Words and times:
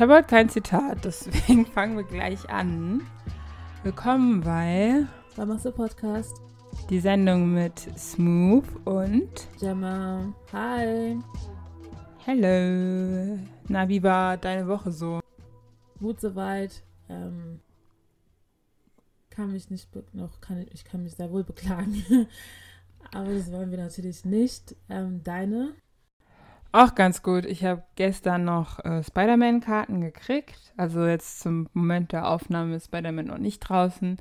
Ich 0.00 0.02
habe 0.02 0.14
heute 0.14 0.28
kein 0.28 0.48
Zitat, 0.48 1.04
deswegen 1.04 1.66
fangen 1.74 1.94
wir 1.94 2.04
gleich 2.04 2.48
an. 2.48 3.02
Willkommen 3.82 4.40
bei 4.40 5.04
du 5.36 5.72
Podcast? 5.72 6.40
Die 6.88 7.00
Sendung 7.00 7.52
mit 7.52 7.78
Smooth 7.98 8.64
und 8.86 9.28
Gemma. 9.60 10.32
Hi. 10.54 11.18
Hello. 12.24 13.38
Na, 13.68 13.86
wie 13.90 14.02
war 14.02 14.38
deine 14.38 14.66
Woche 14.66 14.90
so? 14.90 15.20
Gut 15.98 16.18
soweit. 16.18 16.82
Ähm, 17.10 17.60
kann 19.28 19.52
mich 19.52 19.68
nicht 19.68 19.90
noch 20.14 20.40
kann 20.40 20.62
ich, 20.62 20.72
ich 20.72 20.84
kann 20.86 21.02
mich 21.02 21.14
sehr 21.16 21.30
wohl 21.30 21.44
beklagen. 21.44 22.02
Aber 23.12 23.34
das 23.34 23.52
wollen 23.52 23.70
wir 23.70 23.76
natürlich 23.76 24.24
nicht. 24.24 24.74
Ähm, 24.88 25.22
deine? 25.22 25.74
Auch 26.72 26.94
ganz 26.94 27.22
gut. 27.22 27.46
Ich 27.46 27.64
habe 27.64 27.82
gestern 27.96 28.44
noch 28.44 28.84
äh, 28.84 29.02
Spider-Man-Karten 29.02 30.00
gekriegt. 30.00 30.72
Also 30.76 31.04
jetzt 31.04 31.40
zum 31.40 31.68
Moment 31.72 32.12
der 32.12 32.28
Aufnahme 32.28 32.76
ist 32.76 32.86
Spider-Man 32.86 33.26
noch 33.26 33.38
nicht 33.38 33.60
draußen. 33.60 34.18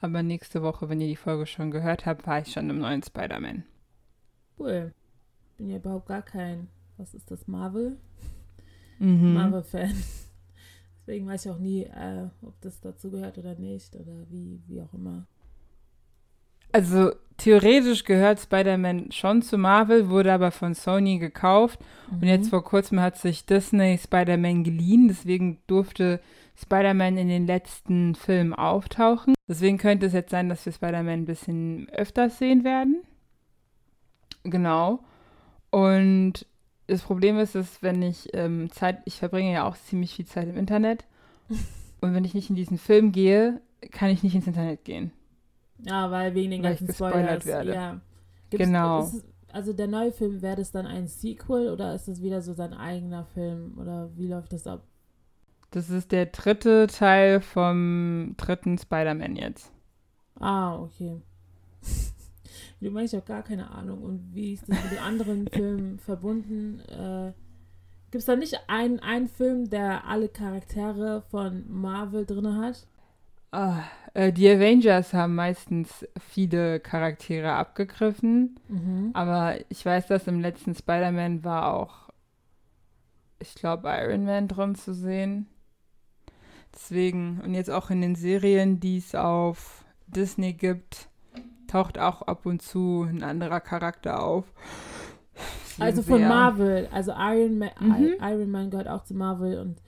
Aber 0.00 0.22
nächste 0.22 0.62
Woche, 0.62 0.88
wenn 0.88 1.00
ihr 1.00 1.08
die 1.08 1.16
Folge 1.16 1.46
schon 1.46 1.72
gehört 1.72 2.06
habt, 2.06 2.26
war 2.26 2.40
ich 2.40 2.52
schon 2.52 2.70
im 2.70 2.78
neuen 2.78 3.02
Spider-Man. 3.02 3.64
Cool. 4.58 4.94
Bin 5.56 5.70
ja 5.70 5.78
überhaupt 5.78 6.06
gar 6.06 6.22
kein, 6.22 6.68
was 6.96 7.14
ist 7.14 7.32
das, 7.32 7.48
Marvel? 7.48 7.96
Mhm. 9.00 9.34
Marvel-Fan. 9.34 9.92
Deswegen 11.00 11.26
weiß 11.26 11.46
ich 11.46 11.50
auch 11.50 11.58
nie, 11.58 11.82
äh, 11.82 12.28
ob 12.42 12.60
das 12.60 12.80
dazu 12.80 13.10
gehört 13.10 13.38
oder 13.38 13.56
nicht 13.56 13.96
oder 13.96 14.30
wie, 14.30 14.62
wie 14.68 14.82
auch 14.82 14.92
immer. 14.94 15.26
Also 16.78 17.10
theoretisch 17.38 18.04
gehört 18.04 18.38
Spider-Man 18.38 19.10
schon 19.10 19.42
zu 19.42 19.58
Marvel, 19.58 20.08
wurde 20.10 20.32
aber 20.32 20.52
von 20.52 20.74
Sony 20.74 21.18
gekauft. 21.18 21.80
Mhm. 22.08 22.18
Und 22.18 22.28
jetzt 22.28 22.50
vor 22.50 22.62
kurzem 22.62 23.00
hat 23.00 23.18
sich 23.18 23.46
Disney 23.46 23.98
Spider-Man 23.98 24.62
geliehen. 24.62 25.08
Deswegen 25.08 25.58
durfte 25.66 26.20
Spider-Man 26.54 27.16
in 27.16 27.26
den 27.26 27.48
letzten 27.48 28.14
Filmen 28.14 28.54
auftauchen. 28.54 29.34
Deswegen 29.48 29.76
könnte 29.76 30.06
es 30.06 30.12
jetzt 30.12 30.30
sein, 30.30 30.48
dass 30.48 30.64
wir 30.66 30.72
Spider-Man 30.72 31.22
ein 31.22 31.24
bisschen 31.24 31.88
öfters 31.88 32.38
sehen 32.38 32.62
werden. 32.62 33.02
Genau. 34.44 35.00
Und 35.70 36.46
das 36.86 37.02
Problem 37.02 37.40
ist, 37.40 37.56
dass 37.56 37.82
wenn 37.82 38.02
ich 38.02 38.28
ähm, 38.34 38.70
Zeit, 38.70 39.02
ich 39.04 39.16
verbringe 39.16 39.52
ja 39.52 39.66
auch 39.66 39.76
ziemlich 39.76 40.14
viel 40.14 40.26
Zeit 40.26 40.48
im 40.48 40.56
Internet. 40.56 41.06
Und 42.00 42.14
wenn 42.14 42.24
ich 42.24 42.34
nicht 42.34 42.50
in 42.50 42.54
diesen 42.54 42.78
Film 42.78 43.10
gehe, 43.10 43.60
kann 43.90 44.10
ich 44.10 44.22
nicht 44.22 44.36
ins 44.36 44.46
Internet 44.46 44.84
gehen. 44.84 45.10
Ja, 45.84 46.10
weil 46.10 46.34
wegen 46.34 46.50
den 46.50 46.62
Weil 46.62 46.76
ganzen 46.76 46.92
Spoilers. 46.92 47.46
werde. 47.46 47.74
Ja. 47.74 48.00
Genau. 48.50 49.02
ist 49.04 49.14
es- 49.14 49.24
also 49.52 49.72
der 49.72 49.86
neue 49.86 50.12
Film, 50.12 50.42
wäre 50.42 50.56
das 50.56 50.70
dann 50.72 50.86
ein 50.86 51.06
Sequel 51.08 51.70
oder 51.70 51.94
ist 51.94 52.06
das 52.08 52.20
wieder 52.22 52.42
so 52.42 52.52
sein 52.52 52.74
eigener 52.74 53.24
Film? 53.24 53.78
Oder 53.78 54.10
wie 54.16 54.26
läuft 54.26 54.52
das 54.52 54.66
ab? 54.66 54.82
Das 55.70 55.88
ist 55.90 56.12
der 56.12 56.26
dritte 56.26 56.86
Teil 56.86 57.40
vom 57.40 58.34
dritten 58.36 58.76
Spider-Man 58.78 59.36
jetzt. 59.36 59.72
Ah, 60.38 60.76
okay. 60.78 61.20
Du 62.80 62.90
meinst, 62.92 63.12
ich 63.12 63.18
habe 63.20 63.26
gar 63.26 63.42
keine 63.42 63.70
Ahnung. 63.70 64.02
Und 64.02 64.34
wie 64.34 64.52
ist 64.52 64.68
das 64.68 64.82
mit 64.84 64.92
den 64.92 64.98
anderen 65.00 65.48
Filmen 65.52 65.98
verbunden? 65.98 66.78
Äh, 66.88 67.32
Gibt 68.12 68.20
es 68.20 68.24
da 68.26 68.36
nicht 68.36 68.56
einen, 68.68 69.00
einen 69.00 69.26
Film, 69.28 69.68
der 69.68 70.06
alle 70.06 70.28
Charaktere 70.28 71.22
von 71.30 71.64
Marvel 71.68 72.24
drin 72.24 72.56
hat? 72.56 72.86
Ah, 73.50 73.82
äh, 74.14 74.32
die 74.32 74.48
Avengers 74.48 75.14
haben 75.14 75.34
meistens 75.34 76.06
viele 76.20 76.80
Charaktere 76.80 77.52
abgegriffen, 77.52 78.60
Mhm. 78.68 79.10
aber 79.14 79.56
ich 79.70 79.84
weiß, 79.86 80.06
dass 80.06 80.26
im 80.26 80.40
letzten 80.40 80.74
Spider-Man 80.74 81.44
war 81.44 81.72
auch, 81.74 82.10
ich 83.38 83.54
glaube, 83.54 83.88
Iron 83.88 84.24
Man 84.24 84.48
drin 84.48 84.74
zu 84.74 84.92
sehen. 84.92 85.46
Deswegen, 86.74 87.40
und 87.42 87.54
jetzt 87.54 87.70
auch 87.70 87.88
in 87.90 88.02
den 88.02 88.14
Serien, 88.14 88.80
die 88.80 88.98
es 88.98 89.14
auf 89.14 89.84
Disney 90.06 90.52
gibt, 90.52 91.08
taucht 91.66 91.98
auch 91.98 92.22
ab 92.22 92.44
und 92.46 92.60
zu 92.60 93.02
ein 93.08 93.22
anderer 93.22 93.60
Charakter 93.60 94.22
auf. 94.22 94.44
Also 95.78 96.02
von 96.02 96.18
sehr- 96.18 96.28
Marvel. 96.28 96.88
Also 96.92 97.12
Iron 97.16 97.58
Man, 97.58 97.70
Mhm. 97.80 98.14
Iron 98.20 98.50
Man 98.50 98.70
gehört 98.70 98.88
auch 98.88 99.04
zu 99.04 99.14
Marvel 99.14 99.58
und 99.60 99.80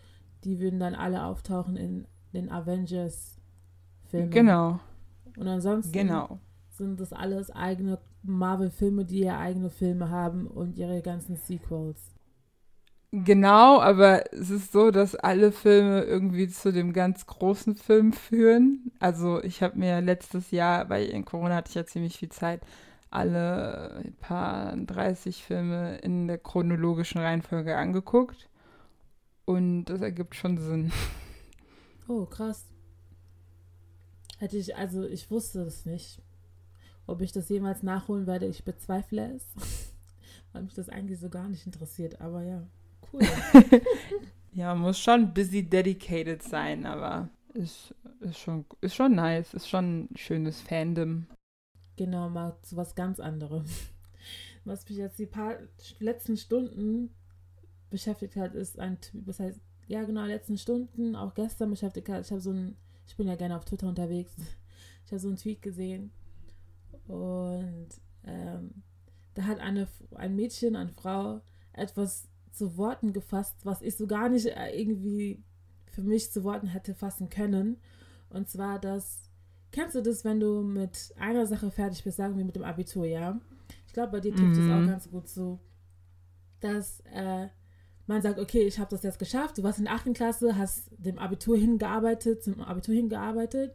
die 0.45 0.61
würden 0.61 0.79
dann 0.81 0.95
alle 0.95 1.25
auftauchen 1.25 1.77
in 1.77 2.07
den 2.33 2.51
Avengers-Filmen. 4.13 4.31
Genau, 4.31 4.81
Und 5.37 5.49
ansonsten 5.49 5.93
genau. 5.93 6.39
sind 6.71 7.01
das 7.01 7.13
alles 7.13 7.51
eigene 7.51 7.99
Marvel-Filme, 8.23 9.05
die 9.05 9.21
ja 9.21 9.39
eigene 9.39 9.71
Filme 9.71 10.11
haben 10.11 10.47
und 10.47 10.77
ihre 10.77 11.03
ganzen 11.03 11.37
Sequels. 11.37 12.15
Genau, 13.13 13.81
aber 13.81 14.33
es 14.33 14.51
ist 14.51 14.71
so, 14.73 14.93
dass 14.93 15.17
alle 15.17 15.51
Filme 15.51 16.03
irgendwie 16.05 16.49
zu 16.49 16.73
dem 16.73 16.93
ganz 16.93 17.27
großen 17.27 17.75
Film 17.75 18.13
führen. 18.13 18.93
Also 19.01 19.43
ich 19.43 19.63
habe 19.65 19.79
mir 19.79 20.01
letztes 20.01 20.53
Jahr, 20.53 20.89
weil 20.89 21.07
in 21.07 21.25
Corona 21.25 21.57
hatte 21.57 21.71
ich 21.71 21.75
ja 21.75 21.85
ziemlich 21.85 22.19
viel 22.19 22.29
Zeit, 22.29 22.63
alle 23.11 24.13
paar 24.21 24.77
30 24.77 25.43
Filme 25.43 25.99
in 25.99 26.29
der 26.29 26.39
chronologischen 26.39 27.21
Reihenfolge 27.21 27.77
angeguckt. 27.77 28.49
Und 29.45 29.87
das 29.87 30.01
ergibt 30.03 30.35
schon 30.37 30.59
Sinn. 30.59 30.93
Oh, 32.09 32.27
krass. 32.27 32.67
Hätte 34.41 34.57
ich, 34.57 34.75
also 34.75 35.05
ich 35.05 35.31
wusste 35.31 35.61
es 35.61 35.87
nicht. 35.87 36.21
Ob 37.07 37.21
ich 37.21 37.31
das 37.31 37.49
jemals 37.49 37.83
nachholen 37.83 38.27
werde, 38.27 38.47
ich 38.47 38.65
bezweifle 38.65 39.35
es. 39.35 39.47
Weil 40.53 40.63
mich 40.63 40.75
das 40.75 40.89
eigentlich 40.89 41.21
so 41.21 41.29
gar 41.29 41.49
nicht 41.49 41.65
interessiert. 41.67 42.21
Aber 42.21 42.43
ja, 42.43 42.67
cool. 43.13 43.21
Ja, 44.53 44.75
muss 44.75 44.99
schon 44.99 45.33
busy 45.33 45.63
dedicated 45.63 46.43
sein, 46.43 46.85
aber 46.85 47.29
ist, 47.55 47.95
ist, 48.21 48.39
schon, 48.39 48.65
ist 48.81 48.95
schon 48.95 49.15
nice, 49.15 49.55
ist 49.55 49.69
schon 49.69 50.05
ein 50.05 50.17
schönes 50.17 50.61
Fandom. 50.61 51.27
genau, 51.97 52.29
mal 52.29 52.57
zu 52.63 52.77
was 52.77 52.95
ganz 52.95 53.21
anderem. 53.21 53.65
Was 54.65 54.87
mich 54.89 54.99
jetzt 54.99 55.19
die 55.19 55.27
paar 55.27 55.57
letzten 56.01 56.37
Stunden 56.37 57.15
beschäftigt 57.89 58.37
hat, 58.37 58.55
ist 58.55 58.79
ein 58.79 59.01
Typ, 59.01 59.25
das 59.25 59.41
heißt, 59.41 59.59
ja 59.87 60.03
genau, 60.03 60.25
letzten 60.25 60.59
Stunden, 60.59 61.17
auch 61.17 61.33
gestern 61.33 61.71
beschäftigt 61.71 62.11
hat. 62.11 62.27
Ich 62.27 62.31
habe 62.31 62.43
so 62.43 62.51
ein, 62.51 62.77
ich 63.11 63.17
bin 63.17 63.27
ja 63.27 63.35
gerne 63.35 63.57
auf 63.57 63.65
Twitter 63.65 63.89
unterwegs. 63.89 64.33
Ich 65.05 65.13
habe 65.13 65.21
so 65.21 65.29
einen 65.29 65.39
Tweet 65.39 65.61
gesehen 65.61 66.13
und 67.09 67.89
ähm, 68.25 68.83
da 69.35 69.43
hat 69.43 69.59
eine, 69.59 69.89
ein 70.15 70.37
Mädchen, 70.37 70.77
eine 70.77 70.93
Frau 70.93 71.41
etwas 71.73 72.29
zu 72.53 72.77
Worten 72.77 73.13
gefasst, 73.13 73.57
was 73.65 73.83
ich 73.83 73.97
so 73.97 74.07
gar 74.07 74.29
nicht 74.29 74.47
äh, 74.47 74.71
irgendwie 74.71 75.43
für 75.87 76.03
mich 76.03 76.31
zu 76.31 76.45
Worten 76.45 76.69
hätte 76.69 76.95
fassen 76.95 77.29
können. 77.29 77.79
Und 78.29 78.49
zwar 78.49 78.79
das, 78.79 79.29
kennst 79.73 79.97
du 79.97 80.01
das, 80.01 80.25
wenn 80.25 80.39
du 80.39 80.63
mit 80.63 81.13
einer 81.19 81.47
Sache 81.47 81.73
fertig 81.73 82.05
bist, 82.05 82.19
sagen 82.19 82.37
wir 82.37 82.45
mit 82.45 82.55
dem 82.55 82.63
Abitur, 82.65 83.07
ja? 83.07 83.41
Ich 83.89 83.93
glaube, 83.93 84.13
bei 84.13 84.21
dir 84.21 84.37
trifft 84.37 84.59
es 84.59 84.67
Mhm. 84.67 84.71
auch 84.71 84.87
ganz 84.87 85.11
gut 85.11 85.29
zu, 85.29 85.59
dass 86.61 87.01
äh, 87.13 87.49
man 88.11 88.23
sagt, 88.23 88.39
okay, 88.41 88.63
ich 88.63 88.79
habe 88.79 88.91
das 88.91 89.03
jetzt 89.05 89.19
geschafft, 89.19 89.57
du 89.59 89.63
warst 89.63 89.79
in 89.79 89.85
der 89.87 89.95
8. 89.95 90.13
Klasse, 90.15 90.57
hast 90.59 90.91
dem 90.99 91.19
Abitur 91.19 91.57
hingearbeitet, 91.57 92.43
zum 92.43 92.61
Abitur 92.61 92.95
hingearbeitet 92.95 93.73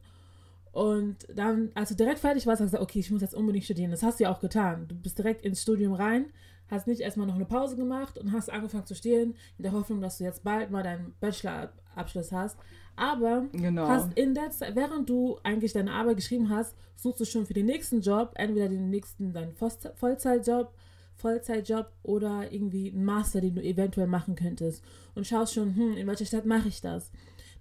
und 0.71 1.15
dann, 1.33 1.71
als 1.73 1.89
du 1.89 1.95
direkt 1.95 2.19
fertig 2.19 2.45
warst, 2.45 2.61
hast 2.61 2.73
du 2.73 2.77
gesagt, 2.77 2.83
okay, 2.83 2.99
ich 2.99 3.09
muss 3.11 3.21
jetzt 3.21 3.33
unbedingt 3.33 3.63
studieren. 3.63 3.91
Das 3.91 4.03
hast 4.03 4.19
du 4.19 4.25
ja 4.25 4.31
auch 4.31 4.41
getan. 4.41 4.87
Du 4.89 4.95
bist 4.95 5.17
direkt 5.17 5.45
ins 5.45 5.61
Studium 5.61 5.93
rein, 5.93 6.25
hast 6.69 6.85
nicht 6.85 6.99
erstmal 6.99 7.27
noch 7.27 7.35
eine 7.35 7.45
Pause 7.45 7.77
gemacht 7.77 8.17
und 8.17 8.33
hast 8.33 8.51
angefangen 8.51 8.85
zu 8.85 8.93
studieren, 8.93 9.35
in 9.57 9.63
der 9.63 9.71
Hoffnung, 9.71 10.01
dass 10.01 10.17
du 10.17 10.25
jetzt 10.25 10.43
bald 10.43 10.69
mal 10.71 10.83
deinen 10.83 11.13
Bachelorabschluss 11.21 12.31
hast. 12.33 12.57
Aber 12.97 13.45
Genau. 13.53 13.87
hast 13.87 14.17
in 14.17 14.33
der 14.33 14.51
Zeit, 14.51 14.75
während 14.75 15.09
du 15.09 15.37
eigentlich 15.43 15.71
deine 15.71 15.93
Arbeit 15.93 16.17
geschrieben 16.17 16.49
hast, 16.49 16.75
suchst 16.95 17.21
du 17.21 17.25
schon 17.25 17.45
für 17.45 17.53
den 17.53 17.67
nächsten 17.67 18.01
Job, 18.01 18.33
entweder 18.35 18.67
den 18.67 18.89
nächsten, 18.89 19.31
deinen 19.31 19.53
Vollze- 19.53 19.93
Vollzeitjob, 19.95 20.73
Vollzeitjob 21.15 21.91
oder 22.03 22.51
irgendwie 22.51 22.91
einen 22.91 23.05
Master, 23.05 23.41
den 23.41 23.55
du 23.55 23.63
eventuell 23.63 24.07
machen 24.07 24.35
könntest. 24.35 24.83
Und 25.15 25.27
schaust 25.27 25.53
schon, 25.53 25.75
hm, 25.75 25.97
in 25.97 26.07
welcher 26.07 26.25
Stadt 26.25 26.45
mache 26.45 26.67
ich 26.67 26.81
das? 26.81 27.11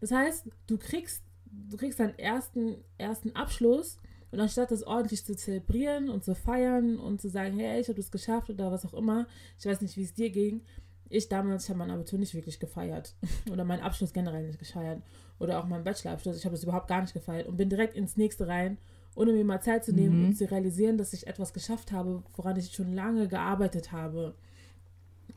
Das 0.00 0.10
heißt, 0.10 0.48
du 0.66 0.76
kriegst, 0.78 1.22
du 1.46 1.76
kriegst 1.76 2.00
deinen 2.00 2.18
ersten, 2.18 2.76
ersten 2.98 3.34
Abschluss 3.36 3.98
und 4.30 4.40
anstatt 4.40 4.72
das 4.72 4.82
ordentlich 4.82 5.24
zu 5.24 5.36
zelebrieren 5.36 6.10
und 6.10 6.24
zu 6.24 6.34
feiern 6.34 6.98
und 6.98 7.20
zu 7.20 7.28
sagen, 7.28 7.58
hey, 7.58 7.80
ich 7.80 7.88
habe 7.88 8.00
das 8.00 8.10
geschafft 8.10 8.50
oder 8.50 8.72
was 8.72 8.84
auch 8.84 8.94
immer, 8.94 9.26
ich 9.58 9.66
weiß 9.66 9.80
nicht, 9.80 9.96
wie 9.96 10.02
es 10.02 10.14
dir 10.14 10.30
ging. 10.30 10.62
Ich 11.08 11.28
damals, 11.28 11.68
habe 11.68 11.78
mein 11.78 11.92
Abitur 11.92 12.18
nicht 12.18 12.34
wirklich 12.34 12.58
gefeiert. 12.58 13.14
oder 13.52 13.64
meinen 13.64 13.82
Abschluss 13.82 14.12
generell 14.12 14.46
nicht 14.46 14.58
gefeiert. 14.58 15.02
Oder 15.38 15.60
auch 15.60 15.66
meinen 15.66 15.84
Bachelorabschluss. 15.84 16.36
Ich 16.36 16.44
habe 16.44 16.54
das 16.54 16.64
überhaupt 16.64 16.88
gar 16.88 17.02
nicht 17.02 17.14
gefeiert 17.14 17.46
und 17.46 17.56
bin 17.56 17.68
direkt 17.68 17.94
ins 17.94 18.16
nächste 18.16 18.48
rein, 18.48 18.78
ohne 19.14 19.32
mir 19.32 19.44
mal 19.44 19.60
Zeit 19.60 19.84
zu 19.84 19.92
nehmen 19.92 20.20
Mhm. 20.20 20.24
und 20.26 20.36
zu 20.36 20.50
realisieren, 20.50 20.98
dass 20.98 21.12
ich 21.12 21.26
etwas 21.26 21.52
geschafft 21.52 21.92
habe, 21.92 22.22
woran 22.36 22.56
ich 22.56 22.72
schon 22.72 22.92
lange 22.92 23.28
gearbeitet 23.28 23.92
habe. 23.92 24.34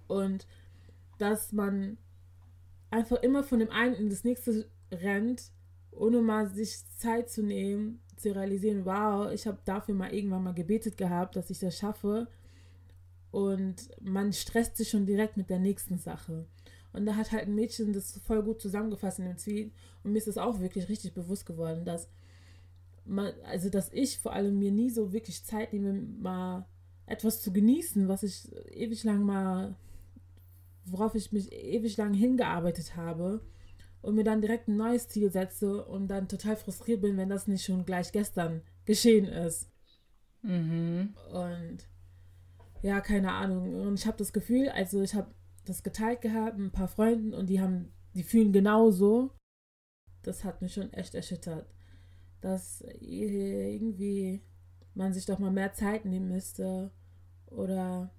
Und 0.08 0.48
dass 1.18 1.52
man 1.52 1.98
einfach 2.90 3.18
immer 3.22 3.44
von 3.44 3.60
dem 3.60 3.70
einen 3.70 3.96
in 3.96 4.10
das 4.10 4.24
nächste 4.24 4.68
rennt, 4.92 5.52
ohne 5.92 6.22
mal 6.22 6.48
sich 6.50 6.84
Zeit 6.98 7.30
zu 7.30 7.44
nehmen, 7.44 8.00
zu 8.16 8.34
realisieren, 8.34 8.86
wow, 8.86 9.32
ich 9.32 9.46
habe 9.46 9.60
dafür 9.66 9.94
mal 9.96 10.14
irgendwann 10.14 10.44
mal 10.44 10.54
gebetet 10.54 10.98
gehabt, 10.98 11.36
dass 11.36 11.50
ich 11.50 11.60
das 11.60 11.78
schaffe. 11.78 12.28
Und 13.32 13.90
man 14.02 14.34
stresst 14.34 14.78
sich 14.78 14.90
schon 14.90 15.06
direkt 15.06 15.38
mit 15.38 15.50
der 15.50 15.60
nächsten 15.60 15.98
Sache. 15.98 16.46
Und 16.94 17.06
da 17.06 17.16
hat 17.16 17.32
halt 17.32 17.44
ein 17.44 17.54
Mädchen 17.56 17.94
das 17.94 18.20
voll 18.26 18.42
gut 18.42 18.62
zusammengefasst 18.62 19.20
in 19.20 19.26
dem 19.26 19.38
Tweet. 19.38 19.72
Und 20.04 20.14
mir 20.14 20.18
ist 20.18 20.28
das 20.28 20.38
auch 20.38 20.60
wirklich 20.60 20.90
richtig 20.90 21.14
bewusst 21.14 21.46
geworden, 21.46 21.86
dass 21.86 22.08
man, 23.08 23.34
also 23.44 23.70
dass 23.70 23.92
ich 23.94 24.20
vor 24.20 24.34
allem 24.34 24.60
mir 24.60 24.72
nie 24.72 24.90
so 24.90 25.14
wirklich 25.14 25.46
Zeit 25.46 25.74
nehme, 25.74 25.94
mal 25.94 26.68
etwas 27.06 27.42
zu 27.42 27.52
genießen, 27.54 28.08
was 28.08 28.24
ich 28.24 28.52
ewig 28.72 29.04
lang 29.04 29.24
mal, 29.24 29.76
worauf 30.86 31.16
ich 31.16 31.32
mich 31.32 31.52
ewig 31.52 31.98
lang 31.98 32.14
hingearbeitet 32.14 32.96
habe 32.96 33.42
und 34.02 34.16
mir 34.16 34.24
dann 34.24 34.42
direkt 34.42 34.68
ein 34.68 34.78
neues 34.78 35.08
Ziel 35.08 35.32
setze 35.32 35.86
und 35.86 36.08
dann 36.08 36.28
total 36.28 36.56
frustriert 36.56 37.02
bin, 37.02 37.18
wenn 37.18 37.30
das 37.30 37.48
nicht 37.48 37.66
schon 37.66 37.86
gleich 37.86 38.12
gestern 38.12 38.62
geschehen 38.86 39.26
ist. 39.26 39.70
Mhm. 40.44 41.16
Und 41.32 41.88
ja, 42.82 43.02
keine 43.02 43.34
Ahnung. 43.34 43.76
Und 43.76 44.00
ich 44.00 44.06
habe 44.06 44.18
das 44.18 44.34
Gefühl, 44.34 44.70
also 44.70 45.02
ich 45.02 45.16
habe 45.16 45.34
das 45.66 45.84
geteilt 45.84 46.22
gehabt 46.22 46.58
mit 46.58 46.68
ein 46.68 46.72
paar 46.72 46.88
Freunden 46.88 47.34
und 47.34 47.48
die 47.50 47.60
haben, 47.60 47.92
die 48.14 48.24
fühlen 48.24 48.54
genauso. 48.54 49.32
Das 50.24 50.44
hat 50.44 50.62
mich 50.62 50.74
schon 50.74 50.92
echt 50.94 51.16
erschüttert. 51.16 51.68
Dass 52.42 52.84
irgendwie 53.00 54.42
man 54.94 55.14
sich 55.14 55.26
doch 55.26 55.40
mal 55.40 55.52
mehr 55.52 55.74
Zeit 55.74 56.06
nehmen 56.06 56.30
müsste. 56.30 56.92
Oder 57.48 58.12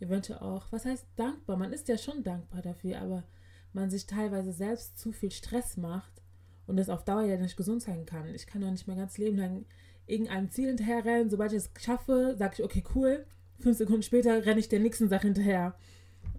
eventuell 0.00 0.40
auch, 0.40 0.70
was 0.72 0.84
heißt 0.84 1.06
dankbar? 1.16 1.56
Man 1.56 1.72
ist 1.72 1.88
ja 1.88 1.96
schon 1.98 2.22
dankbar 2.24 2.62
dafür, 2.62 3.00
aber 3.00 3.24
man 3.72 3.90
sich 3.90 4.06
teilweise 4.06 4.52
selbst 4.52 4.98
zu 4.98 5.12
viel 5.12 5.30
Stress 5.30 5.76
macht 5.76 6.22
und 6.66 6.78
es 6.78 6.88
auf 6.88 7.04
Dauer 7.04 7.22
ja 7.22 7.36
nicht 7.36 7.56
gesund 7.56 7.82
sein 7.82 8.06
kann. 8.06 8.34
Ich 8.34 8.46
kann 8.46 8.62
doch 8.62 8.70
nicht 8.70 8.88
mein 8.88 8.98
ganzes 8.98 9.18
Leben 9.18 9.36
lang 9.36 9.64
irgendeinem 10.06 10.50
Ziel 10.50 10.68
hinterherrennen. 10.68 11.30
Sobald 11.30 11.52
ich 11.52 11.58
es 11.58 11.70
schaffe, 11.78 12.34
sage 12.38 12.54
ich, 12.58 12.64
okay, 12.64 12.82
cool. 12.94 13.26
Fünf 13.60 13.78
Sekunden 13.78 14.02
später 14.02 14.44
renne 14.44 14.60
ich 14.60 14.68
der 14.68 14.80
nächsten 14.80 15.08
Sache 15.08 15.28
hinterher. 15.28 15.74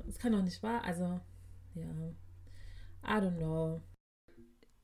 Das 0.06 0.20
kann 0.20 0.34
doch 0.34 0.44
nicht 0.44 0.62
wahr. 0.64 0.84
Also, 0.84 1.20
ja. 1.76 1.84
I 3.04 3.22
don't 3.22 3.38
know. 3.38 3.82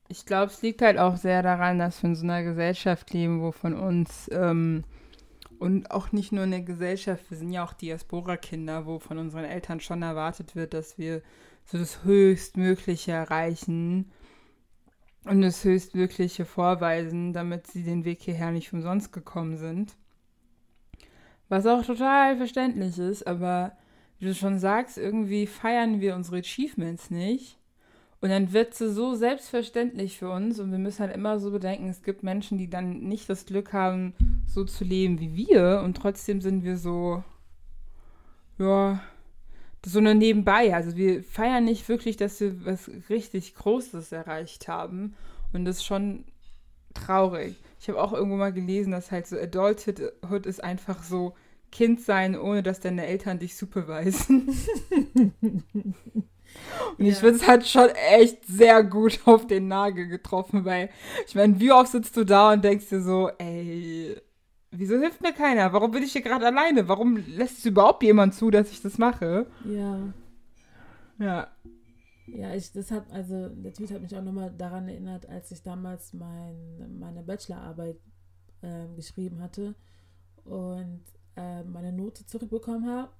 Ich 0.08 0.26
glaube, 0.26 0.52
es 0.52 0.62
liegt 0.62 0.82
halt 0.82 0.98
auch 0.98 1.16
sehr 1.16 1.42
daran, 1.42 1.78
dass 1.78 2.02
wir 2.02 2.10
in 2.10 2.16
so 2.16 2.24
einer 2.24 2.42
Gesellschaft 2.42 3.12
leben, 3.12 3.40
wo 3.40 3.52
von 3.52 3.74
uns 3.74 4.28
ähm, 4.32 4.84
und 5.58 5.90
auch 5.90 6.12
nicht 6.12 6.32
nur 6.32 6.44
in 6.44 6.50
der 6.50 6.60
Gesellschaft, 6.60 7.30
wir 7.30 7.38
sind 7.38 7.50
ja 7.50 7.64
auch 7.64 7.72
Diaspora-Kinder, 7.72 8.86
wo 8.86 8.98
von 8.98 9.18
unseren 9.18 9.44
Eltern 9.44 9.80
schon 9.80 10.02
erwartet 10.02 10.54
wird, 10.54 10.74
dass 10.74 10.98
wir 10.98 11.22
so 11.64 11.78
das 11.78 12.04
Höchstmögliche 12.04 13.12
erreichen 13.12 14.12
und 15.24 15.40
das 15.40 15.64
Höchstmögliche 15.64 16.44
vorweisen, 16.44 17.32
damit 17.32 17.66
sie 17.66 17.82
den 17.82 18.04
Weg 18.04 18.20
hierher 18.22 18.50
nicht 18.50 18.72
umsonst 18.72 19.12
gekommen 19.12 19.56
sind. 19.56 19.96
Was 21.48 21.66
auch 21.66 21.84
total 21.84 22.36
verständlich 22.36 22.98
ist, 22.98 23.26
aber 23.26 23.76
wie 24.18 24.26
du 24.26 24.34
schon 24.34 24.58
sagst, 24.58 24.98
irgendwie 24.98 25.46
feiern 25.46 26.00
wir 26.00 26.14
unsere 26.14 26.38
Achievements 26.38 27.10
nicht. 27.10 27.58
Und 28.24 28.30
dann 28.30 28.54
wird 28.54 28.72
sie 28.72 28.90
so 28.90 29.14
selbstverständlich 29.14 30.18
für 30.18 30.30
uns 30.30 30.58
und 30.58 30.70
wir 30.70 30.78
müssen 30.78 31.00
halt 31.00 31.14
immer 31.14 31.38
so 31.38 31.50
bedenken, 31.50 31.90
es 31.90 32.02
gibt 32.02 32.22
Menschen, 32.22 32.56
die 32.56 32.70
dann 32.70 33.00
nicht 33.00 33.28
das 33.28 33.44
Glück 33.44 33.74
haben, 33.74 34.14
so 34.46 34.64
zu 34.64 34.82
leben 34.82 35.20
wie 35.20 35.36
wir 35.36 35.82
und 35.84 35.98
trotzdem 35.98 36.40
sind 36.40 36.64
wir 36.64 36.78
so, 36.78 37.22
ja, 38.56 39.02
so 39.84 40.00
nur 40.00 40.14
nebenbei. 40.14 40.74
Also 40.74 40.96
wir 40.96 41.22
feiern 41.22 41.66
nicht 41.66 41.86
wirklich, 41.86 42.16
dass 42.16 42.40
wir 42.40 42.64
was 42.64 42.90
richtig 43.10 43.56
Großes 43.56 44.10
erreicht 44.12 44.68
haben 44.68 45.14
und 45.52 45.66
das 45.66 45.76
ist 45.76 45.84
schon 45.84 46.24
traurig. 46.94 47.56
Ich 47.78 47.90
habe 47.90 48.00
auch 48.00 48.14
irgendwo 48.14 48.38
mal 48.38 48.54
gelesen, 48.54 48.92
dass 48.92 49.12
halt 49.12 49.26
so 49.26 49.36
Adulthood 49.36 50.46
ist 50.46 50.64
einfach 50.64 51.02
so 51.02 51.34
Kind 51.70 52.00
sein, 52.00 52.38
ohne 52.38 52.62
dass 52.62 52.80
deine 52.80 53.04
Eltern 53.04 53.38
dich 53.38 53.54
supervisen. 53.54 54.48
Und 56.98 57.04
ja. 57.04 57.12
ich 57.12 57.18
finde, 57.18 57.36
es 57.36 57.46
hat 57.46 57.66
schon 57.66 57.88
echt 57.90 58.44
sehr 58.46 58.82
gut 58.84 59.20
auf 59.24 59.46
den 59.46 59.68
Nagel 59.68 60.08
getroffen, 60.08 60.64
weil 60.64 60.90
ich 61.26 61.34
meine, 61.34 61.58
wie 61.60 61.72
oft 61.72 61.92
sitzt 61.92 62.16
du 62.16 62.24
da 62.24 62.52
und 62.52 62.64
denkst 62.64 62.88
dir 62.88 63.00
so, 63.00 63.30
ey, 63.38 64.16
wieso 64.70 64.98
hilft 64.98 65.20
mir 65.20 65.32
keiner? 65.32 65.72
Warum 65.72 65.90
bin 65.90 66.02
ich 66.02 66.12
hier 66.12 66.22
gerade 66.22 66.46
alleine? 66.46 66.88
Warum 66.88 67.16
lässt 67.16 67.58
es 67.58 67.66
überhaupt 67.66 68.02
jemand 68.02 68.34
zu, 68.34 68.50
dass 68.50 68.70
ich 68.70 68.82
das 68.82 68.98
mache? 68.98 69.46
Ja. 69.64 70.12
Ja. 71.18 71.48
Ja, 72.26 72.54
ich, 72.54 72.72
das 72.72 72.90
hat, 72.90 73.10
also 73.12 73.48
der 73.50 73.72
Tweet 73.74 73.90
hat 73.90 74.00
mich 74.00 74.16
auch 74.16 74.22
nochmal 74.22 74.50
daran 74.50 74.88
erinnert, 74.88 75.28
als 75.28 75.50
ich 75.50 75.62
damals 75.62 76.14
mein, 76.14 76.98
meine 76.98 77.22
Bachelorarbeit 77.22 77.98
äh, 78.62 78.86
geschrieben 78.96 79.42
hatte 79.42 79.74
und 80.44 81.02
äh, 81.36 81.62
meine 81.64 81.92
Note 81.92 82.24
zurückbekommen 82.24 82.88
habe 82.88 83.10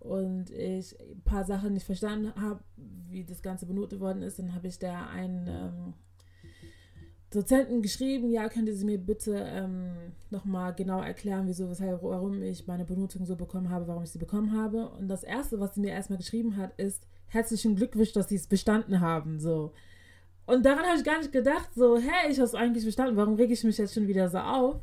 und 0.00 0.50
ich 0.50 0.98
ein 1.00 1.22
paar 1.22 1.44
Sachen 1.44 1.74
nicht 1.74 1.86
verstanden 1.86 2.32
habe, 2.40 2.60
wie 2.76 3.24
das 3.24 3.42
Ganze 3.42 3.66
benotet 3.66 4.00
worden 4.00 4.22
ist, 4.22 4.38
dann 4.38 4.54
habe 4.54 4.68
ich 4.68 4.78
da 4.78 5.06
einen 5.06 5.46
ähm, 5.48 5.94
Dozenten 7.30 7.82
geschrieben, 7.82 8.30
ja, 8.30 8.48
könnte 8.48 8.74
Sie 8.74 8.86
mir 8.86 8.98
bitte 8.98 9.34
ähm, 9.36 9.90
nochmal 10.30 10.74
genau 10.74 11.02
erklären, 11.02 11.46
wieso, 11.46 11.68
weshalb, 11.68 12.02
warum 12.02 12.42
ich 12.42 12.66
meine 12.66 12.84
Benotung 12.84 13.26
so 13.26 13.36
bekommen 13.36 13.68
habe, 13.68 13.86
warum 13.86 14.02
ich 14.02 14.10
sie 14.10 14.18
bekommen 14.18 14.56
habe. 14.56 14.88
Und 14.88 15.08
das 15.08 15.24
Erste, 15.24 15.60
was 15.60 15.74
sie 15.74 15.80
mir 15.80 15.90
erstmal 15.90 16.18
geschrieben 16.18 16.56
hat, 16.56 16.72
ist, 16.78 17.06
herzlichen 17.26 17.76
Glückwunsch, 17.76 18.12
dass 18.12 18.28
Sie 18.28 18.36
es 18.36 18.46
bestanden 18.46 19.00
haben, 19.00 19.38
so. 19.40 19.72
Und 20.46 20.64
daran 20.64 20.86
habe 20.86 20.96
ich 20.96 21.04
gar 21.04 21.18
nicht 21.18 21.30
gedacht, 21.30 21.68
so, 21.74 21.98
hey, 21.98 22.30
ich 22.30 22.38
habe 22.38 22.46
es 22.46 22.54
eigentlich 22.54 22.86
bestanden, 22.86 23.16
warum 23.16 23.34
rege 23.34 23.52
ich 23.52 23.64
mich 23.64 23.76
jetzt 23.76 23.92
schon 23.92 24.08
wieder 24.08 24.30
so 24.30 24.38
auf? 24.38 24.80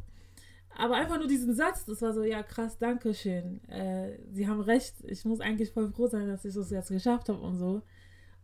Aber 0.77 0.95
einfach 0.95 1.17
nur 1.17 1.27
diesen 1.27 1.53
Satz, 1.55 1.85
das 1.85 2.01
war 2.01 2.13
so, 2.13 2.23
ja 2.23 2.43
krass, 2.43 2.77
danke 2.77 3.13
schön. 3.13 3.63
Äh, 3.69 4.17
Sie 4.31 4.47
haben 4.47 4.59
recht, 4.59 4.95
ich 5.05 5.23
muss 5.23 5.39
eigentlich 5.39 5.71
voll 5.71 5.89
froh 5.89 6.07
sein, 6.07 6.27
dass 6.27 6.43
ich 6.43 6.53
das 6.53 6.69
jetzt 6.69 6.89
geschafft 6.89 7.29
habe 7.29 7.39
und 7.39 7.57
so. 7.57 7.81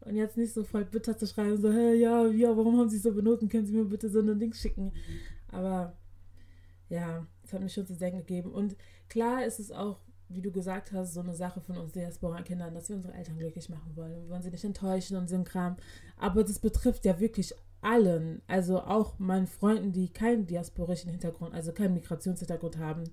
Und 0.01 0.15
jetzt 0.15 0.37
nicht 0.37 0.53
so 0.53 0.63
voll 0.63 0.85
bitter 0.85 1.17
zu 1.17 1.27
schreiben, 1.27 1.57
so, 1.61 1.71
hey, 1.71 1.95
ja, 1.95 2.25
ja, 2.27 2.55
warum 2.55 2.77
haben 2.79 2.89
Sie 2.89 2.97
so 2.97 3.13
benoten? 3.13 3.49
Können 3.49 3.65
Sie 3.65 3.73
mir 3.73 3.85
bitte 3.85 4.09
so 4.09 4.19
ein 4.19 4.39
Ding 4.39 4.53
schicken? 4.53 4.93
Aber 5.49 5.95
ja, 6.89 7.27
es 7.43 7.53
hat 7.53 7.61
mich 7.61 7.73
schon 7.73 7.85
zu 7.85 7.95
denken 7.95 8.19
gegeben. 8.19 8.51
Und 8.51 8.75
klar 9.09 9.45
ist 9.45 9.59
es 9.59 9.71
auch, 9.71 9.99
wie 10.29 10.41
du 10.41 10.51
gesagt 10.51 10.93
hast, 10.93 11.13
so 11.13 11.19
eine 11.19 11.35
Sache 11.35 11.61
von 11.61 11.77
uns 11.77 11.91
Diaspora-Kindern, 11.91 12.73
dass 12.73 12.89
wir 12.89 12.95
unsere 12.95 13.13
Eltern 13.13 13.37
glücklich 13.37 13.69
machen 13.69 13.95
wollen. 13.95 14.23
Wir 14.23 14.29
wollen 14.29 14.41
sie 14.41 14.49
nicht 14.49 14.63
enttäuschen 14.63 15.17
und 15.17 15.29
so 15.29 15.35
ein 15.35 15.43
Kram. 15.43 15.75
Aber 16.17 16.43
das 16.43 16.59
betrifft 16.59 17.05
ja 17.05 17.19
wirklich 17.19 17.53
allen, 17.81 18.41
also 18.47 18.81
auch 18.81 19.19
meinen 19.19 19.47
Freunden, 19.47 19.91
die 19.91 20.09
keinen 20.09 20.45
diasporischen 20.45 21.09
Hintergrund, 21.09 21.53
also 21.53 21.73
keinen 21.73 21.95
Migrationshintergrund 21.95 22.77
haben, 22.77 23.03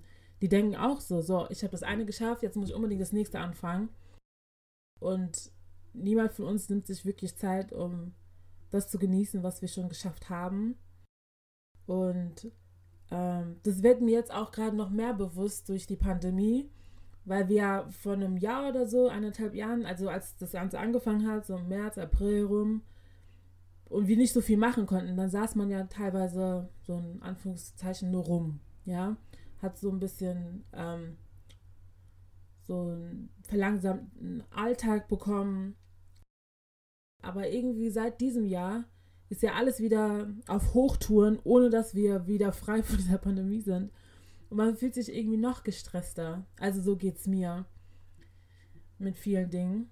die 0.41 0.49
denken 0.49 0.75
auch 0.75 1.01
so, 1.01 1.21
so, 1.21 1.47
ich 1.49 1.63
habe 1.63 1.71
das 1.71 1.83
eine 1.83 2.05
geschafft, 2.05 2.43
jetzt 2.43 2.55
muss 2.55 2.69
ich 2.69 2.75
unbedingt 2.75 3.01
das 3.01 3.11
nächste 3.11 3.39
anfangen. 3.39 3.89
Und 4.99 5.51
niemand 5.93 6.33
von 6.33 6.45
uns 6.45 6.69
nimmt 6.69 6.87
sich 6.87 7.05
wirklich 7.05 7.35
Zeit, 7.35 7.73
um 7.73 8.13
das 8.71 8.89
zu 8.89 8.99
genießen, 8.99 9.43
was 9.43 9.61
wir 9.61 9.67
schon 9.67 9.89
geschafft 9.89 10.29
haben. 10.29 10.77
Und 11.85 12.51
ähm, 13.11 13.57
das 13.63 13.81
wird 13.83 14.01
mir 14.01 14.11
jetzt 14.11 14.33
auch 14.33 14.51
gerade 14.51 14.75
noch 14.75 14.91
mehr 14.91 15.13
bewusst 15.13 15.67
durch 15.69 15.87
die 15.87 15.95
Pandemie, 15.95 16.69
weil 17.25 17.49
wir 17.49 17.87
vor 17.89 18.13
einem 18.13 18.37
Jahr 18.37 18.69
oder 18.69 18.87
so, 18.87 19.07
eineinhalb 19.07 19.55
Jahren, 19.55 19.85
also 19.85 20.09
als 20.09 20.37
das 20.37 20.51
Ganze 20.51 20.79
angefangen 20.79 21.27
hat, 21.27 21.45
so 21.45 21.55
im 21.57 21.67
März, 21.67 21.97
April 21.97 22.45
rum, 22.45 22.83
und 23.89 24.07
wir 24.07 24.17
nicht 24.17 24.33
so 24.33 24.41
viel 24.41 24.57
machen 24.57 24.85
konnten, 24.85 25.17
dann 25.17 25.29
saß 25.29 25.55
man 25.55 25.69
ja 25.69 25.83
teilweise 25.85 26.69
so 26.81 26.97
in 26.97 27.21
Anführungszeichen 27.21 28.11
nur 28.11 28.23
rum, 28.23 28.59
ja, 28.85 29.17
hat 29.61 29.77
so 29.77 29.89
ein 29.89 29.99
bisschen 29.99 30.63
ähm, 30.73 31.17
so 32.61 32.81
einen 32.81 33.29
verlangsamten 33.41 34.43
Alltag 34.51 35.07
bekommen. 35.07 35.75
Aber 37.21 37.49
irgendwie 37.49 37.89
seit 37.89 38.21
diesem 38.21 38.45
Jahr 38.45 38.85
ist 39.27 39.41
ja 39.41 39.53
alles 39.53 39.79
wieder 39.79 40.31
auf 40.47 40.73
Hochtouren, 40.73 41.39
ohne 41.43 41.69
dass 41.69 41.95
wir 41.95 42.27
wieder 42.27 42.53
frei 42.53 42.81
von 42.83 42.97
dieser 42.97 43.17
Pandemie 43.17 43.61
sind. 43.61 43.91
Und 44.49 44.57
man 44.57 44.77
fühlt 44.77 44.93
sich 44.93 45.13
irgendwie 45.13 45.37
noch 45.37 45.63
gestresster. 45.63 46.45
Also 46.59 46.81
so 46.81 46.95
geht 46.95 47.17
es 47.17 47.27
mir 47.27 47.65
mit 48.97 49.17
vielen 49.17 49.49
Dingen. 49.49 49.89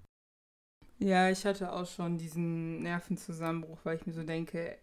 Ja, 1.00 1.30
ich 1.30 1.46
hatte 1.46 1.72
auch 1.72 1.86
schon 1.86 2.18
diesen 2.18 2.82
Nervenzusammenbruch, 2.82 3.80
weil 3.84 3.98
ich 3.98 4.06
mir 4.08 4.14
so 4.14 4.24
denke, 4.24 4.78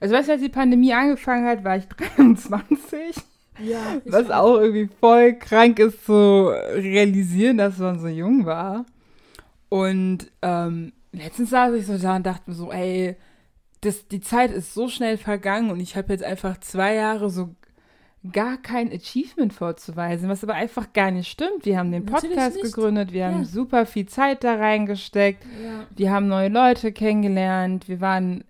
also 0.00 0.14
weißt 0.14 0.28
du, 0.28 0.32
als 0.32 0.42
die 0.42 0.48
Pandemie 0.48 0.92
angefangen 0.92 1.46
hat, 1.46 1.64
war 1.64 1.76
ich 1.76 1.86
23. 2.16 3.16
Ja, 3.58 4.00
was 4.04 4.30
auch. 4.30 4.60
irgendwie 4.60 4.88
voll 5.00 5.34
krank 5.34 5.78
ist 5.78 6.04
zu 6.04 6.48
realisieren, 6.48 7.56
dass 7.56 7.78
man 7.78 7.98
so 7.98 8.08
jung 8.08 8.44
war. 8.44 8.84
Und 9.70 10.30
ähm, 10.42 10.92
letztens 11.12 11.50
saß 11.50 11.74
ich 11.74 11.86
so 11.86 11.96
da 11.96 12.16
und 12.16 12.26
dachte 12.26 12.50
mir 12.50 12.54
so, 12.56 12.70
ey, 12.70 13.16
das, 13.80 14.08
die 14.08 14.20
Zeit 14.20 14.50
ist 14.50 14.74
so 14.74 14.88
schnell 14.88 15.16
vergangen 15.16 15.70
und 15.70 15.80
ich 15.80 15.96
habe 15.96 16.12
jetzt 16.12 16.24
einfach 16.24 16.58
zwei 16.60 16.94
Jahre 16.94 17.30
so 17.30 17.54
gar 18.32 18.56
kein 18.58 18.92
Achievement 18.92 19.52
vorzuweisen, 19.52 20.28
was 20.28 20.42
aber 20.42 20.54
einfach 20.54 20.92
gar 20.92 21.10
nicht 21.10 21.28
stimmt. 21.28 21.64
Wir 21.64 21.78
haben 21.78 21.92
den 21.92 22.06
Podcast 22.06 22.60
gegründet, 22.60 23.12
wir 23.12 23.20
ja. 23.20 23.26
haben 23.28 23.44
super 23.44 23.86
viel 23.86 24.06
Zeit 24.06 24.44
da 24.44 24.54
reingesteckt, 24.54 25.44
ja. 25.44 25.86
wir 25.94 26.10
haben 26.10 26.28
neue 26.28 26.48
Leute 26.48 26.92
kennengelernt, 26.92 27.88
wir 27.88 28.00
waren 28.00 28.44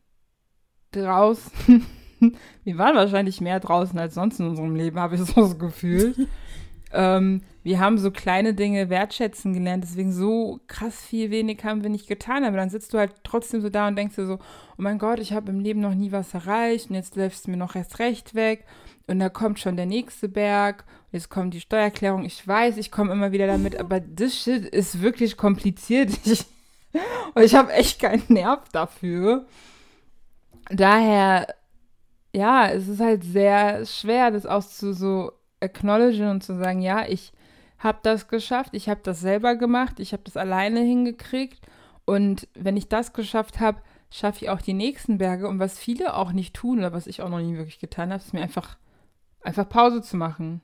draußen. 0.93 1.85
wir 2.65 2.79
waren 2.79 2.97
wahrscheinlich 2.97 3.41
mehr 3.41 3.61
draußen 3.61 3.99
als 3.99 4.15
sonst 4.15 4.41
in 4.41 4.49
unserem 4.49 4.75
Leben, 4.75 4.99
habe 4.99 5.17
ich 5.17 5.21
so 5.23 5.41
das 5.41 5.59
Gefühl. 5.59 6.15
ähm, 6.93 7.43
wir 7.63 7.81
haben 7.81 7.99
so 7.99 8.11
kleine 8.11 8.55
Dinge 8.55 8.91
wertschätzen 8.91 9.53
gelernt, 9.53 9.85
deswegen 9.85 10.13
so 10.13 10.61
krass 10.67 11.05
viel 11.05 11.31
wenig 11.31 11.65
haben 11.65 11.83
wir 11.83 11.91
nicht 11.91 12.07
getan, 12.07 12.45
aber 12.45 12.57
dann 12.57 12.71
sitzt 12.71 12.95
du 12.95 12.99
halt 12.99 13.13
trotzdem 13.25 13.61
so 13.61 13.69
da 13.69 13.89
und 13.89 13.97
denkst 13.97 14.17
dir 14.17 14.27
so, 14.27 14.35
oh 14.35 14.39
mein 14.79 14.99
Gott, 14.99 15.19
ich 15.19 15.33
habe 15.33 15.51
im 15.51 15.61
Leben 15.61 15.81
noch 15.81 15.95
nie 15.95 16.13
was 16.13 16.33
erreicht 16.33 16.91
und 16.91 16.97
jetzt 16.97 17.17
läufst 17.17 17.47
du 17.47 17.51
mir 17.51 17.57
noch 17.57 17.75
erst 17.75 17.99
recht 17.99 18.35
weg 18.35 18.65
und 19.07 19.21
da 19.21 19.29
kommt 19.29 19.61
schon 19.61 19.77
der 19.77 19.87
nächste 19.87 20.29
Berg, 20.29 20.85
jetzt 21.13 21.31
kommt 21.31 21.55
die 21.55 21.61
Steuererklärung, 21.61 22.25
ich 22.25 22.47
weiß, 22.47 22.77
ich 22.77 22.91
komme 22.91 23.13
immer 23.13 23.33
wieder 23.33 23.47
damit, 23.47 23.79
aber 23.79 24.01
das 24.01 24.35
Shit 24.35 24.65
ist 24.67 25.01
wirklich 25.01 25.37
kompliziert. 25.37 26.11
Ich, 26.25 26.45
und 27.35 27.43
ich 27.43 27.55
habe 27.55 27.75
echt 27.75 28.01
keinen 28.01 28.25
Nerv 28.29 28.71
dafür. 28.73 29.45
Daher, 30.71 31.55
ja, 32.35 32.71
es 32.71 32.89
ist 32.89 33.01
halt 33.01 33.23
sehr 33.23 33.85
schwer, 33.85 34.31
das 34.31 34.47
auch 34.47 34.65
zu 34.65 34.95
so 34.95 35.33
acknowledgen 35.61 36.31
und 36.31 36.43
zu 36.43 36.57
sagen, 36.57 36.81
ja, 36.81 37.07
ich 37.07 37.33
habe 37.79 37.99
das 38.03 38.29
geschafft, 38.29 38.71
ich 38.73 38.89
habe 38.89 39.01
das 39.03 39.21
selber 39.21 39.57
gemacht, 39.57 40.01
ich 40.01 40.13
habe 40.13 40.23
das 40.25 40.39
alleine 40.39 40.81
hingekriegt 40.81 41.61
und 42.07 42.49
wenn 42.55 42.79
ich 42.79 42.89
das 42.89 43.13
geschafft 43.13 43.61
habe, 43.61 43.83
schaffe 44.11 44.45
ich 44.45 44.51
auch 44.51 44.63
die 44.63 44.73
nächsten 44.73 45.19
Berge 45.19 45.49
und 45.49 45.59
was 45.59 45.79
viele 45.79 46.15
auch 46.15 46.33
nicht 46.33 46.55
tun 46.55 46.79
oder 46.79 46.93
was 46.93 47.07
ich 47.07 47.21
auch 47.21 47.29
noch 47.29 47.41
nie 47.41 47.57
wirklich 47.57 47.79
getan 47.79 48.11
habe, 48.11 48.23
ist 48.23 48.33
mir 48.33 48.41
einfach 48.41 48.79
einfach 49.47 49.69
Pause 49.69 50.03
zu 50.03 50.17
machen. 50.17 50.61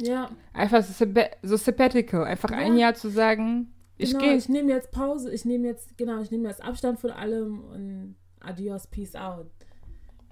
Ja. 0.00 0.28
Einfach 0.52 0.82
so, 0.82 1.06
so 1.42 1.56
sabbatical, 1.56 2.24
einfach 2.24 2.50
ja. 2.50 2.56
ein 2.56 2.76
Jahr 2.76 2.94
zu 2.94 3.08
sagen, 3.08 3.72
ich 3.96 4.10
genau, 4.10 4.24
gehe. 4.24 4.34
Ich 4.36 4.48
nehme 4.48 4.72
jetzt 4.72 4.90
Pause, 4.90 5.32
ich 5.32 5.44
nehme 5.44 5.68
jetzt, 5.68 5.96
genau, 5.96 6.20
ich 6.20 6.30
nehme 6.30 6.48
jetzt 6.48 6.62
Abstand 6.62 6.98
von 6.98 7.10
allem 7.10 7.64
und 7.64 8.16
adios, 8.40 8.88
peace 8.88 9.14
out. 9.14 9.50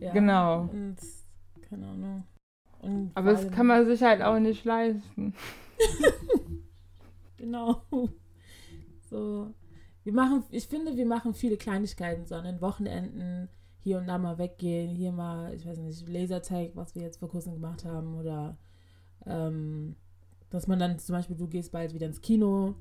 Ja. 0.01 0.13
Genau. 0.13 0.63
Und, 0.63 0.97
keine 1.69 1.87
Ahnung. 1.87 2.25
Und 2.81 3.13
Aber 3.15 3.33
das 3.33 3.49
kann 3.53 3.67
man 3.67 3.87
sich 3.87 4.03
halt 4.03 4.21
auch 4.21 4.41
nicht 4.41 4.65
leisten. 4.65 5.35
genau. 7.37 7.83
So. 9.09 9.55
Wir 10.03 10.13
machen, 10.13 10.43
ich 10.51 10.67
finde, 10.67 10.97
wir 10.97 11.07
machen 11.07 11.33
viele 11.33 11.57
Kleinigkeiten, 11.57 12.27
so 12.27 12.35
an 12.35 12.45
den 12.45 12.61
Wochenenden 12.61 13.49
hier 13.83 13.99
und 13.99 14.07
da 14.07 14.17
mal 14.17 14.39
weggehen, 14.39 14.95
hier 14.95 15.13
mal, 15.13 15.53
ich 15.55 15.67
weiß 15.67 15.79
nicht, 15.79 16.09
Lasertag, 16.09 16.71
was 16.75 16.95
wir 16.95 17.03
jetzt 17.03 17.19
vor 17.19 17.29
kurzem 17.29 17.55
gemacht 17.55 17.85
haben, 17.85 18.15
oder 18.15 18.57
ähm, 19.27 19.97
dass 20.51 20.69
man 20.69 20.79
dann 20.79 20.99
zum 20.99 21.15
Beispiel, 21.15 21.37
du 21.37 21.49
gehst 21.49 21.73
bald 21.73 21.93
wieder 21.93 22.07
ins 22.07 22.21
Kino 22.21 22.77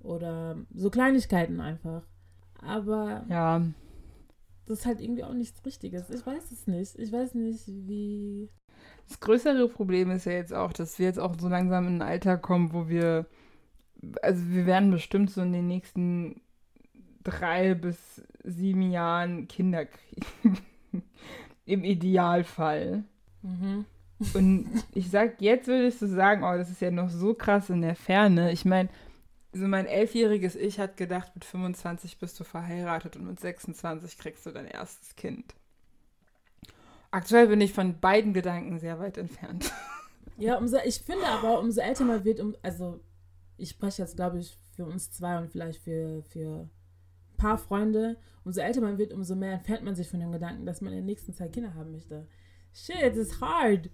oder 0.00 0.56
so 0.74 0.90
Kleinigkeiten 0.90 1.60
einfach. 1.60 2.02
Aber 2.62 3.24
ja. 3.28 3.62
das 4.66 4.80
ist 4.80 4.86
halt 4.86 5.00
irgendwie 5.00 5.24
auch 5.24 5.34
nichts 5.34 5.64
Richtiges. 5.66 6.08
Ich 6.08 6.24
weiß 6.24 6.50
es 6.52 6.66
nicht. 6.66 6.98
Ich 6.98 7.12
weiß 7.12 7.34
nicht, 7.34 7.64
wie. 7.66 8.48
Das 9.08 9.20
größere 9.20 9.68
Problem 9.68 10.10
ist 10.10 10.24
ja 10.24 10.32
jetzt 10.32 10.54
auch, 10.54 10.72
dass 10.72 10.98
wir 10.98 11.06
jetzt 11.06 11.18
auch 11.18 11.34
so 11.38 11.48
langsam 11.48 11.86
in 11.86 11.96
ein 11.96 12.08
Alter 12.08 12.38
kommen, 12.38 12.72
wo 12.72 12.88
wir, 12.88 13.26
also 14.22 14.42
wir 14.48 14.66
werden 14.66 14.90
bestimmt 14.90 15.30
so 15.30 15.42
in 15.42 15.52
den 15.52 15.66
nächsten 15.66 16.40
drei 17.26 17.74
bis 17.74 18.22
sieben 18.44 18.90
Jahren 18.90 19.48
Kinder 19.48 19.86
kriegen. 19.86 20.58
Im 21.66 21.84
Idealfall. 21.84 23.04
Mhm. 23.42 23.84
Und 24.34 24.66
ich 24.94 25.10
sag, 25.10 25.40
jetzt 25.42 25.66
würdest 25.66 26.00
du 26.00 26.06
sagen, 26.06 26.42
oh, 26.44 26.56
das 26.56 26.70
ist 26.70 26.80
ja 26.80 26.90
noch 26.90 27.10
so 27.10 27.34
krass 27.34 27.68
in 27.68 27.82
der 27.82 27.96
Ferne. 27.96 28.52
Ich 28.52 28.64
meine, 28.64 28.88
so 29.52 29.66
mein 29.66 29.86
elfjähriges 29.86 30.54
Ich 30.54 30.78
hat 30.78 30.96
gedacht, 30.96 31.32
mit 31.34 31.44
25 31.44 32.18
bist 32.18 32.38
du 32.38 32.44
verheiratet 32.44 33.16
und 33.16 33.26
mit 33.26 33.40
26 33.40 34.18
kriegst 34.18 34.46
du 34.46 34.52
dein 34.52 34.66
erstes 34.66 35.16
Kind. 35.16 35.54
Aktuell 37.10 37.48
bin 37.48 37.60
ich 37.60 37.72
von 37.72 37.98
beiden 38.00 38.32
Gedanken 38.32 38.78
sehr 38.78 38.98
weit 38.98 39.18
entfernt. 39.18 39.72
Ja, 40.38 40.58
umso, 40.58 40.76
ich 40.84 41.00
finde 41.00 41.26
aber, 41.26 41.60
umso 41.60 41.80
älter 41.80 42.04
man 42.04 42.22
wird, 42.22 42.40
um, 42.40 42.54
also 42.62 43.00
ich 43.56 43.70
spreche 43.70 44.02
jetzt, 44.02 44.16
glaube 44.16 44.38
ich, 44.38 44.54
für 44.74 44.84
uns 44.84 45.10
zwei 45.10 45.38
und 45.38 45.50
vielleicht 45.50 45.80
für, 45.80 46.22
für 46.24 46.68
paar 47.36 47.58
Freunde, 47.58 48.16
umso 48.44 48.60
älter 48.60 48.80
man 48.80 48.98
wird, 48.98 49.12
umso 49.12 49.34
mehr 49.34 49.52
entfernt 49.52 49.84
man 49.84 49.94
sich 49.94 50.08
von 50.08 50.20
dem 50.20 50.32
Gedanken, 50.32 50.66
dass 50.66 50.80
man 50.80 50.92
in 50.92 50.98
der 50.98 51.06
nächsten 51.06 51.34
Zeit 51.34 51.52
Kinder 51.52 51.74
haben 51.74 51.92
möchte. 51.92 52.26
Shit, 52.72 53.16
it's 53.16 53.40
hard. 53.40 53.90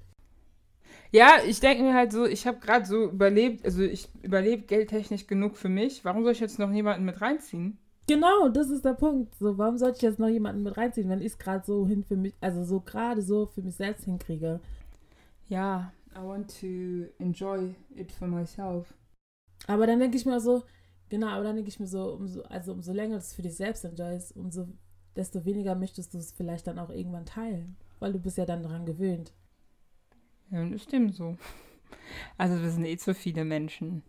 Ja, 1.11 1.37
ich 1.47 1.61
denke 1.61 1.83
mir 1.83 1.95
halt 1.95 2.13
so, 2.13 2.25
ich 2.25 2.47
habe 2.47 2.59
gerade 2.59 2.87
so 2.87 3.05
überlebt, 3.05 3.65
also 3.65 3.83
ich 3.83 4.09
überlebe 4.23 4.63
geldtechnisch 4.63 5.27
genug 5.27 5.57
für 5.57 5.69
mich. 5.69 6.05
Warum 6.05 6.23
soll 6.23 6.33
ich 6.33 6.41
jetzt 6.41 6.59
noch 6.59 6.73
jemanden 6.73 7.05
mit 7.05 7.21
reinziehen? 7.21 7.79
Genau, 8.09 8.49
das 8.49 8.71
ist 8.71 8.85
der 8.85 8.95
Punkt. 8.95 9.35
So, 9.37 9.57
warum 9.59 9.79
sollte 9.79 9.97
ich 9.97 10.03
jetzt 10.03 10.19
noch 10.19 10.29
jemanden 10.29 10.63
mit 10.63 10.77
reinziehen, 10.77 11.09
wenn 11.09 11.21
ich 11.21 11.33
es 11.33 11.39
gerade 11.39 11.65
so 11.65 11.87
hin 11.87 12.03
für 12.03 12.17
mich, 12.17 12.35
also 12.41 12.65
so 12.65 12.81
gerade 12.81 13.23
so 13.23 13.47
für 13.47 13.63
mich 13.63 13.77
selbst 13.77 14.05
hinkriege? 14.05 14.61
Ja, 15.49 15.93
I 16.15 16.23
want 16.23 16.51
to 16.61 17.07
enjoy 17.19 17.75
it 17.95 18.11
for 18.11 18.27
myself. 18.27 18.93
Aber 19.67 19.87
dann 19.87 20.01
denke 20.01 20.17
ich 20.17 20.27
mir 20.27 20.41
so, 20.41 20.65
genau, 21.13 21.29
aber 21.29 21.45
dann 21.45 21.57
denke 21.57 21.69
ich 21.69 21.79
mir 21.79 21.87
so, 21.87 22.15
umso, 22.15 22.43
also 22.45 22.73
umso 22.73 22.91
länger 22.91 23.17
du 23.17 23.19
es 23.19 23.35
für 23.35 23.43
dich 23.43 23.55
selbst 23.55 23.85
enjoyst, 23.85 24.35
umso 24.35 24.67
desto 25.15 25.45
weniger 25.45 25.75
möchtest 25.75 26.15
du 26.15 26.19
es 26.19 26.33
vielleicht 26.33 26.67
dann 26.67 26.79
auch 26.79 26.89
irgendwann 26.89 27.27
teilen, 27.27 27.77
weil 28.01 28.15
du 28.15 28.19
bist 28.19 28.39
ja 28.39 28.47
dann 28.47 28.63
daran 28.63 28.87
gewöhnt. 28.87 29.35
Ja, 30.51 30.67
das 30.67 30.83
stimmt 30.83 31.15
so. 31.15 31.37
Also 32.39 32.61
wir 32.61 32.71
sind 32.71 32.85
eh 32.87 32.97
zu 32.97 33.15
viele 33.15 33.45
Menschen. 33.45 34.03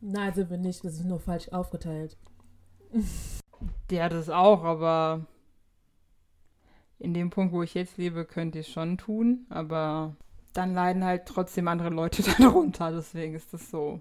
Nein, 0.00 0.32
sind 0.32 0.50
wir 0.50 0.56
nicht, 0.56 0.82
wir 0.82 0.90
sind 0.90 1.08
nur 1.08 1.20
falsch 1.20 1.50
aufgeteilt. 1.50 2.16
Ja, 3.90 4.08
das 4.08 4.28
auch, 4.28 4.64
aber 4.64 5.26
in 6.98 7.14
dem 7.14 7.30
Punkt, 7.30 7.52
wo 7.52 7.62
ich 7.62 7.74
jetzt 7.74 7.98
lebe, 7.98 8.24
könnte 8.24 8.58
ich 8.58 8.66
es 8.66 8.72
schon 8.72 8.98
tun, 8.98 9.46
aber 9.50 10.16
dann 10.54 10.74
leiden 10.74 11.04
halt 11.04 11.26
trotzdem 11.26 11.68
andere 11.68 11.90
Leute 11.90 12.22
darunter, 12.38 12.90
deswegen 12.90 13.34
ist 13.34 13.52
das 13.52 13.70
so 13.70 14.00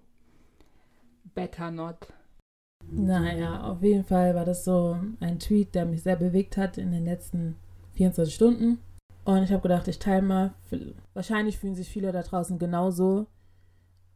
better 1.36 1.70
not. 1.70 2.08
Naja, 2.92 3.64
auf 3.64 3.82
jeden 3.82 4.04
Fall 4.04 4.36
war 4.36 4.44
das 4.44 4.66
so 4.66 4.98
ein 5.22 5.40
Tweet, 5.40 5.74
der 5.76 5.86
mich 5.86 6.04
sehr 6.04 6.18
bewegt 6.18 6.58
hat 6.58 6.78
in 6.78 6.92
den 6.92 7.06
letzten 7.06 7.56
24 7.94 8.36
Stunden. 8.36 8.80
Und 9.24 9.44
ich 9.44 9.52
habe 9.52 9.62
gedacht, 9.62 9.88
ich 9.88 10.00
teile 10.00 10.22
mal. 10.22 10.54
Wahrscheinlich 11.14 11.58
fühlen 11.58 11.76
sich 11.76 11.90
viele 11.90 12.12
da 12.12 12.22
draußen 12.22 12.60
genauso. 12.60 13.28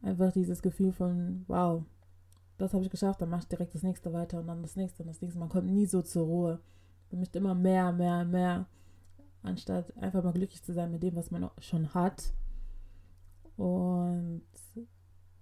Einfach 0.02 0.30
dieses 0.32 0.60
Gefühl 0.60 0.92
von, 0.92 1.44
wow, 1.48 1.82
das 2.58 2.74
habe 2.74 2.84
ich 2.84 2.90
geschafft, 2.90 3.20
dann 3.20 3.30
mache 3.30 3.42
ich 3.42 3.48
direkt 3.48 3.74
das 3.74 3.82
nächste 3.82 4.12
weiter 4.12 4.40
und 4.40 4.46
dann 4.46 4.62
das 4.62 4.76
nächste 4.76 5.02
und 5.02 5.08
das 5.08 5.20
nächste. 5.20 5.38
Man 5.38 5.48
kommt 5.48 5.66
nie 5.66 5.86
so 5.86 6.02
zur 6.02 6.26
Ruhe. 6.26 6.60
Man 7.10 7.20
möchte 7.20 7.38
immer 7.38 7.54
mehr, 7.54 7.92
mehr, 7.92 8.24
mehr, 8.24 8.66
anstatt 9.42 9.96
einfach 9.98 10.22
mal 10.22 10.32
glücklich 10.32 10.62
zu 10.62 10.72
sein 10.72 10.90
mit 10.90 11.02
dem, 11.02 11.16
was 11.16 11.30
man 11.30 11.48
schon 11.60 11.94
hat. 11.94 12.32
Und 13.56 14.42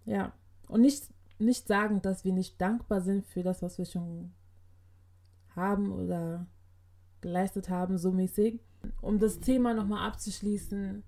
ja, 0.05 0.33
und 0.69 0.83
nicht, 0.83 1.09
nicht 1.39 1.67
sagen, 1.67 2.03
dass 2.03 2.25
wir 2.25 2.33
nicht 2.33 2.61
dankbar 2.61 3.01
sind 3.01 3.27
für 3.27 3.43
das, 3.43 3.63
was 3.63 3.79
wir 3.79 3.85
schon 3.85 4.33
haben 5.55 5.93
oder 5.93 6.47
geleistet 7.21 7.69
haben, 7.69 7.99
so 7.99 8.13
mäßig. 8.13 8.61
Um 9.01 9.19
das 9.19 9.41
Thema 9.41 9.73
nochmal 9.75 10.07
abzuschließen 10.07 11.03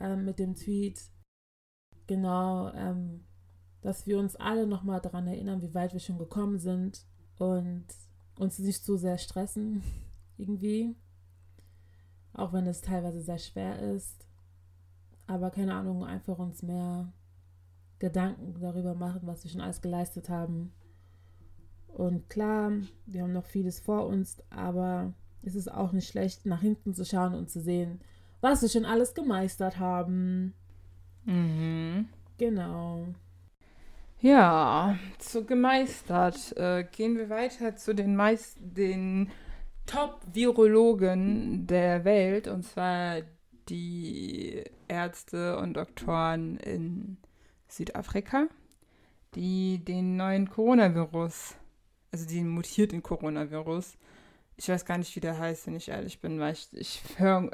ähm, 0.00 0.24
mit 0.24 0.38
dem 0.38 0.54
Tweet, 0.54 1.00
genau, 2.06 2.72
ähm, 2.74 3.24
dass 3.80 4.06
wir 4.06 4.18
uns 4.18 4.36
alle 4.36 4.66
nochmal 4.66 5.00
daran 5.00 5.26
erinnern, 5.26 5.62
wie 5.62 5.74
weit 5.74 5.92
wir 5.92 6.00
schon 6.00 6.18
gekommen 6.18 6.58
sind 6.58 7.04
und 7.38 7.86
uns 8.38 8.58
nicht 8.58 8.84
zu 8.84 8.96
sehr 8.96 9.18
stressen, 9.18 9.82
irgendwie. 10.36 10.94
Auch 12.34 12.52
wenn 12.52 12.66
es 12.66 12.80
teilweise 12.80 13.20
sehr 13.20 13.38
schwer 13.38 13.78
ist. 13.94 14.26
Aber 15.26 15.50
keine 15.50 15.74
Ahnung, 15.74 16.04
einfach 16.04 16.38
uns 16.38 16.62
mehr 16.62 17.12
Gedanken 18.02 18.56
darüber 18.60 18.94
machen, 18.94 19.20
was 19.22 19.44
wir 19.44 19.50
schon 19.52 19.60
alles 19.60 19.80
geleistet 19.80 20.28
haben. 20.28 20.72
Und 21.86 22.28
klar, 22.28 22.72
wir 23.06 23.22
haben 23.22 23.32
noch 23.32 23.46
vieles 23.46 23.78
vor 23.78 24.08
uns, 24.08 24.42
aber 24.50 25.14
es 25.42 25.54
ist 25.54 25.72
auch 25.72 25.92
nicht 25.92 26.08
schlecht, 26.08 26.44
nach 26.44 26.60
hinten 26.60 26.94
zu 26.94 27.04
schauen 27.04 27.34
und 27.34 27.48
zu 27.48 27.60
sehen, 27.60 28.00
was 28.40 28.60
wir 28.60 28.68
schon 28.68 28.86
alles 28.86 29.14
gemeistert 29.14 29.78
haben. 29.78 30.52
Mhm. 31.26 32.08
Genau. 32.38 33.06
Ja, 34.18 34.98
so 35.20 35.44
gemeistert. 35.44 36.56
Äh, 36.56 36.84
gehen 36.90 37.16
wir 37.16 37.30
weiter 37.30 37.76
zu 37.76 37.94
den 37.94 38.16
meist 38.16 38.58
den 38.60 39.30
Top-Virologen 39.86 41.68
der 41.68 42.04
Welt, 42.04 42.48
und 42.48 42.64
zwar 42.64 43.22
die 43.68 44.64
Ärzte 44.88 45.56
und 45.58 45.74
Doktoren 45.74 46.56
in 46.56 47.16
Südafrika, 47.72 48.46
die 49.34 49.84
den 49.84 50.16
neuen 50.16 50.48
Coronavirus, 50.48 51.54
also 52.10 52.28
den 52.28 52.48
mutierten 52.48 53.02
Coronavirus, 53.02 53.96
ich 54.56 54.68
weiß 54.68 54.84
gar 54.84 54.98
nicht, 54.98 55.14
wie 55.16 55.20
der 55.20 55.38
heißt, 55.38 55.66
wenn 55.66 55.76
ich 55.76 55.88
ehrlich 55.88 56.20
bin, 56.20 56.38
weil 56.38 56.52
ich, 56.52 56.68
ich, 56.72 57.02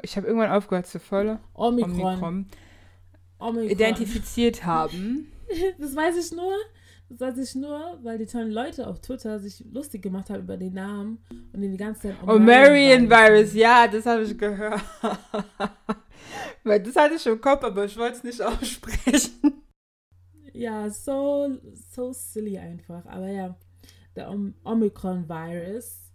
ich 0.03 0.17
habe 0.17 0.27
irgendwann 0.27 0.51
aufgehört 0.51 0.87
zu 0.87 0.99
folgen. 0.99 1.39
Omikron. 1.53 1.93
Omikron. 1.93 2.45
Omikron. 3.39 3.69
Identifiziert 3.69 4.65
haben. 4.65 5.31
Das 5.79 5.95
weiß 5.95 6.15
ich 6.15 6.31
nur. 6.37 6.53
Das 7.09 7.19
weiß 7.21 7.37
ich 7.39 7.55
nur, 7.55 7.97
weil 8.03 8.19
die 8.19 8.27
tollen 8.27 8.51
Leute 8.51 8.85
auf 8.85 9.01
Twitter 9.01 9.39
sich 9.39 9.65
lustig 9.73 10.03
gemacht 10.03 10.29
haben 10.29 10.43
über 10.43 10.57
den 10.57 10.75
Namen 10.75 11.17
und 11.51 11.61
den 11.61 11.71
die 11.71 11.77
ganze 11.77 12.01
Zeit 12.01 12.21
Omarion 12.21 13.09
Virus, 13.09 13.55
ja, 13.55 13.87
das 13.87 14.05
habe 14.05 14.21
ich 14.21 14.37
gehört. 14.37 14.79
weil 16.63 16.83
das 16.83 16.95
hatte 16.95 17.15
ich 17.15 17.25
im 17.25 17.41
Kopf, 17.41 17.63
aber 17.63 17.85
ich 17.85 17.97
wollte 17.97 18.17
es 18.17 18.23
nicht 18.23 18.39
aussprechen. 18.43 19.63
Ja, 20.59 20.89
so, 20.89 21.57
so 21.91 22.11
silly 22.11 22.57
einfach. 22.57 23.05
Aber 23.05 23.29
ja, 23.29 23.55
der 24.15 24.29
Om 24.29 24.53
Omicron-Virus. 24.63 26.11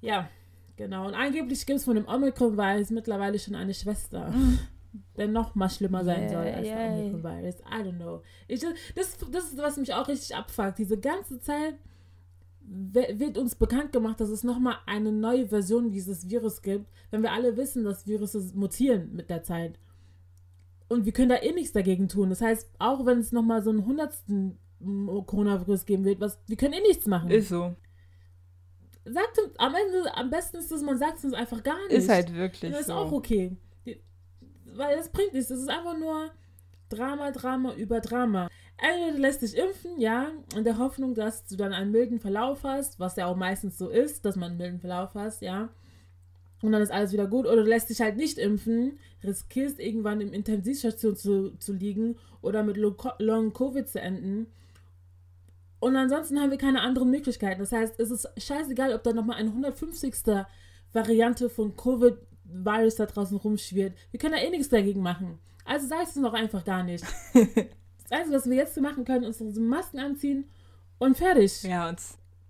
Ja, 0.00 0.28
genau. 0.76 1.06
Und 1.06 1.14
angeblich 1.14 1.64
gibt 1.64 1.78
es 1.78 1.84
von 1.84 1.94
dem 1.94 2.08
Omicron-Virus 2.08 2.90
mittlerweile 2.90 3.38
schon 3.38 3.54
eine 3.54 3.72
Schwester. 3.72 4.32
der 5.16 5.28
noch 5.28 5.54
mal 5.54 5.70
schlimmer 5.70 6.04
sein 6.04 6.22
yeah, 6.22 6.30
soll 6.30 6.46
als 6.46 6.66
yeah. 6.66 6.76
der 6.76 6.92
Omicron-Virus. 6.92 7.60
I 7.60 7.82
don't 7.82 7.96
know. 7.96 8.22
Ich, 8.48 8.60
das, 8.94 9.16
das 9.30 9.44
ist, 9.44 9.58
was 9.58 9.76
mich 9.76 9.94
auch 9.94 10.08
richtig 10.08 10.34
abfuckt. 10.34 10.78
Diese 10.78 10.98
ganze 10.98 11.38
Zeit 11.40 11.76
wird 12.66 13.38
uns 13.38 13.54
bekannt 13.54 13.92
gemacht, 13.92 14.20
dass 14.20 14.30
es 14.30 14.42
nochmal 14.42 14.76
eine 14.86 15.12
neue 15.12 15.48
Version 15.48 15.90
dieses 15.90 16.28
Virus 16.28 16.62
gibt, 16.62 16.86
wenn 17.10 17.22
wir 17.22 17.32
alle 17.32 17.56
wissen, 17.56 17.84
dass 17.84 18.06
Virusse 18.06 18.40
mutieren 18.54 19.14
mit 19.14 19.30
der 19.30 19.42
Zeit. 19.42 19.78
Und 20.88 21.04
wir 21.04 21.12
können 21.12 21.30
da 21.30 21.36
eh 21.36 21.52
nichts 21.52 21.72
dagegen 21.72 22.08
tun. 22.08 22.30
Das 22.30 22.40
heißt, 22.40 22.68
auch 22.78 23.06
wenn 23.06 23.18
es 23.18 23.32
nochmal 23.32 23.62
so 23.62 23.70
einen 23.70 23.86
hundertsten 23.86 24.58
Coronavirus 25.26 25.86
geben 25.86 26.04
wird, 26.04 26.20
was, 26.20 26.38
wir 26.46 26.56
können 26.56 26.74
eh 26.74 26.80
nichts 26.80 27.06
machen. 27.06 27.30
Ist 27.30 27.48
so. 27.48 27.74
Sagt 29.06 29.40
am 29.58 29.74
Ende, 29.74 30.14
am 30.14 30.30
besten 30.30 30.58
ist 30.58 30.72
es, 30.72 30.82
man 30.82 30.98
sagt 30.98 31.18
es 31.18 31.24
uns 31.24 31.34
einfach 31.34 31.62
gar 31.62 31.78
nicht. 31.88 31.92
Ist 31.92 32.08
halt 32.08 32.34
wirklich. 32.34 32.70
Das 32.70 32.82
ist 32.82 32.86
so. 32.88 32.94
auch 32.94 33.12
okay. 33.12 33.56
Weil 34.66 34.96
das 34.96 35.10
bringt 35.10 35.32
nichts. 35.32 35.48
Das 35.48 35.58
ist 35.58 35.68
einfach 35.68 35.96
nur 35.98 36.30
Drama, 36.88 37.30
Drama 37.30 37.74
über 37.74 38.00
Drama. 38.00 38.48
Entweder 38.76 39.18
lässt 39.18 39.42
dich 39.42 39.56
impfen, 39.56 40.00
ja, 40.00 40.32
in 40.56 40.64
der 40.64 40.78
Hoffnung, 40.78 41.14
dass 41.14 41.46
du 41.46 41.56
dann 41.56 41.72
einen 41.72 41.92
milden 41.92 42.18
Verlauf 42.18 42.64
hast, 42.64 42.98
was 42.98 43.16
ja 43.16 43.26
auch 43.26 43.36
meistens 43.36 43.78
so 43.78 43.88
ist, 43.88 44.24
dass 44.24 44.36
man 44.36 44.50
einen 44.50 44.58
milden 44.58 44.80
Verlauf 44.80 45.14
hast, 45.14 45.42
ja. 45.42 45.68
Und 46.64 46.72
dann 46.72 46.80
ist 46.80 46.90
alles 46.90 47.12
wieder 47.12 47.26
gut. 47.26 47.44
Oder 47.44 47.56
du 47.56 47.68
lässt 47.68 47.90
dich 47.90 48.00
halt 48.00 48.16
nicht 48.16 48.38
impfen, 48.38 48.98
riskierst 49.22 49.78
irgendwann 49.78 50.22
im 50.22 50.32
Intensivstation 50.32 51.14
zu, 51.14 51.50
zu 51.58 51.74
liegen 51.74 52.16
oder 52.40 52.62
mit 52.62 52.78
Long 52.78 53.52
Covid 53.52 53.86
zu 53.86 54.00
enden. 54.00 54.46
Und 55.78 55.94
ansonsten 55.94 56.40
haben 56.40 56.50
wir 56.50 56.56
keine 56.56 56.80
anderen 56.80 57.10
Möglichkeiten. 57.10 57.60
Das 57.60 57.72
heißt, 57.72 58.00
es 58.00 58.10
ist 58.10 58.30
scheißegal, 58.38 58.94
ob 58.94 59.02
da 59.02 59.12
nochmal 59.12 59.36
eine 59.36 59.50
150. 59.50 60.14
Variante 60.94 61.50
von 61.50 61.76
Covid-Virus 61.76 62.94
da 62.94 63.04
draußen 63.04 63.36
rumschwirrt. 63.36 63.92
Wir 64.10 64.18
können 64.18 64.32
da 64.32 64.40
eh 64.40 64.48
nichts 64.48 64.70
dagegen 64.70 65.02
machen. 65.02 65.38
Also 65.66 65.86
sag 65.86 66.04
es 66.04 66.16
uns 66.16 66.24
doch 66.24 66.32
einfach 66.32 66.64
gar 66.64 66.82
nicht. 66.82 67.04
Das 68.06 68.18
Einzige, 68.18 68.36
was 68.36 68.50
wir 68.50 68.56
jetzt 68.56 68.78
machen 68.82 69.06
können, 69.06 69.24
ist 69.24 69.40
unsere 69.40 69.64
Masken 69.64 69.98
anziehen 69.98 70.44
und 70.98 71.16
fertig. 71.16 71.62
Ja, 71.62 71.88
und 71.88 71.98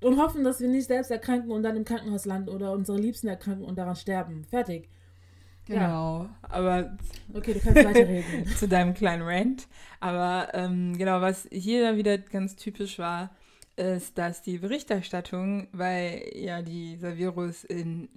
und 0.04 0.18
hoffen, 0.18 0.44
dass 0.44 0.60
wir 0.60 0.68
nicht 0.68 0.86
selbst 0.86 1.10
erkranken 1.10 1.50
und 1.50 1.62
dann 1.62 1.76
im 1.76 1.84
Krankenhaus 1.84 2.26
landen 2.26 2.50
oder 2.50 2.72
unsere 2.72 2.98
Liebsten 2.98 3.26
erkranken 3.26 3.64
und 3.64 3.76
daran 3.76 3.96
sterben. 3.96 4.44
Fertig. 4.44 4.88
Genau, 5.66 6.24
ja. 6.24 6.30
aber. 6.42 6.98
Okay, 7.32 7.54
du 7.54 7.60
kannst 7.60 7.84
weiterreden. 7.84 8.46
zu 8.58 8.68
deinem 8.68 8.92
kleinen 8.92 9.22
Rant. 9.22 9.66
Aber 10.00 10.48
ähm, 10.52 10.98
genau, 10.98 11.22
was 11.22 11.48
hier 11.50 11.82
dann 11.82 11.96
wieder 11.96 12.18
ganz 12.18 12.54
typisch 12.54 12.98
war, 12.98 13.30
ist, 13.76 14.18
dass 14.18 14.42
die 14.42 14.58
Berichterstattung, 14.58 15.68
weil 15.72 16.30
ja 16.34 16.60
dieser 16.60 17.16
Virus 17.16 17.64
in 17.64 18.08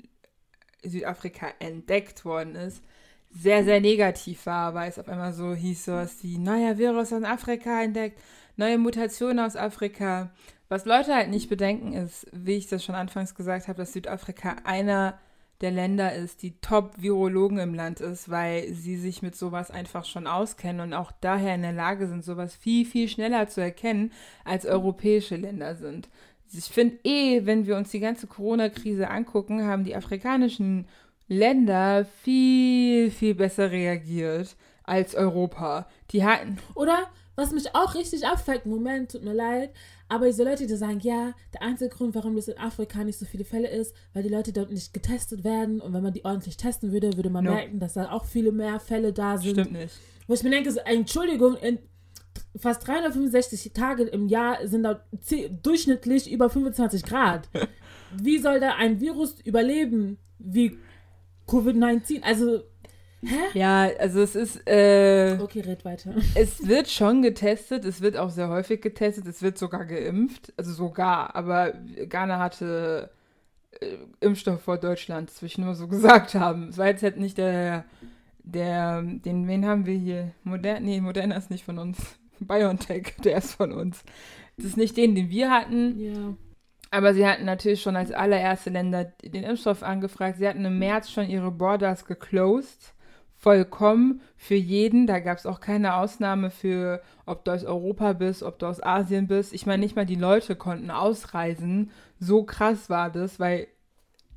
Südafrika 0.83 1.47
entdeckt 1.59 2.25
worden 2.25 2.55
ist, 2.55 2.83
sehr, 3.31 3.63
sehr 3.63 3.79
negativ 3.79 4.45
war, 4.45 4.73
weil 4.73 4.89
es 4.89 4.99
auf 4.99 5.07
einmal 5.07 5.31
so 5.31 5.53
hieß, 5.53 5.85
so 5.85 5.93
was 5.93 6.21
wie 6.23 6.37
neuer 6.37 6.77
Virus 6.77 7.13
aus 7.13 7.23
Afrika 7.23 7.81
entdeckt, 7.81 8.19
neue 8.57 8.77
Mutationen 8.77 9.39
aus 9.39 9.55
Afrika. 9.55 10.31
Was 10.69 10.85
Leute 10.85 11.15
halt 11.15 11.29
nicht 11.29 11.49
bedenken 11.49 11.93
ist, 11.93 12.27
wie 12.33 12.55
ich 12.55 12.67
das 12.67 12.83
schon 12.83 12.95
anfangs 12.95 13.35
gesagt 13.35 13.67
habe, 13.67 13.77
dass 13.77 13.93
Südafrika 13.93 14.57
einer 14.63 15.17
der 15.61 15.71
Länder 15.71 16.13
ist, 16.13 16.43
die 16.43 16.59
Top-Virologen 16.59 17.57
im 17.57 17.73
Land 17.73 17.99
ist, 17.99 18.29
weil 18.29 18.73
sie 18.73 18.95
sich 18.95 19.21
mit 19.21 19.35
sowas 19.35 19.71
einfach 19.71 20.05
schon 20.05 20.27
auskennen 20.27 20.81
und 20.81 20.93
auch 20.93 21.11
daher 21.19 21.55
in 21.55 21.63
der 21.63 21.73
Lage 21.73 22.07
sind, 22.07 22.23
sowas 22.23 22.55
viel, 22.55 22.85
viel 22.85 23.07
schneller 23.07 23.47
zu 23.47 23.61
erkennen, 23.61 24.11
als 24.45 24.65
europäische 24.65 25.35
Länder 25.35 25.75
sind. 25.75 26.09
Ich 26.53 26.65
finde 26.65 26.99
eh, 27.03 27.45
wenn 27.45 27.65
wir 27.65 27.75
uns 27.75 27.89
die 27.89 27.99
ganze 27.99 28.27
Corona-Krise 28.27 29.09
angucken, 29.09 29.65
haben 29.65 29.83
die 29.83 29.95
afrikanischen 29.95 30.87
Länder 31.27 32.05
viel, 32.23 33.09
viel 33.11 33.35
besser 33.35 33.71
reagiert 33.71 34.55
als 34.83 35.15
Europa. 35.15 35.87
Die 36.11 36.23
hatten. 36.23 36.57
Oder 36.75 37.09
was 37.35 37.51
mich 37.51 37.75
auch 37.75 37.95
richtig 37.95 38.25
abfällt, 38.25 38.65
Moment, 38.65 39.11
tut 39.11 39.23
mir 39.23 39.33
leid, 39.33 39.71
aber 40.09 40.27
diese 40.27 40.43
Leute, 40.43 40.67
die 40.67 40.75
sagen, 40.75 40.99
ja, 41.01 41.33
der 41.53 41.61
einzige 41.61 41.89
Grund, 41.89 42.15
warum 42.15 42.35
das 42.35 42.47
in 42.47 42.57
Afrika 42.57 43.03
nicht 43.03 43.19
so 43.19 43.25
viele 43.25 43.43
Fälle 43.43 43.69
ist, 43.69 43.93
weil 44.13 44.23
die 44.23 44.29
Leute 44.29 44.53
dort 44.53 44.71
nicht 44.71 44.93
getestet 44.93 45.43
werden 45.43 45.81
und 45.81 45.93
wenn 45.93 46.03
man 46.03 46.13
die 46.13 46.23
ordentlich 46.23 46.57
testen 46.57 46.91
würde, 46.91 47.15
würde 47.15 47.29
man 47.29 47.43
nope. 47.43 47.57
merken, 47.57 47.79
dass 47.79 47.93
da 47.93 48.11
auch 48.11 48.25
viele 48.25 48.51
mehr 48.51 48.79
Fälle 48.79 49.13
da 49.13 49.37
sind. 49.37 49.59
Stimmt 49.59 49.73
nicht. 49.73 49.95
Wo 50.27 50.33
ich 50.33 50.43
mir 50.43 50.49
denke, 50.49 50.71
so, 50.71 50.79
Entschuldigung, 50.79 51.55
in 51.57 51.79
fast 52.55 52.87
365 52.87 53.73
Tage 53.73 54.03
im 54.03 54.27
Jahr 54.27 54.65
sind 54.67 54.83
da 54.83 55.03
durchschnittlich 55.63 56.31
über 56.31 56.49
25 56.49 57.03
Grad. 57.03 57.49
Wie 58.21 58.37
soll 58.39 58.59
da 58.59 58.75
ein 58.75 58.99
Virus 58.99 59.39
überleben? 59.41 60.17
Wie 60.39 60.77
Covid-19, 61.47 62.21
also. 62.21 62.63
Hä? 63.23 63.35
Ja, 63.53 63.89
also 63.99 64.21
es 64.21 64.35
ist. 64.35 64.67
Äh, 64.67 65.37
okay, 65.41 65.61
red 65.61 65.83
weiter. 65.85 66.13
Es 66.35 66.67
wird 66.67 66.87
schon 66.87 67.21
getestet, 67.21 67.83
es 67.83 68.01
wird 68.01 68.15
auch 68.15 68.29
sehr 68.29 68.49
häufig 68.49 68.81
getestet, 68.81 69.25
es 69.25 69.41
wird 69.41 69.57
sogar 69.57 69.85
geimpft. 69.85 70.53
Also 70.55 70.71
sogar, 70.71 71.35
aber 71.35 71.73
Ghana 72.07 72.37
hatte 72.37 73.09
äh, 73.79 73.97
Impfstoff 74.19 74.61
vor 74.61 74.77
Deutschland, 74.77 75.29
das 75.29 75.41
will 75.41 75.47
ich 75.47 75.57
nur 75.57 75.73
so 75.73 75.87
gesagt 75.89 76.35
haben. 76.35 76.69
Es 76.69 76.77
war 76.77 76.87
jetzt 76.87 77.03
halt 77.03 77.17
nicht 77.17 77.37
der. 77.37 77.85
Der, 78.49 79.01
den, 79.01 79.45
wen 79.49 79.65
haben 79.65 79.85
wir 79.85 79.97
hier? 79.97 80.31
Modern, 80.45 80.81
nee, 80.83 81.01
Moderna 81.01 81.35
ist 81.35 81.49
nicht 81.49 81.65
von 81.65 81.79
uns. 81.79 81.97
BioNTech, 82.39 83.15
der 83.21 83.39
ist 83.39 83.55
von 83.55 83.73
uns. 83.73 84.03
Das 84.55 84.67
ist 84.67 84.77
nicht 84.77 84.95
den, 84.95 85.15
den 85.15 85.29
wir 85.29 85.51
hatten. 85.51 85.99
Ja. 85.99 86.33
Aber 86.89 87.13
sie 87.13 87.27
hatten 87.27 87.43
natürlich 87.43 87.81
schon 87.81 87.97
als 87.97 88.13
allererste 88.13 88.69
Länder 88.69 89.03
den 89.03 89.43
Impfstoff 89.43 89.83
angefragt. 89.83 90.37
Sie 90.37 90.47
hatten 90.47 90.63
im 90.63 90.79
März 90.79 91.11
schon 91.11 91.29
ihre 91.29 91.51
Borders 91.51 92.05
geclosed. 92.05 92.93
Vollkommen 93.39 94.21
für 94.35 94.55
jeden. 94.55 95.05
Da 95.05 95.19
gab 95.19 95.37
es 95.37 95.45
auch 95.45 95.59
keine 95.59 95.95
Ausnahme 95.95 96.49
für, 96.49 97.01
ob 97.25 97.45
du 97.45 97.51
aus 97.51 97.63
Europa 97.63 98.13
bist, 98.13 98.41
ob 98.41 98.57
du 98.57 98.65
aus 98.65 98.81
Asien 98.81 99.27
bist. 99.27 99.53
Ich 99.53 99.67
meine, 99.67 99.83
nicht 99.83 99.95
mal 99.95 100.07
die 100.07 100.15
Leute 100.15 100.55
konnten 100.55 100.89
ausreisen. 100.89 101.91
So 102.19 102.43
krass 102.43 102.89
war 102.89 103.11
das, 103.11 103.39
weil 103.39 103.67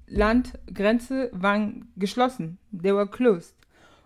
Land, 0.06 0.58
Grenze 0.72 1.30
waren 1.32 1.88
geschlossen. 1.96 2.58
They 2.72 2.94
were 2.94 3.06
closed. 3.06 3.54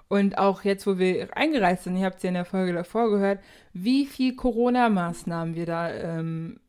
Und 0.06 0.38
auch 0.38 0.62
jetzt, 0.62 0.86
wo 0.86 0.98
wir 0.98 1.36
eingereist 1.36 1.84
sind, 1.84 1.96
ihr 1.96 2.04
habt 2.04 2.18
es 2.18 2.22
ja 2.22 2.28
in 2.28 2.34
der 2.34 2.44
Folge 2.44 2.72
davor 2.72 3.10
gehört, 3.10 3.40
wie 3.72 4.06
viel 4.06 4.36
Corona-Maßnahmen 4.36 5.56
wir 5.56 5.66
da 5.66 5.90
ähm, 5.90 6.60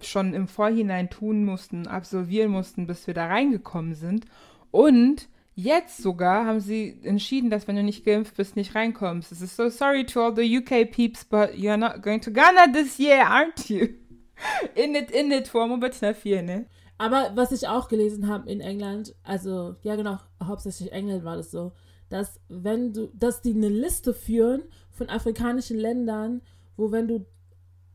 schon 0.00 0.34
im 0.34 0.48
Vorhinein 0.48 1.08
tun 1.08 1.44
mussten, 1.44 1.86
absolvieren 1.86 2.50
mussten, 2.50 2.88
bis 2.88 3.06
wir 3.06 3.14
da 3.14 3.26
reingekommen 3.26 3.94
sind. 3.94 4.24
Und 4.72 5.28
jetzt 5.54 5.98
sogar 5.98 6.46
haben 6.46 6.60
sie 6.60 7.00
entschieden, 7.02 7.50
dass 7.50 7.68
wenn 7.68 7.76
du 7.76 7.82
nicht 7.82 8.04
geimpft 8.04 8.36
bist, 8.36 8.56
nicht 8.56 8.74
reinkommst. 8.74 9.32
Es 9.32 9.40
ist 9.40 9.56
so 9.56 9.68
sorry 9.68 10.04
to 10.06 10.22
all 10.22 10.34
the 10.34 10.58
UK 10.58 10.90
peeps, 10.90 11.24
but 11.24 11.54
you're 11.54 11.76
not 11.76 12.02
going 12.02 12.20
to 12.20 12.30
Ghana 12.30 12.72
this 12.72 12.98
year, 12.98 13.26
aren't 13.26 13.68
you? 13.68 13.88
in 14.74 14.94
it, 14.94 15.10
in 15.10 15.30
it, 15.32 15.50
but 15.52 16.02
not 16.02 16.16
fear, 16.16 16.42
ne? 16.42 16.66
Aber 16.98 17.32
was 17.34 17.52
ich 17.52 17.66
auch 17.66 17.88
gelesen 17.88 18.28
habe 18.28 18.50
in 18.50 18.60
England, 18.60 19.14
also 19.22 19.76
ja 19.82 19.96
genau, 19.96 20.18
hauptsächlich 20.42 20.92
England 20.92 21.24
war 21.24 21.36
das 21.36 21.50
so, 21.50 21.72
dass 22.10 22.40
wenn 22.48 22.92
du, 22.92 23.08
dass 23.14 23.40
die 23.40 23.54
eine 23.54 23.68
Liste 23.70 24.12
führen 24.12 24.64
von 24.90 25.08
afrikanischen 25.08 25.78
Ländern, 25.78 26.42
wo 26.76 26.92
wenn 26.92 27.08
du 27.08 27.26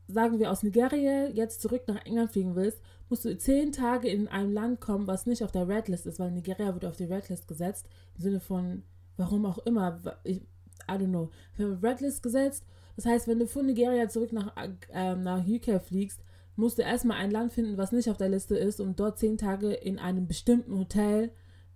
sagen 0.08 0.40
wir, 0.40 0.52
aus 0.52 0.64
Nigeria 0.64 1.28
jetzt 1.30 1.62
zurück 1.62 1.84
nach 1.88 2.04
England 2.06 2.32
fliegen 2.32 2.56
willst, 2.56 2.82
musst 3.10 3.26
du 3.26 3.38
zehn 3.38 3.72
Tage 3.72 4.10
in 4.10 4.28
einem 4.28 4.52
Land 4.52 4.82
kommen, 4.82 5.08
was 5.08 5.26
nicht 5.26 5.44
auf 5.44 5.52
der 5.52 5.68
Redlist 5.68 6.06
ist, 6.06 6.20
weil 6.20 6.32
Nigeria 6.32 6.74
wird 6.74 6.86
auf 6.86 6.96
die 6.96 7.06
Redlist 7.06 7.48
gesetzt, 7.48 7.88
im 8.16 8.22
Sinne 8.22 8.40
von, 8.40 8.84
warum 9.18 9.46
auch 9.46 9.60
immer, 9.60 10.02
ich, 10.24 10.42
I 10.90 10.94
don't 10.94 11.10
know, 11.10 11.30
für 11.54 11.82
Redlist 11.82 12.24
gesetzt. 12.24 12.66
Das 12.96 13.06
heißt, 13.06 13.28
wenn 13.28 13.40
du 13.40 13.48
von 13.48 13.66
Nigeria 13.66 14.08
zurück 14.10 14.32
nach, 14.34 14.56
äh, 14.92 15.16
nach 15.16 15.46
UK 15.46 15.82
fliegst, 15.82 16.22
musst 16.56 16.78
du 16.78 16.84
erstmal 16.84 17.18
ein 17.18 17.32
Land 17.32 17.52
finden, 17.52 17.78
was 17.78 17.92
nicht 17.92 18.10
auf 18.10 18.18
der 18.18 18.30
Liste 18.30 18.56
ist, 18.56 18.80
um 18.80 18.96
dort 18.96 19.20
zehn 19.20 19.38
Tage 19.38 19.74
in 19.74 20.00
einem 20.00 20.28
bestimmten 20.28 20.78
Hotel 20.78 21.32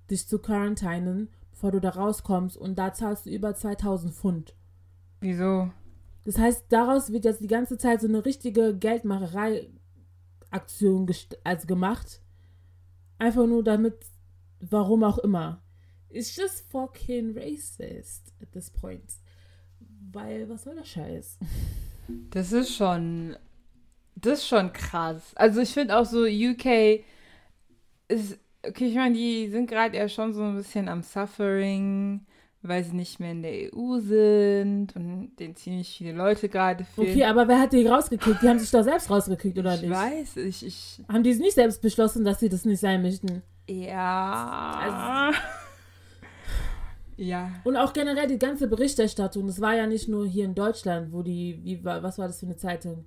dich 0.10 0.28
zu 0.28 0.39
quarantinen, 0.39 1.30
bevor 1.52 1.72
du 1.72 1.82
da 1.82 1.89
rauskommst 1.89 2.58
und 2.58 2.80
da 2.80 2.94
zahlst 2.94 3.26
du 3.26 3.30
über 3.30 3.54
2000 3.54 4.13
Pfund. 4.13 4.56
Wieso? 5.20 5.70
Das 6.24 6.38
heißt, 6.38 6.65
daraus 6.70 7.12
wird 7.12 7.26
jetzt 7.26 7.42
die 7.42 7.48
ganze 7.48 7.78
Zeit 7.78 8.02
so 8.02 8.08
eine 8.08 8.26
richtige 8.26 8.78
Geldmacherei-Aktion 10.52 11.10
also 11.44 11.68
gemacht. 11.68 12.22
Einfach 13.18 13.46
nur 13.46 13.64
damit, 13.64 14.06
warum 14.60 15.04
auch 15.04 15.18
immer. 15.20 15.62
It's 16.10 16.36
just 16.36 16.70
fucking 16.72 17.36
racist 17.36 18.34
at 18.42 18.52
this 18.52 18.70
point. 18.70 19.14
Weil, 20.12 20.50
was 20.50 20.64
soll 20.64 20.76
der 20.76 20.86
Scheiß? 20.86 21.38
Das 22.32 22.52
ist 22.52 22.76
schon. 22.76 23.38
Das 24.16 24.40
ist 24.40 24.48
schon 24.48 24.74
krass. 24.74 25.32
Also, 25.36 25.62
ich 25.62 25.70
finde 25.70 25.96
auch 25.96 26.06
so, 26.06 26.24
UK 26.24 27.04
ist. 28.08 28.40
Okay, 28.66 28.88
ich 28.88 28.96
meine, 28.96 29.14
die 29.14 29.48
sind 29.50 29.70
gerade 29.70 29.96
ja 29.96 30.10
schon 30.10 30.34
so 30.34 30.42
ein 30.42 30.56
bisschen 30.56 30.90
am 30.90 31.04
Suffering 31.04 32.26
weil 32.62 32.84
sie 32.84 32.95
nicht 32.95 33.19
mehr 33.19 33.32
in 33.32 33.41
der 33.41 33.74
EU 33.74 34.00
sind 34.00 34.93
und 34.95 35.32
den 35.39 35.56
ziemlich 35.56 35.98
viele 35.98 36.12
Leute 36.12 36.50
gerade 36.50 36.84
fehlen. 36.84 37.12
Okay, 37.12 37.24
aber 37.24 37.48
wer 37.48 37.60
hat 37.60 37.72
die 37.72 37.88
rausgekriegt? 37.88 38.41
Die 38.41 38.50
haben 38.50 38.60
sich 38.60 38.69
doch 38.69 38.84
selbst 38.84 39.10
rausgekriegt, 39.10 39.58
oder 39.58 39.76
ich 39.76 39.82
nicht? 39.82 39.91
weiß, 39.91 40.38
ich, 40.38 40.65
ich, 40.65 41.02
Haben 41.08 41.24
die 41.24 41.30
es 41.32 41.39
nicht 41.39 41.54
selbst 41.54 41.82
beschlossen, 41.82 42.26
dass 42.26 42.39
sie 42.39 42.50
das 42.50 42.65
nicht 42.65 42.80
sein 42.80 43.02
möchten? 43.02 43.41
ja. 43.67 45.32
ja. 47.15 47.52
Und 47.63 47.78
auch 47.78 47.93
generell 47.93 48.28
die 48.28 48.39
ganze 48.39 48.67
Berichterstattung, 48.67 49.48
das 49.48 49.62
war 49.62 49.76
ja 49.76 49.88
nicht 49.88 50.10
nur 50.10 50.28
hier 50.28 50.45
in 50.45 50.56
Deutschland, 50.56 51.13
wo 51.13 51.22
die, 51.22 51.60
wie 51.63 51.84
war, 51.86 52.04
was 52.04 52.17
war 52.17 52.28
das 52.28 52.39
für 52.39 52.45
eine 52.45 52.58
Zeitung? 52.58 53.06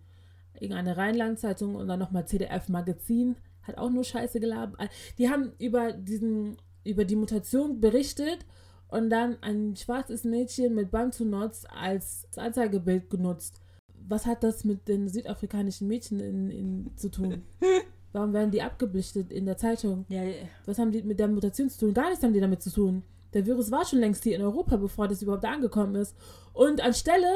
Irgendeine 0.60 0.96
Rheinland-Zeitung 0.96 1.74
und 1.74 1.88
dann 1.88 1.98
nochmal 1.98 2.26
CDF 2.26 2.68
Magazin, 2.68 3.36
hat 3.62 3.76
auch 3.78 3.90
nur 3.90 4.04
Scheiße 4.04 4.40
gelabert. 4.40 4.90
Die 5.18 5.28
haben 5.28 5.52
über 5.58 5.92
diesen, 5.92 6.56
über 6.84 7.04
die 7.04 7.16
Mutation 7.16 7.80
berichtet 7.80 8.46
und 8.92 9.08
dann 9.08 9.38
ein 9.40 9.74
schwarzes 9.74 10.24
Mädchen 10.24 10.74
mit 10.74 10.90
Bantu-Nots 10.90 11.64
als 11.64 12.28
Anzeigebild 12.36 13.08
genutzt. 13.08 13.58
Was 14.06 14.26
hat 14.26 14.44
das 14.44 14.64
mit 14.64 14.86
den 14.86 15.08
südafrikanischen 15.08 15.88
Mädchen 15.88 16.20
in, 16.20 16.50
in, 16.50 16.90
zu 16.96 17.10
tun? 17.10 17.42
Warum 18.12 18.34
werden 18.34 18.50
die 18.50 18.60
abgeblichtet 18.60 19.32
in 19.32 19.46
der 19.46 19.56
Zeitung? 19.56 20.04
ja. 20.22 20.22
Was 20.66 20.78
haben 20.78 20.92
die 20.92 21.02
mit 21.02 21.18
der 21.18 21.28
Mutation 21.28 21.70
zu 21.70 21.80
tun? 21.80 21.94
Gar 21.94 22.10
nichts 22.10 22.22
haben 22.22 22.34
die 22.34 22.40
damit 22.40 22.62
zu 22.62 22.70
tun. 22.70 23.02
Der 23.32 23.46
Virus 23.46 23.70
war 23.70 23.86
schon 23.86 24.00
längst 24.00 24.24
hier 24.24 24.36
in 24.36 24.42
Europa, 24.42 24.76
bevor 24.76 25.08
das 25.08 25.22
überhaupt 25.22 25.44
da 25.44 25.52
angekommen 25.52 25.94
ist. 25.94 26.14
Und 26.52 26.82
anstelle, 26.82 27.32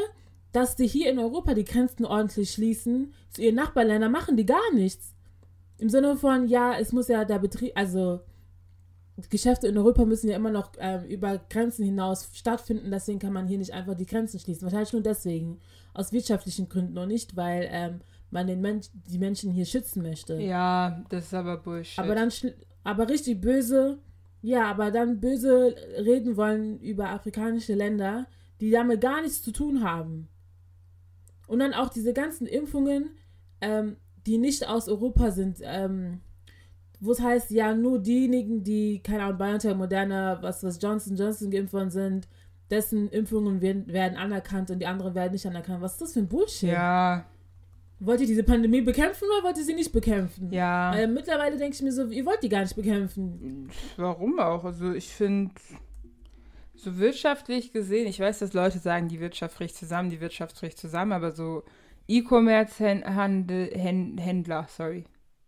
dass 0.53 0.77
die 0.77 0.87
hier 0.87 1.11
in 1.11 1.19
Europa 1.19 1.55
die 1.55 1.65
Grenzen 1.65 2.05
ordentlich 2.05 2.51
schließen, 2.51 3.15
zu 3.31 3.41
ihren 3.41 3.55
Nachbarländern 3.55 4.13
machen 4.13 4.37
die 4.37 4.45
gar 4.45 4.75
nichts. 4.75 5.15
Im 5.79 5.89
Sinne 5.89 6.17
von, 6.17 6.49
ja, 6.49 6.79
es 6.79 6.93
muss 6.93 7.09
ja 7.09 7.25
der 7.25 7.39
Betrieb, 7.39 7.73
also 7.75 8.21
Geschäfte 9.31 9.69
in 9.69 9.79
Europa 9.79 10.05
müssen 10.05 10.29
ja 10.29 10.37
immer 10.37 10.51
noch 10.51 10.73
ähm, 10.79 11.05
über 11.05 11.39
Grenzen 11.39 11.85
hinaus 11.85 12.29
stattfinden, 12.35 12.91
deswegen 12.91 13.19
kann 13.19 13.33
man 13.33 13.47
hier 13.49 13.59
nicht 13.59 13.73
einfach 13.73 13.95
die 13.95 14.07
Grenzen 14.07 14.39
schließen. 14.39 14.63
Wahrscheinlich 14.63 14.93
nur 14.93 15.03
deswegen. 15.03 15.61
Aus 15.95 16.13
wirtschaftlichen 16.13 16.69
Gründen 16.69 16.99
und 16.99 17.09
nicht, 17.09 17.37
weil 17.37 17.69
ähm, 17.71 18.01
man 18.31 18.47
den 18.47 18.61
Mensch, 18.61 18.89
die 18.93 19.19
Menschen 19.19 19.51
hier 19.51 19.65
schützen 19.65 20.03
möchte. 20.03 20.35
Ja, 20.35 21.03
das 21.09 21.27
ist 21.27 21.35
aber 21.35 21.57
Bullshit. 21.57 21.99
Aber 21.99 22.15
dann, 22.15 22.31
aber 22.85 23.09
richtig 23.09 23.41
böse, 23.41 23.99
ja, 24.43 24.71
aber 24.71 24.91
dann 24.91 25.21
böse 25.21 25.75
reden 25.99 26.37
wollen 26.37 26.79
über 26.81 27.09
afrikanische 27.09 27.75
Länder, 27.75 28.27
die 28.61 28.71
damit 28.71 29.01
gar 29.01 29.23
nichts 29.23 29.43
zu 29.43 29.53
tun 29.53 29.83
haben. 29.83 30.29
Und 31.47 31.61
dann 31.61 31.73
auch 31.73 31.89
diese 31.89 32.13
ganzen 32.13 32.47
Impfungen, 32.47 33.11
ähm, 33.61 33.97
die 34.27 34.39
nicht 34.39 34.69
aus 34.69 34.89
Europa 34.89 35.31
sind, 35.31 35.59
ähm, 35.63 36.21
wo 37.01 37.13
es 37.13 37.21
heißt, 37.21 37.51
ja, 37.51 37.75
nur 37.75 37.99
diejenigen, 37.99 38.63
die, 38.65 39.01
keine 39.03 39.25
Ahnung, 39.25 39.37
BioNTech, 39.39 39.77
Moderna, 39.77 40.39
was, 40.43 40.63
was 40.65 40.79
Johnson 40.81 41.15
Johnson 41.17 41.51
geimpft 41.51 41.75
worden 41.75 41.91
sind, 41.91 42.27
dessen 42.71 43.09
Impfungen 43.11 43.61
werden, 43.61 43.87
werden 43.89 44.17
anerkannt 44.17 44.71
und 44.71 44.79
die 44.81 44.87
anderen 44.87 45.15
werden 45.15 45.33
nicht 45.33 45.47
anerkannt. 45.47 45.83
Was 45.83 45.93
ist 45.93 46.01
das 46.03 46.13
für 46.15 46.21
ein 46.21 46.29
Bullshit? 46.29 46.71
ja, 46.71 47.25
Wollt 48.01 48.21
ihr 48.21 48.27
diese 48.27 48.43
Pandemie 48.43 48.81
bekämpfen 48.83 49.25
oder 49.27 49.43
wollt 49.47 49.57
ihr 49.57 49.65
sie 49.65 49.73
nicht 49.75 49.93
bekämpfen? 49.93 50.51
ja. 50.53 50.93
Weil 50.95 51.09
mittlerweile 51.09 51.57
denke 51.57 51.75
ich 51.77 51.83
mir 51.83 51.93
so, 51.93 52.05
ihr 52.07 52.27
wollt 52.27 52.43
die 52.43 52.49
gar 52.49 52.61
nicht 52.63 52.77
bekämpfen. 52.77 53.71
Warum 53.97 54.39
auch? 54.39 54.65
Also 54.65 54.93
ich 54.93 55.09
finde, 55.09 55.55
so 56.75 56.99
wirtschaftlich 56.99 57.73
gesehen, 57.73 58.07
ich 58.07 58.21
weiß, 58.21 58.41
dass 58.41 58.53
Leute 58.53 58.79
sagen, 58.81 59.09
die 59.09 59.21
Wirtschaft 59.21 59.57
bricht 59.57 59.77
zusammen, 59.77 60.11
die 60.11 60.21
Wirtschaft 60.21 60.61
bricht 60.61 60.77
zusammen, 60.79 61.13
aber 61.13 61.33
so 61.33 61.63
E-Commerce-Händler, 62.09 64.67
sorry, 64.69 65.05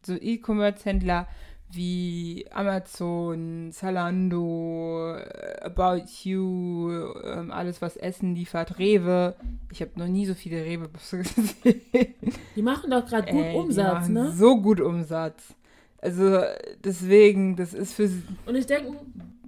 so 0.08 0.20
E-Commerce-Händler 0.20 1.28
wie 1.70 2.46
Amazon, 2.50 3.70
Zalando, 3.72 5.16
äh, 5.16 5.60
About 5.60 6.04
You, 6.22 6.90
ähm, 7.24 7.50
alles 7.50 7.82
was 7.82 7.96
Essen 7.96 8.34
liefert, 8.34 8.78
Rewe. 8.78 9.34
Ich 9.70 9.82
habe 9.82 9.90
noch 9.96 10.06
nie 10.06 10.24
so 10.24 10.34
viele 10.34 10.64
Rewe-Busse 10.64 11.18
gesehen. 11.22 12.14
Die 12.56 12.62
machen 12.62 12.90
doch 12.90 13.04
gerade 13.06 13.30
gut 13.30 13.42
Ey, 13.42 13.52
die 13.52 13.58
Umsatz, 13.58 13.94
machen 13.94 14.14
ne? 14.14 14.32
So 14.32 14.60
gut 14.60 14.80
Umsatz. 14.80 15.54
Also 16.00 16.40
deswegen, 16.82 17.56
das 17.56 17.74
ist 17.74 17.92
für 17.92 18.08
sie, 18.08 18.22
Und 18.46 18.54
ich 18.54 18.66
denke, 18.66 18.96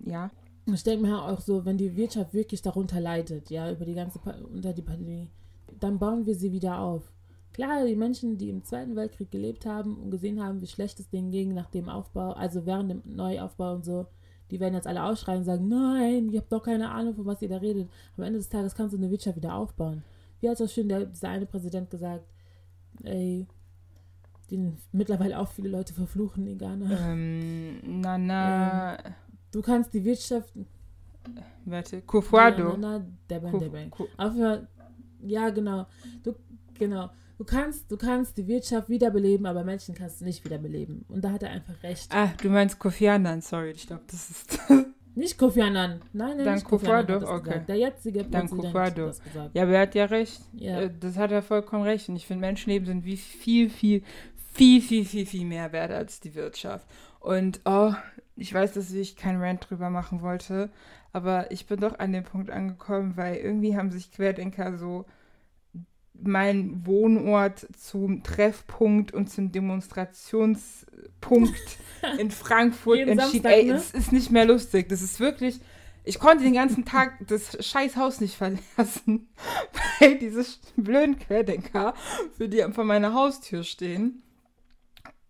ja. 0.04 0.30
ich 0.66 0.82
denke 0.82 1.06
mir 1.06 1.22
auch 1.22 1.40
so, 1.40 1.64
wenn 1.64 1.78
die 1.78 1.96
Wirtschaft 1.96 2.34
wirklich 2.34 2.60
darunter 2.60 3.00
leidet, 3.00 3.50
ja, 3.50 3.70
über 3.70 3.84
die 3.84 3.94
ganze 3.94 4.18
unter 4.52 4.72
die 4.72 4.82
Pandemie, 4.82 5.28
dann 5.78 5.98
bauen 5.98 6.26
wir 6.26 6.34
sie 6.34 6.52
wieder 6.52 6.78
auf. 6.80 7.04
Klar, 7.60 7.84
die 7.84 7.94
Menschen, 7.94 8.38
die 8.38 8.48
im 8.48 8.64
Zweiten 8.64 8.96
Weltkrieg 8.96 9.30
gelebt 9.30 9.66
haben 9.66 9.98
und 9.98 10.10
gesehen 10.10 10.42
haben, 10.42 10.62
wie 10.62 10.66
schlecht 10.66 10.98
es 10.98 11.10
denen 11.10 11.30
ging 11.30 11.52
nach 11.52 11.68
dem 11.68 11.90
Aufbau, 11.90 12.32
also 12.32 12.64
während 12.64 12.90
dem 12.90 13.02
Neuaufbau 13.04 13.74
und 13.74 13.84
so, 13.84 14.06
die 14.50 14.58
werden 14.60 14.72
jetzt 14.72 14.86
alle 14.86 15.04
ausschreien 15.04 15.40
und 15.40 15.44
sagen, 15.44 15.68
nein, 15.68 16.30
ihr 16.30 16.40
habt 16.40 16.50
doch 16.50 16.62
keine 16.62 16.90
Ahnung, 16.90 17.16
von 17.16 17.26
was 17.26 17.42
ihr 17.42 17.50
da 17.50 17.58
redet. 17.58 17.90
Am 18.16 18.24
Ende 18.24 18.38
des 18.38 18.48
Tages 18.48 18.74
kannst 18.74 18.94
du 18.94 18.96
eine 18.96 19.10
Wirtschaft 19.10 19.36
wieder 19.36 19.54
aufbauen. 19.54 20.02
Wie 20.40 20.48
hat 20.48 20.56
so 20.56 20.66
schön 20.66 20.88
der, 20.88 21.04
dieser 21.04 21.28
eine 21.28 21.44
Präsident 21.44 21.90
gesagt, 21.90 22.24
ey, 23.02 23.46
den 24.50 24.78
mittlerweile 24.92 25.38
auch 25.38 25.48
viele 25.48 25.68
Leute 25.68 25.92
verfluchen 25.92 26.46
in 26.46 26.56
Ghana. 26.56 27.10
Ähm, 27.12 28.00
na, 28.00 28.16
na, 28.16 28.96
Du 29.52 29.60
kannst 29.60 29.92
die 29.92 30.02
Wirtschaft. 30.02 30.54
warte, 31.66 32.00
Kufuado. 32.00 32.70
Ja, 32.70 32.76
na, 32.78 32.98
na, 33.00 33.06
Deben, 33.28 33.58
Deben. 33.58 33.92
Auf 34.16 34.32
jeden 34.32 34.46
Fall, 34.46 34.68
ja, 35.26 35.50
genau. 35.50 35.86
Du, 36.22 36.34
genau. 36.72 37.10
Du 37.40 37.46
kannst, 37.46 37.90
du 37.90 37.96
kannst 37.96 38.36
die 38.36 38.46
Wirtschaft 38.46 38.90
wiederbeleben, 38.90 39.46
aber 39.46 39.64
Menschen 39.64 39.94
kannst 39.94 40.20
du 40.20 40.26
nicht 40.26 40.44
wiederbeleben. 40.44 41.06
Und 41.08 41.24
da 41.24 41.32
hat 41.32 41.42
er 41.42 41.48
einfach 41.48 41.82
recht. 41.82 42.14
Ah, 42.14 42.28
du 42.42 42.50
meinst 42.50 42.78
Kofi 42.78 43.08
Annan, 43.08 43.40
sorry, 43.40 43.70
ich 43.70 43.86
glaube, 43.86 44.02
das 44.08 44.28
ist. 44.28 44.58
Nicht 45.14 45.38
Kofi 45.38 45.62
Annan. 45.62 46.02
Nein, 46.12 46.36
nein, 46.36 46.44
Dann 46.44 46.54
nicht 46.56 46.66
Kofi 46.66 46.86
Annan 46.86 46.98
hat 47.14 47.22
das 47.22 47.30
okay. 47.30 47.42
gesagt. 47.48 47.68
Der 47.70 47.76
jetzige 47.76 48.24
Dann 48.24 48.46
Präsident 48.46 48.74
hat 48.74 48.98
das 48.98 49.22
gesagt. 49.22 49.50
ja, 49.54 49.62
aber 49.62 49.72
er 49.72 49.80
hat 49.80 49.94
ja 49.94 50.04
recht. 50.04 50.42
Ja. 50.52 50.82
Äh, 50.82 50.90
Das 51.00 51.16
hat 51.16 51.32
er 51.32 51.40
vollkommen 51.40 51.82
recht. 51.82 52.10
Und 52.10 52.16
ich 52.16 52.26
finde, 52.26 52.42
Menschenleben 52.42 52.84
sind 52.86 53.06
wie 53.06 53.16
viel, 53.16 53.70
viel, 53.70 54.02
viel, 54.52 54.82
viel, 54.82 55.06
viel, 55.06 55.24
viel 55.24 55.46
mehr 55.46 55.72
wert 55.72 55.92
als 55.92 56.20
die 56.20 56.34
Wirtschaft. 56.34 56.86
Und 57.20 57.60
oh, 57.64 57.94
ich 58.36 58.52
weiß, 58.52 58.74
dass 58.74 58.92
ich 58.92 59.16
keinen 59.16 59.40
Rant 59.40 59.66
drüber 59.70 59.88
machen 59.88 60.20
wollte, 60.20 60.68
aber 61.14 61.50
ich 61.50 61.66
bin 61.66 61.80
doch 61.80 61.98
an 61.98 62.12
dem 62.12 62.24
Punkt 62.24 62.50
angekommen, 62.50 63.16
weil 63.16 63.36
irgendwie 63.36 63.78
haben 63.78 63.90
sich 63.90 64.12
Querdenker 64.12 64.76
so 64.76 65.06
meinen 66.22 66.86
Wohnort 66.86 67.66
zum 67.76 68.22
Treffpunkt 68.22 69.12
und 69.12 69.30
zum 69.30 69.52
Demonstrationspunkt 69.52 71.78
in 72.18 72.30
Frankfurt 72.30 72.98
Jeden 72.98 73.18
entschieden. 73.18 73.42
Samstag, 73.42 73.52
Ey, 73.52 73.66
ne? 73.66 73.74
es 73.74 73.90
ist 73.92 74.12
nicht 74.12 74.30
mehr 74.30 74.46
lustig. 74.46 74.88
Das 74.88 75.02
ist 75.02 75.20
wirklich. 75.20 75.60
Ich 76.04 76.18
konnte 76.18 76.44
den 76.44 76.54
ganzen 76.54 76.84
Tag 76.84 77.18
das 77.26 77.64
scheiß 77.64 77.96
Haus 77.96 78.20
nicht 78.20 78.36
verlassen, 78.36 79.28
weil 80.00 80.18
diese 80.18 80.44
blöden 80.76 81.18
Querdenker, 81.18 81.94
für 82.36 82.48
die 82.48 82.64
vor 82.72 82.84
meiner 82.84 83.14
Haustür 83.14 83.64
stehen 83.64 84.22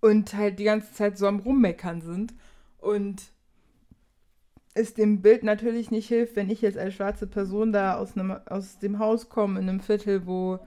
und 0.01 0.35
halt 0.35 0.59
die 0.59 0.65
ganze 0.65 0.93
Zeit 0.93 1.19
so 1.19 1.27
am 1.27 1.41
Rummeckern 1.41 2.01
sind. 2.01 2.35
Und 2.79 3.23
es 4.75 4.95
dem 4.95 5.21
Bild 5.21 5.43
natürlich 5.43 5.91
nicht 5.91 6.09
hilft, 6.09 6.37
wenn 6.37 6.51
ich 6.51 6.63
jetzt 6.63 6.79
als 6.79 6.95
schwarze 6.95 7.27
Person 7.27 7.73
da 7.73 7.97
aus, 7.97 8.17
einem, 8.17 8.31
aus 8.47 8.79
dem 8.79 8.99
Haus 8.99 9.29
komme, 9.29 9.61
in 9.61 9.69
einem 9.69 9.81
Viertel, 9.81 10.27
wo 10.27 10.61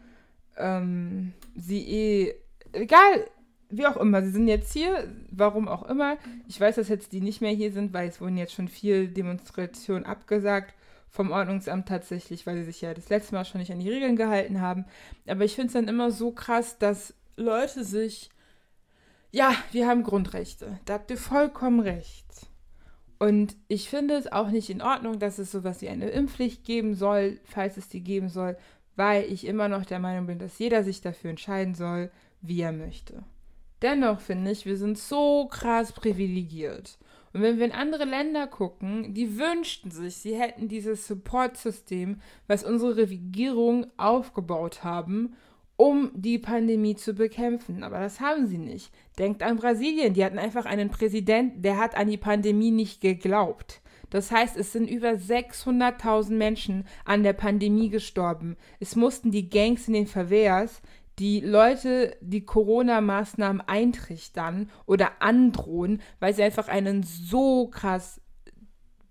ähm, 0.57 1.33
sie 1.55 1.87
eh, 1.87 2.35
egal, 2.73 3.27
wie 3.69 3.87
auch 3.87 3.97
immer, 3.97 4.21
sie 4.21 4.31
sind 4.31 4.47
jetzt 4.47 4.73
hier, 4.73 5.11
warum 5.31 5.67
auch 5.67 5.83
immer. 5.83 6.17
Ich 6.47 6.59
weiß, 6.59 6.75
dass 6.75 6.89
jetzt 6.89 7.11
die 7.11 7.21
nicht 7.21 7.41
mehr 7.41 7.51
hier 7.51 7.71
sind, 7.71 7.93
weil 7.93 8.07
es 8.07 8.21
wurden 8.21 8.37
jetzt 8.37 8.53
schon 8.53 8.67
viel 8.67 9.07
Demonstrationen 9.07 10.05
abgesagt 10.05 10.75
vom 11.09 11.31
Ordnungsamt 11.31 11.87
tatsächlich, 11.87 12.45
weil 12.45 12.57
sie 12.57 12.65
sich 12.65 12.81
ja 12.81 12.93
das 12.93 13.09
letzte 13.09 13.35
Mal 13.35 13.45
schon 13.45 13.59
nicht 13.59 13.71
an 13.71 13.79
die 13.79 13.89
Regeln 13.89 14.15
gehalten 14.15 14.61
haben. 14.61 14.85
Aber 15.27 15.45
ich 15.45 15.55
finde 15.55 15.67
es 15.67 15.73
dann 15.73 15.87
immer 15.87 16.11
so 16.11 16.31
krass, 16.31 16.77
dass 16.77 17.13
Leute 17.35 17.83
sich, 17.83 18.29
ja, 19.31 19.53
wir 19.71 19.87
haben 19.87 20.03
Grundrechte, 20.03 20.79
da 20.85 20.93
habt 20.93 21.09
ihr 21.09 21.17
vollkommen 21.17 21.79
recht. 21.79 22.25
Und 23.19 23.55
ich 23.67 23.89
finde 23.89 24.15
es 24.15 24.31
auch 24.31 24.49
nicht 24.49 24.69
in 24.69 24.81
Ordnung, 24.81 25.17
dass 25.17 25.39
es 25.39 25.51
sowas 25.51 25.81
wie 25.81 25.89
eine 25.89 26.09
Impfpflicht 26.09 26.65
geben 26.65 26.93
soll, 26.93 27.39
falls 27.45 27.77
es 27.77 27.87
die 27.87 28.03
geben 28.03 28.29
soll, 28.29 28.57
weil 28.95 29.23
ich 29.31 29.45
immer 29.45 29.67
noch 29.67 29.85
der 29.85 29.99
Meinung 29.99 30.27
bin, 30.27 30.39
dass 30.39 30.59
jeder 30.59 30.83
sich 30.83 31.01
dafür 31.01 31.29
entscheiden 31.29 31.75
soll, 31.75 32.11
wie 32.41 32.61
er 32.61 32.71
möchte. 32.71 33.23
Dennoch 33.81 34.19
finde 34.19 34.51
ich, 34.51 34.65
wir 34.65 34.77
sind 34.77 34.97
so 34.97 35.47
krass 35.47 35.91
privilegiert. 35.91 36.97
Und 37.33 37.41
wenn 37.41 37.57
wir 37.57 37.65
in 37.65 37.71
andere 37.71 38.05
Länder 38.05 38.47
gucken, 38.47 39.13
die 39.13 39.37
wünschten 39.37 39.91
sich, 39.91 40.17
sie 40.17 40.35
hätten 40.35 40.67
dieses 40.67 41.07
Support-System, 41.07 42.21
was 42.47 42.63
unsere 42.63 42.97
Regierung 42.97 43.87
aufgebaut 43.97 44.83
haben, 44.83 45.35
um 45.75 46.11
die 46.13 46.37
Pandemie 46.37 46.95
zu 46.95 47.13
bekämpfen. 47.13 47.83
Aber 47.83 47.99
das 47.99 48.19
haben 48.19 48.45
sie 48.47 48.59
nicht. 48.59 48.93
Denkt 49.17 49.41
an 49.41 49.57
Brasilien, 49.57 50.13
die 50.13 50.23
hatten 50.23 50.37
einfach 50.37 50.65
einen 50.65 50.89
Präsidenten, 50.89 51.63
der 51.63 51.77
hat 51.77 51.97
an 51.97 52.07
die 52.07 52.17
Pandemie 52.17 52.71
nicht 52.71 53.01
geglaubt. 53.01 53.81
Das 54.13 54.29
heißt, 54.29 54.57
es 54.57 54.71
sind 54.71 54.87
über 54.87 55.09
600.000 55.09 56.33
Menschen 56.33 56.85
an 57.03 57.23
der 57.23 57.33
Pandemie 57.33 57.89
gestorben. 57.89 58.57
Es 58.79 58.95
mussten 58.95 59.31
die 59.31 59.49
Gangs 59.49 59.87
in 59.87 59.95
den 59.95 60.05
Verwehrs 60.05 60.83
die 61.17 61.39
Leute 61.39 62.15
die 62.21 62.45
Corona-Maßnahmen 62.45 63.61
eintrichtern 63.61 64.69
oder 64.85 65.19
androhen, 65.19 65.99
weil 66.19 66.35
sie 66.35 66.43
einfach 66.43 66.67
einen 66.67 67.01
so 67.01 67.69
krass 67.69 68.21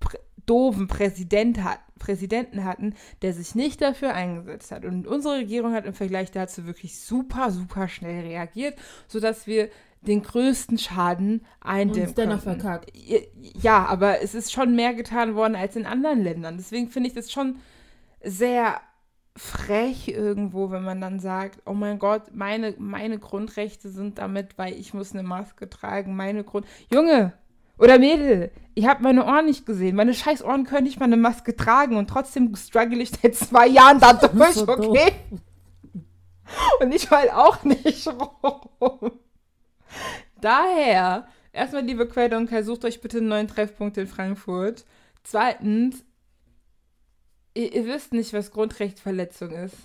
prä- 0.01 0.21
doofen 0.47 0.87
Präsident 0.87 1.65
hat, 1.65 1.81
Präsidenten 1.99 2.65
hatten, 2.65 2.95
der 3.23 3.33
sich 3.33 3.57
nicht 3.57 3.83
dafür 3.83 4.15
eingesetzt 4.15 4.71
hat. 4.71 4.85
Und 4.85 5.09
unsere 5.09 5.39
Regierung 5.39 5.73
hat 5.73 5.85
im 5.85 5.95
Vergleich 5.95 6.31
dazu 6.31 6.65
wirklich 6.65 7.01
super, 7.01 7.51
super 7.51 7.89
schnell 7.89 8.21
reagiert, 8.21 8.79
sodass 9.09 9.49
wir 9.49 9.69
den 10.03 10.23
größten 10.23 10.79
Schaden 10.79 11.45
eindämmen 11.61 12.09
Und 12.09 12.19
dennoch 12.19 12.43
verkackt. 12.43 12.93
Ja, 13.61 13.87
aber 13.87 14.21
es 14.21 14.35
ist 14.35 14.53
schon 14.53 14.75
mehr 14.75 14.95
getan 14.95 15.35
worden 15.35 15.55
als 15.55 15.77
in 15.77 15.87
anderen 15.87 16.23
Ländern. 16.23 16.57
Deswegen 16.57 16.89
finde 16.89 17.09
ich 17.09 17.15
das 17.15 17.31
schon 17.31 17.57
sehr 18.23 18.81
frech 19.37 20.09
irgendwo, 20.09 20.71
wenn 20.71 20.83
man 20.83 21.01
dann 21.01 21.19
sagt, 21.19 21.63
oh 21.65 21.73
mein 21.73 21.99
Gott, 21.99 22.35
meine, 22.35 22.75
meine 22.79 23.19
Grundrechte 23.19 23.89
sind 23.89 24.19
damit, 24.19 24.59
weil 24.59 24.75
ich 24.75 24.93
muss 24.93 25.13
eine 25.13 25.23
Maske 25.23 25.71
tragen, 25.71 26.17
meine 26.17 26.45
Grund... 26.45 26.67
Junge 26.93 27.33
oder 27.79 27.99
Mädel, 27.99 28.53
ich 28.75 28.87
habe 28.87 29.03
meine 29.03 29.25
Ohren 29.25 29.47
nicht 29.47 29.67
gesehen. 29.67 29.97
Meine 29.97 30.15
scheiß 30.15 30.45
Ohren 30.45 30.65
können 30.65 30.85
nicht 30.85 31.01
mal 31.01 31.07
eine 31.07 31.17
Maske 31.17 31.57
tragen 31.57 31.97
und 31.97 32.09
trotzdem 32.09 32.55
struggle 32.55 33.03
ich 33.03 33.11
seit 33.11 33.35
zwei 33.35 33.67
Jahren 33.67 33.99
da 33.99 34.13
durch, 34.13 34.53
so 34.53 34.69
okay? 34.69 35.13
Und 36.81 36.95
ich 36.95 37.11
heul 37.11 37.31
auch 37.31 37.65
nicht 37.65 38.07
rum. 38.07 39.13
Daher, 40.41 41.27
erstmal, 41.53 41.85
liebe 41.85 42.09
Quellunkel, 42.09 42.65
sucht 42.65 42.85
euch 42.85 43.01
bitte 43.01 43.19
einen 43.19 43.29
neuen 43.29 43.49
Treffpunkt 43.49 43.97
in 43.97 44.07
Frankfurt. 44.07 44.85
Zweitens, 45.23 46.05
ihr, 47.55 47.73
ihr 47.73 47.87
wisst 47.87 48.13
nicht, 48.13 48.33
was 48.33 48.51
Grundrechtsverletzung 48.51 49.51
ist. 49.51 49.77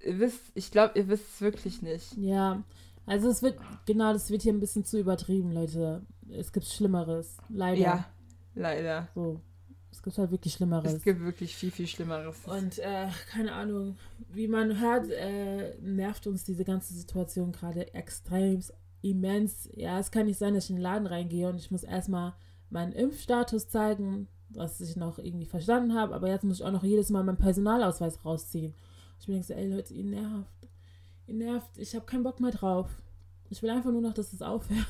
Ihr 0.00 0.18
wisst, 0.18 0.40
ich 0.54 0.70
glaube, 0.70 0.98
ihr 0.98 1.08
wisst 1.08 1.24
es 1.34 1.40
wirklich 1.40 1.82
nicht. 1.82 2.16
Ja, 2.16 2.62
also 3.06 3.28
es 3.28 3.42
wird, 3.42 3.58
genau, 3.86 4.12
das 4.12 4.30
wird 4.30 4.42
hier 4.42 4.52
ein 4.52 4.60
bisschen 4.60 4.84
zu 4.84 4.98
übertrieben, 4.98 5.52
Leute. 5.52 6.02
Es 6.30 6.52
gibt 6.52 6.66
Schlimmeres, 6.66 7.36
leider. 7.48 7.80
Ja, 7.80 8.06
leider. 8.54 9.08
So. 9.14 9.40
Es 9.90 10.02
gibt 10.02 10.18
halt 10.18 10.32
wirklich 10.32 10.54
Schlimmeres. 10.54 10.92
Es 10.92 11.04
gibt 11.04 11.20
wirklich 11.20 11.54
viel, 11.54 11.70
viel 11.70 11.86
Schlimmeres. 11.86 12.36
Und 12.46 12.78
äh, 12.80 13.06
keine 13.30 13.52
Ahnung, 13.52 13.96
wie 14.28 14.48
man 14.48 14.80
hört, 14.80 15.08
äh, 15.10 15.78
nervt 15.80 16.26
uns 16.26 16.44
diese 16.44 16.64
ganze 16.64 16.94
Situation 16.94 17.52
gerade 17.52 17.94
extrem 17.94 18.60
immens. 19.04 19.68
Ja, 19.74 19.98
es 19.98 20.10
kann 20.10 20.26
nicht 20.26 20.38
sein, 20.38 20.54
dass 20.54 20.64
ich 20.64 20.70
in 20.70 20.76
den 20.76 20.82
Laden 20.82 21.06
reingehe 21.06 21.48
und 21.48 21.56
ich 21.56 21.70
muss 21.70 21.84
erstmal 21.84 22.34
meinen 22.70 22.92
Impfstatus 22.92 23.68
zeigen, 23.68 24.28
was 24.48 24.80
ich 24.80 24.96
noch 24.96 25.18
irgendwie 25.18 25.46
verstanden 25.46 25.94
habe, 25.94 26.14
aber 26.14 26.28
jetzt 26.28 26.44
muss 26.44 26.60
ich 26.60 26.64
auch 26.64 26.72
noch 26.72 26.84
jedes 26.84 27.10
Mal 27.10 27.24
meinen 27.24 27.36
Personalausweis 27.36 28.24
rausziehen. 28.24 28.74
Ich 29.20 29.26
bin 29.26 29.42
so, 29.42 29.54
ey 29.54 29.68
Leute, 29.68 29.94
ihr 29.94 30.04
nervt. 30.04 30.68
Ihr 31.26 31.34
nervt, 31.34 31.78
ich 31.78 31.94
habe 31.94 32.06
keinen 32.06 32.22
Bock 32.22 32.40
mehr 32.40 32.50
drauf. 32.50 32.88
Ich 33.50 33.62
will 33.62 33.70
einfach 33.70 33.90
nur 33.90 34.00
noch, 34.00 34.14
dass 34.14 34.32
es 34.32 34.42
aufhört. 34.42 34.86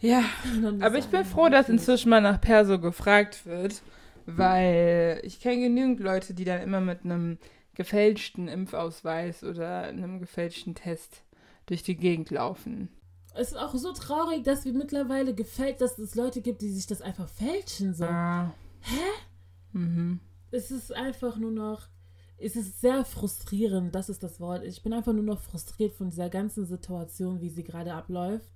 Ja, 0.00 0.22
aber 0.80 0.98
ich 0.98 1.06
bin 1.06 1.24
froh, 1.24 1.48
dass 1.48 1.68
inzwischen 1.68 2.10
mal 2.10 2.20
nach 2.20 2.40
Perso 2.40 2.78
gefragt 2.78 3.46
wird, 3.46 3.82
weil 4.26 5.20
ich 5.22 5.40
kenne 5.40 5.62
genügend 5.62 6.00
Leute, 6.00 6.34
die 6.34 6.44
dann 6.44 6.62
immer 6.62 6.80
mit 6.80 7.04
einem 7.04 7.38
gefälschten 7.74 8.48
Impfausweis 8.48 9.42
oder 9.42 9.82
einem 9.82 10.20
gefälschten 10.20 10.74
Test 10.74 11.24
durch 11.66 11.82
die 11.82 11.96
Gegend 11.96 12.30
laufen. 12.30 12.88
Es 13.34 13.48
ist 13.48 13.58
auch 13.58 13.74
so 13.74 13.92
traurig, 13.92 14.44
dass 14.44 14.64
wir 14.64 14.72
mittlerweile 14.72 15.34
gefällt, 15.34 15.80
dass 15.80 15.98
es 15.98 16.14
Leute 16.14 16.40
gibt, 16.40 16.62
die 16.62 16.70
sich 16.70 16.86
das 16.86 17.02
einfach 17.02 17.28
fälschen 17.28 17.92
sollen. 17.92 18.14
Ah. 18.14 18.54
Hä? 18.80 19.78
Mhm. 19.78 20.20
Es 20.52 20.70
ist 20.70 20.92
einfach 20.92 21.36
nur 21.36 21.50
noch. 21.50 21.88
Es 22.36 22.56
ist 22.56 22.80
sehr 22.80 23.04
frustrierend, 23.04 23.94
das 23.94 24.08
ist 24.08 24.22
das 24.22 24.40
Wort. 24.40 24.64
Ich 24.64 24.82
bin 24.82 24.92
einfach 24.92 25.12
nur 25.12 25.22
noch 25.22 25.40
frustriert 25.40 25.94
von 25.94 26.10
dieser 26.10 26.28
ganzen 26.28 26.66
Situation, 26.66 27.40
wie 27.40 27.48
sie 27.48 27.64
gerade 27.64 27.94
abläuft. 27.94 28.52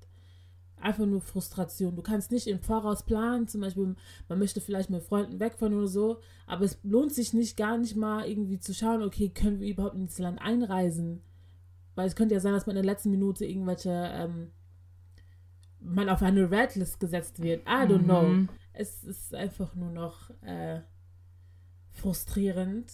Einfach 0.80 1.06
nur 1.06 1.20
Frustration. 1.20 1.96
Du 1.96 2.02
kannst 2.02 2.30
nicht 2.30 2.46
im 2.46 2.60
Voraus 2.60 3.04
planen, 3.04 3.48
zum 3.48 3.62
Beispiel, 3.62 3.96
man 4.28 4.38
möchte 4.38 4.60
vielleicht 4.60 4.90
mit 4.90 5.02
Freunden 5.02 5.40
wegfahren 5.40 5.74
oder 5.74 5.88
so, 5.88 6.20
aber 6.46 6.64
es 6.64 6.78
lohnt 6.84 7.12
sich 7.12 7.32
nicht, 7.32 7.56
gar 7.56 7.78
nicht 7.78 7.96
mal 7.96 8.28
irgendwie 8.28 8.60
zu 8.60 8.74
schauen, 8.74 9.02
okay, 9.02 9.28
können 9.30 9.58
wir 9.58 9.68
überhaupt 9.68 9.96
ins 9.96 10.18
Land 10.18 10.40
einreisen? 10.40 11.22
Weil 11.98 12.06
es 12.06 12.14
könnte 12.14 12.36
ja 12.36 12.40
sein, 12.40 12.52
dass 12.52 12.64
man 12.64 12.76
in 12.76 12.84
der 12.84 12.92
letzten 12.92 13.10
Minute 13.10 13.44
irgendwelche, 13.44 13.90
ähm, 13.90 14.52
man 15.80 16.08
auf 16.08 16.22
eine 16.22 16.48
Redlist 16.48 17.00
gesetzt 17.00 17.42
wird. 17.42 17.62
I 17.62 17.88
don't 17.88 18.02
mhm. 18.02 18.04
know. 18.04 18.54
Es 18.72 19.02
ist 19.02 19.34
einfach 19.34 19.74
nur 19.74 19.90
noch 19.90 20.30
äh, 20.42 20.82
frustrierend. 21.90 22.92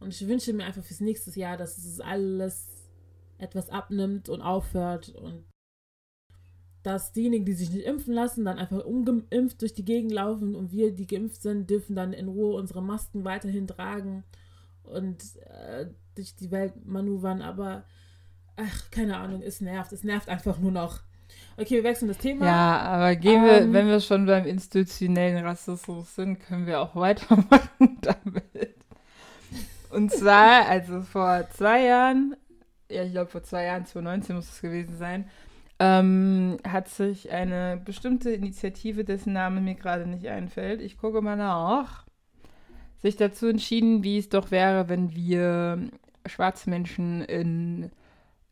Und 0.00 0.08
ich 0.08 0.26
wünsche 0.26 0.52
mir 0.52 0.64
einfach 0.64 0.82
fürs 0.82 0.98
nächste 0.98 1.38
Jahr, 1.38 1.56
dass 1.56 1.78
es 1.78 2.00
alles 2.00 2.90
etwas 3.38 3.70
abnimmt 3.70 4.28
und 4.28 4.40
aufhört 4.40 5.10
und 5.10 5.44
dass 6.82 7.12
diejenigen, 7.12 7.44
die 7.44 7.52
sich 7.52 7.70
nicht 7.70 7.86
impfen 7.86 8.12
lassen, 8.12 8.44
dann 8.44 8.58
einfach 8.58 8.84
ungeimpft 8.84 9.62
durch 9.62 9.74
die 9.74 9.84
Gegend 9.84 10.10
laufen 10.10 10.56
und 10.56 10.72
wir, 10.72 10.92
die 10.92 11.06
geimpft 11.06 11.42
sind, 11.42 11.70
dürfen 11.70 11.94
dann 11.94 12.12
in 12.12 12.26
Ruhe 12.26 12.56
unsere 12.56 12.82
Masken 12.82 13.24
weiterhin 13.24 13.68
tragen 13.68 14.24
und 14.82 15.36
äh, 15.42 15.86
durch 16.16 16.34
die 16.34 16.50
Welt 16.50 16.84
manövern. 16.84 17.40
Aber 17.40 17.84
ach, 18.56 18.90
keine 18.90 19.16
Ahnung, 19.18 19.42
es 19.42 19.60
nervt. 19.60 19.92
Es 19.92 20.04
nervt 20.04 20.28
einfach 20.28 20.58
nur 20.58 20.72
noch. 20.72 21.00
Okay, 21.56 21.76
wir 21.76 21.84
wechseln 21.84 22.08
das 22.08 22.18
Thema. 22.18 22.46
Ja, 22.46 22.78
aber 22.80 23.16
gehen 23.16 23.44
wir, 23.44 23.62
ähm, 23.62 23.72
wenn 23.72 23.86
wir 23.86 24.00
schon 24.00 24.26
beim 24.26 24.46
institutionellen 24.46 25.44
Rassismus 25.44 26.14
sind, 26.14 26.40
können 26.40 26.66
wir 26.66 26.80
auch 26.80 26.94
weitermachen 26.94 27.98
damit. 28.02 28.74
Und 29.90 30.12
zwar, 30.12 30.66
also 30.66 31.00
vor 31.02 31.48
zwei 31.50 31.84
Jahren, 31.84 32.36
ja, 32.90 33.04
ich 33.04 33.12
glaube 33.12 33.30
vor 33.30 33.42
zwei 33.42 33.64
Jahren, 33.64 33.86
2019 33.86 34.36
muss 34.36 34.50
es 34.50 34.60
gewesen 34.60 34.98
sein, 34.98 35.30
ähm, 35.78 36.58
hat 36.66 36.88
sich 36.88 37.30
eine 37.30 37.80
bestimmte 37.82 38.30
Initiative, 38.30 39.04
dessen 39.04 39.32
Name 39.32 39.60
mir 39.60 39.74
gerade 39.74 40.06
nicht 40.06 40.28
einfällt, 40.28 40.82
ich 40.82 40.98
gucke 40.98 41.22
mal 41.22 41.36
nach, 41.36 42.04
sich 42.98 43.16
dazu 43.16 43.46
entschieden, 43.46 44.02
wie 44.02 44.18
es 44.18 44.28
doch 44.28 44.50
wäre, 44.50 44.88
wenn 44.88 45.14
wir 45.14 45.78
schwarze 46.26 46.68
Menschen 46.68 47.22
in 47.22 47.90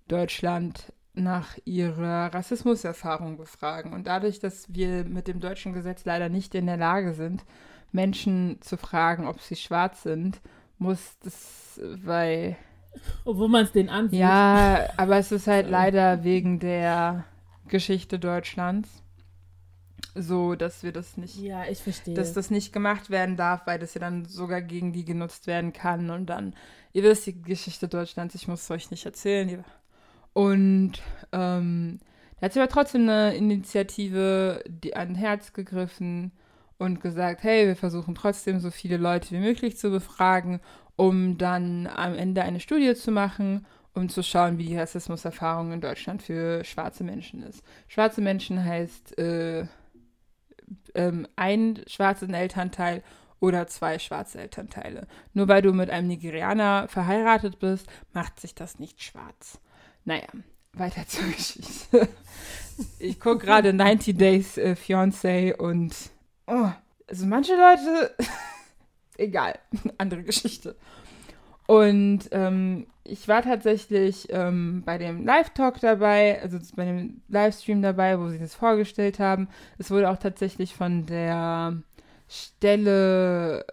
Deutschland 0.08 0.92
nach 1.14 1.56
ihrer 1.64 2.34
Rassismuserfahrung 2.34 3.36
befragen. 3.36 3.92
Und 3.92 4.06
dadurch, 4.06 4.40
dass 4.40 4.72
wir 4.74 5.04
mit 5.04 5.28
dem 5.28 5.40
deutschen 5.40 5.72
Gesetz 5.72 6.04
leider 6.04 6.28
nicht 6.28 6.54
in 6.54 6.66
der 6.66 6.76
Lage 6.76 7.14
sind, 7.14 7.44
Menschen 7.92 8.60
zu 8.60 8.76
fragen, 8.76 9.26
ob 9.26 9.40
sie 9.40 9.56
schwarz 9.56 10.02
sind, 10.02 10.40
muss 10.78 11.16
das, 11.22 11.80
weil. 12.04 12.56
Obwohl 13.24 13.48
man 13.48 13.64
es 13.64 13.72
denen 13.72 13.88
ansieht. 13.88 14.18
Ja, 14.18 14.88
aber 14.96 15.18
es 15.18 15.32
ist 15.32 15.46
halt 15.46 15.68
leider 15.68 16.24
wegen 16.24 16.58
der 16.58 17.24
Geschichte 17.68 18.18
Deutschlands 18.18 19.04
so, 20.14 20.54
dass 20.54 20.82
wir 20.82 20.92
das 20.92 21.16
nicht. 21.16 21.36
Ja, 21.36 21.64
ich 21.66 21.82
verstehe. 21.82 22.14
Dass 22.14 22.32
das 22.32 22.50
nicht 22.50 22.72
gemacht 22.72 23.10
werden 23.10 23.36
darf, 23.36 23.66
weil 23.66 23.78
das 23.78 23.94
ja 23.94 24.00
dann 24.00 24.24
sogar 24.24 24.62
gegen 24.62 24.92
die 24.92 25.04
genutzt 25.04 25.46
werden 25.46 25.72
kann. 25.72 26.10
Und 26.10 26.26
dann, 26.26 26.54
ihr 26.92 27.02
wisst 27.02 27.26
die 27.26 27.42
Geschichte 27.42 27.88
Deutschlands, 27.88 28.34
ich 28.34 28.46
muss 28.46 28.62
es 28.62 28.70
euch 28.70 28.90
nicht 28.90 29.06
erzählen. 29.06 29.64
Und 30.34 31.00
ähm, 31.32 32.00
da 32.38 32.46
hat 32.46 32.52
sie 32.52 32.60
aber 32.60 32.68
trotzdem 32.68 33.02
eine 33.02 33.34
Initiative 33.34 34.62
die 34.68 34.94
an 34.94 35.14
Herz 35.14 35.54
gegriffen 35.54 36.32
und 36.76 37.00
gesagt, 37.00 37.42
hey, 37.44 37.66
wir 37.66 37.76
versuchen 37.76 38.14
trotzdem 38.14 38.60
so 38.60 38.70
viele 38.70 38.96
Leute 38.98 39.30
wie 39.30 39.38
möglich 39.38 39.78
zu 39.78 39.90
befragen, 39.90 40.60
um 40.96 41.38
dann 41.38 41.86
am 41.86 42.14
Ende 42.14 42.42
eine 42.42 42.60
Studie 42.60 42.94
zu 42.94 43.10
machen, 43.10 43.64
um 43.94 44.08
zu 44.08 44.22
schauen, 44.22 44.58
wie 44.58 44.66
die 44.66 44.76
Rassismuserfahrung 44.76 45.72
in 45.72 45.80
Deutschland 45.80 46.22
für 46.22 46.64
schwarze 46.64 47.04
Menschen 47.04 47.42
ist. 47.42 47.62
Schwarze 47.86 48.20
Menschen 48.20 48.62
heißt 48.64 49.16
äh, 49.18 49.66
ähm, 50.94 51.28
ein 51.36 51.80
schwarzen 51.86 52.34
Elternteil 52.34 53.02
oder 53.40 53.66
zwei 53.66 53.98
schwarze 53.98 54.40
Elternteile. 54.40 55.06
Nur 55.32 55.48
weil 55.48 55.62
du 55.62 55.72
mit 55.72 55.90
einem 55.90 56.08
Nigerianer 56.08 56.88
verheiratet 56.88 57.60
bist, 57.60 57.86
macht 58.12 58.40
sich 58.40 58.54
das 58.54 58.78
nicht 58.78 59.02
schwarz. 59.02 59.60
Naja, 60.04 60.28
weiter 60.72 61.06
zur 61.06 61.26
Geschichte. 61.26 62.08
Ich 62.98 63.20
gucke 63.20 63.46
gerade 63.46 63.72
90 63.72 64.16
Days 64.16 64.58
äh, 64.58 64.74
Fiancé 64.74 65.54
und 65.54 65.94
oh, 66.48 66.70
also 67.08 67.26
manche 67.26 67.52
Leute, 67.52 68.12
egal, 69.16 69.60
andere 69.98 70.24
Geschichte. 70.24 70.74
Und 71.66 72.28
ähm, 72.32 72.88
ich 73.04 73.28
war 73.28 73.42
tatsächlich 73.42 74.26
ähm, 74.30 74.82
bei 74.84 74.98
dem 74.98 75.24
Live-Talk 75.24 75.78
dabei, 75.80 76.42
also 76.42 76.58
bei 76.74 76.84
dem 76.84 77.22
Livestream 77.28 77.80
dabei, 77.80 78.18
wo 78.18 78.28
sie 78.28 78.40
das 78.40 78.56
vorgestellt 78.56 79.20
haben. 79.20 79.48
Es 79.78 79.92
wurde 79.92 80.10
auch 80.10 80.18
tatsächlich 80.18 80.74
von 80.74 81.06
der 81.06 81.80
Stelle, 82.28 83.64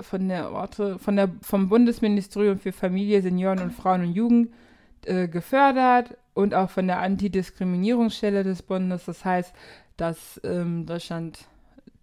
von 0.00 0.28
der 0.28 0.50
Orte, 0.50 0.98
von 0.98 1.14
der, 1.14 1.30
vom 1.42 1.68
Bundesministerium 1.68 2.58
für 2.58 2.72
Familie, 2.72 3.22
Senioren 3.22 3.60
und 3.60 3.72
Frauen 3.72 4.02
und 4.02 4.14
Jugend 4.14 4.48
äh, 5.06 5.28
gefördert 5.28 6.16
und 6.34 6.54
auch 6.54 6.70
von 6.70 6.86
der 6.86 7.00
Antidiskriminierungsstelle 7.00 8.44
des 8.44 8.62
Bundes. 8.62 9.04
Das 9.04 9.24
heißt, 9.24 9.54
dass 9.96 10.40
ähm, 10.44 10.86
Deutschland 10.86 11.48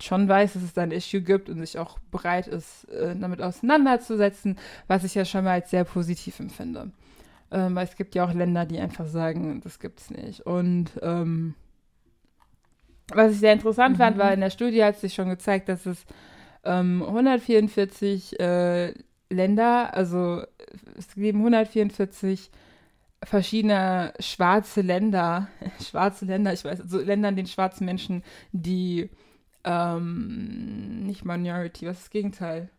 schon 0.02 0.28
weiß, 0.28 0.54
dass 0.54 0.64
es 0.64 0.74
da 0.74 0.84
ein 0.84 0.92
Issue 0.92 1.22
gibt 1.22 1.50
und 1.50 1.60
sich 1.60 1.80
auch 1.80 1.98
bereit 2.12 2.48
ist, 2.48 2.86
äh, 2.90 3.16
damit 3.16 3.42
auseinanderzusetzen, 3.42 4.58
was 4.88 5.04
ich 5.04 5.16
ja 5.16 5.26
schon 5.26 5.46
mal 5.46 5.52
als 5.52 5.70
sehr 5.70 5.86
positiv 5.86 6.40
empfinde. 6.40 6.92
Ähm, 7.52 7.76
weil 7.76 7.86
es 7.86 7.96
gibt 7.96 8.16
ja 8.16 8.26
auch 8.26 8.34
Länder, 8.34 8.66
die 8.66 8.80
einfach 8.80 9.08
sagen, 9.08 9.62
das 9.62 9.80
gibt 9.80 10.00
es 10.00 10.10
nicht. 10.10 10.46
Und 10.46 10.92
ähm, 11.02 11.56
was 13.14 13.34
ich 13.34 13.40
sehr 13.40 13.54
interessant 13.54 13.96
mhm. 13.96 14.02
fand, 14.02 14.18
war 14.18 14.34
in 14.34 14.42
der 14.42 14.50
Studie 14.50 14.84
hat 14.84 14.98
sich 14.98 15.14
schon 15.14 15.30
gezeigt, 15.30 15.70
dass 15.70 15.86
es 15.86 16.06
ähm, 16.64 17.04
144 17.04 18.40
äh, 18.40 18.94
Länder, 19.30 19.94
also 19.94 20.44
es 20.98 21.16
leben 21.16 21.40
144 21.40 22.50
verschiedene 23.26 24.14
schwarze 24.20 24.82
Länder, 24.82 25.48
schwarze 25.82 26.26
Länder, 26.26 26.54
ich 26.54 26.64
weiß, 26.64 26.82
also 26.82 27.00
Länder, 27.00 27.30
in 27.30 27.36
denen 27.36 27.48
schwarze 27.48 27.84
Menschen, 27.84 28.24
die 28.52 29.10
ähm, 29.64 31.06
nicht 31.06 31.26
Minority, 31.26 31.88
was 31.88 31.98
ist 31.98 32.04
das 32.06 32.10
Gegenteil? 32.12 32.70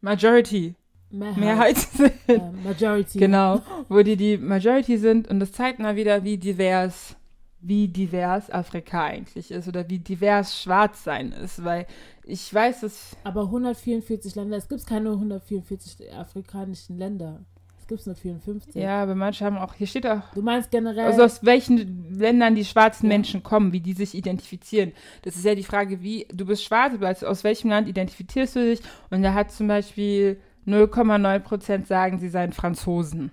Majority. 0.00 0.74
Mehrheit. 1.10 1.36
Mehrheit 1.36 1.76
sind. 1.78 2.12
Äh, 2.28 2.40
Majority. 2.64 3.18
Genau, 3.18 3.62
wo 3.88 4.02
die 4.02 4.16
die 4.16 4.36
Majority 4.36 4.98
sind 4.98 5.28
und 5.28 5.40
das 5.40 5.52
zeigt 5.52 5.78
mal 5.78 5.96
wieder, 5.96 6.24
wie 6.24 6.36
divers, 6.36 7.16
wie 7.60 7.88
divers 7.88 8.50
Afrika 8.50 9.04
eigentlich 9.04 9.50
ist 9.50 9.68
oder 9.68 9.88
wie 9.88 9.98
divers 9.98 10.60
Schwarzsein 10.60 11.32
ist, 11.32 11.64
weil 11.64 11.86
ich 12.24 12.52
weiß, 12.52 12.80
dass 12.80 13.16
Aber 13.24 13.42
144 13.42 14.34
Länder, 14.34 14.56
es 14.56 14.68
gibt 14.68 14.86
keine 14.86 15.10
144 15.10 16.12
afrikanischen 16.12 16.98
Länder. 16.98 17.44
Es 17.88 17.88
gibt 17.88 18.06
nur 18.06 18.16
54. 18.16 18.74
ja, 18.74 19.00
aber 19.00 19.14
manche 19.14 19.44
haben 19.44 19.56
auch 19.58 19.74
hier 19.74 19.86
steht 19.86 20.06
auch 20.08 20.32
Du 20.34 20.42
meinst 20.42 20.72
generell. 20.72 21.04
also 21.06 21.22
aus 21.22 21.44
welchen 21.44 22.12
Ländern 22.18 22.56
die 22.56 22.64
schwarzen 22.64 23.06
Ja. 23.06 23.10
Menschen 23.16 23.44
kommen, 23.44 23.72
wie 23.72 23.78
die 23.80 23.92
sich 23.92 24.14
identifizieren. 24.16 24.90
Das 25.22 25.36
ist 25.36 25.44
ja 25.44 25.54
die 25.54 25.62
Frage, 25.62 26.02
wie 26.02 26.26
du 26.32 26.46
bist 26.46 26.64
schwarz, 26.64 26.94
aber 26.94 27.06
als- 27.06 27.22
aus 27.22 27.44
welchem 27.44 27.70
Land 27.70 27.86
identifizierst 27.86 28.56
du 28.56 28.60
dich? 28.64 28.80
Und 29.10 29.22
da 29.22 29.34
hat 29.34 29.52
zum 29.52 29.68
Beispiel 29.68 30.40
0,9 30.66 31.38
Prozent 31.40 31.86
sagen, 31.86 32.18
sie 32.18 32.28
seien 32.28 32.52
Franzosen. 32.52 33.30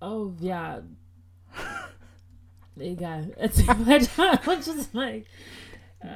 oh, 0.00 0.30
ja. 0.40 0.82
Egal. 2.78 3.32
Erzähl 3.36 3.66
weiter. 3.66 4.40
Like, 4.92 5.26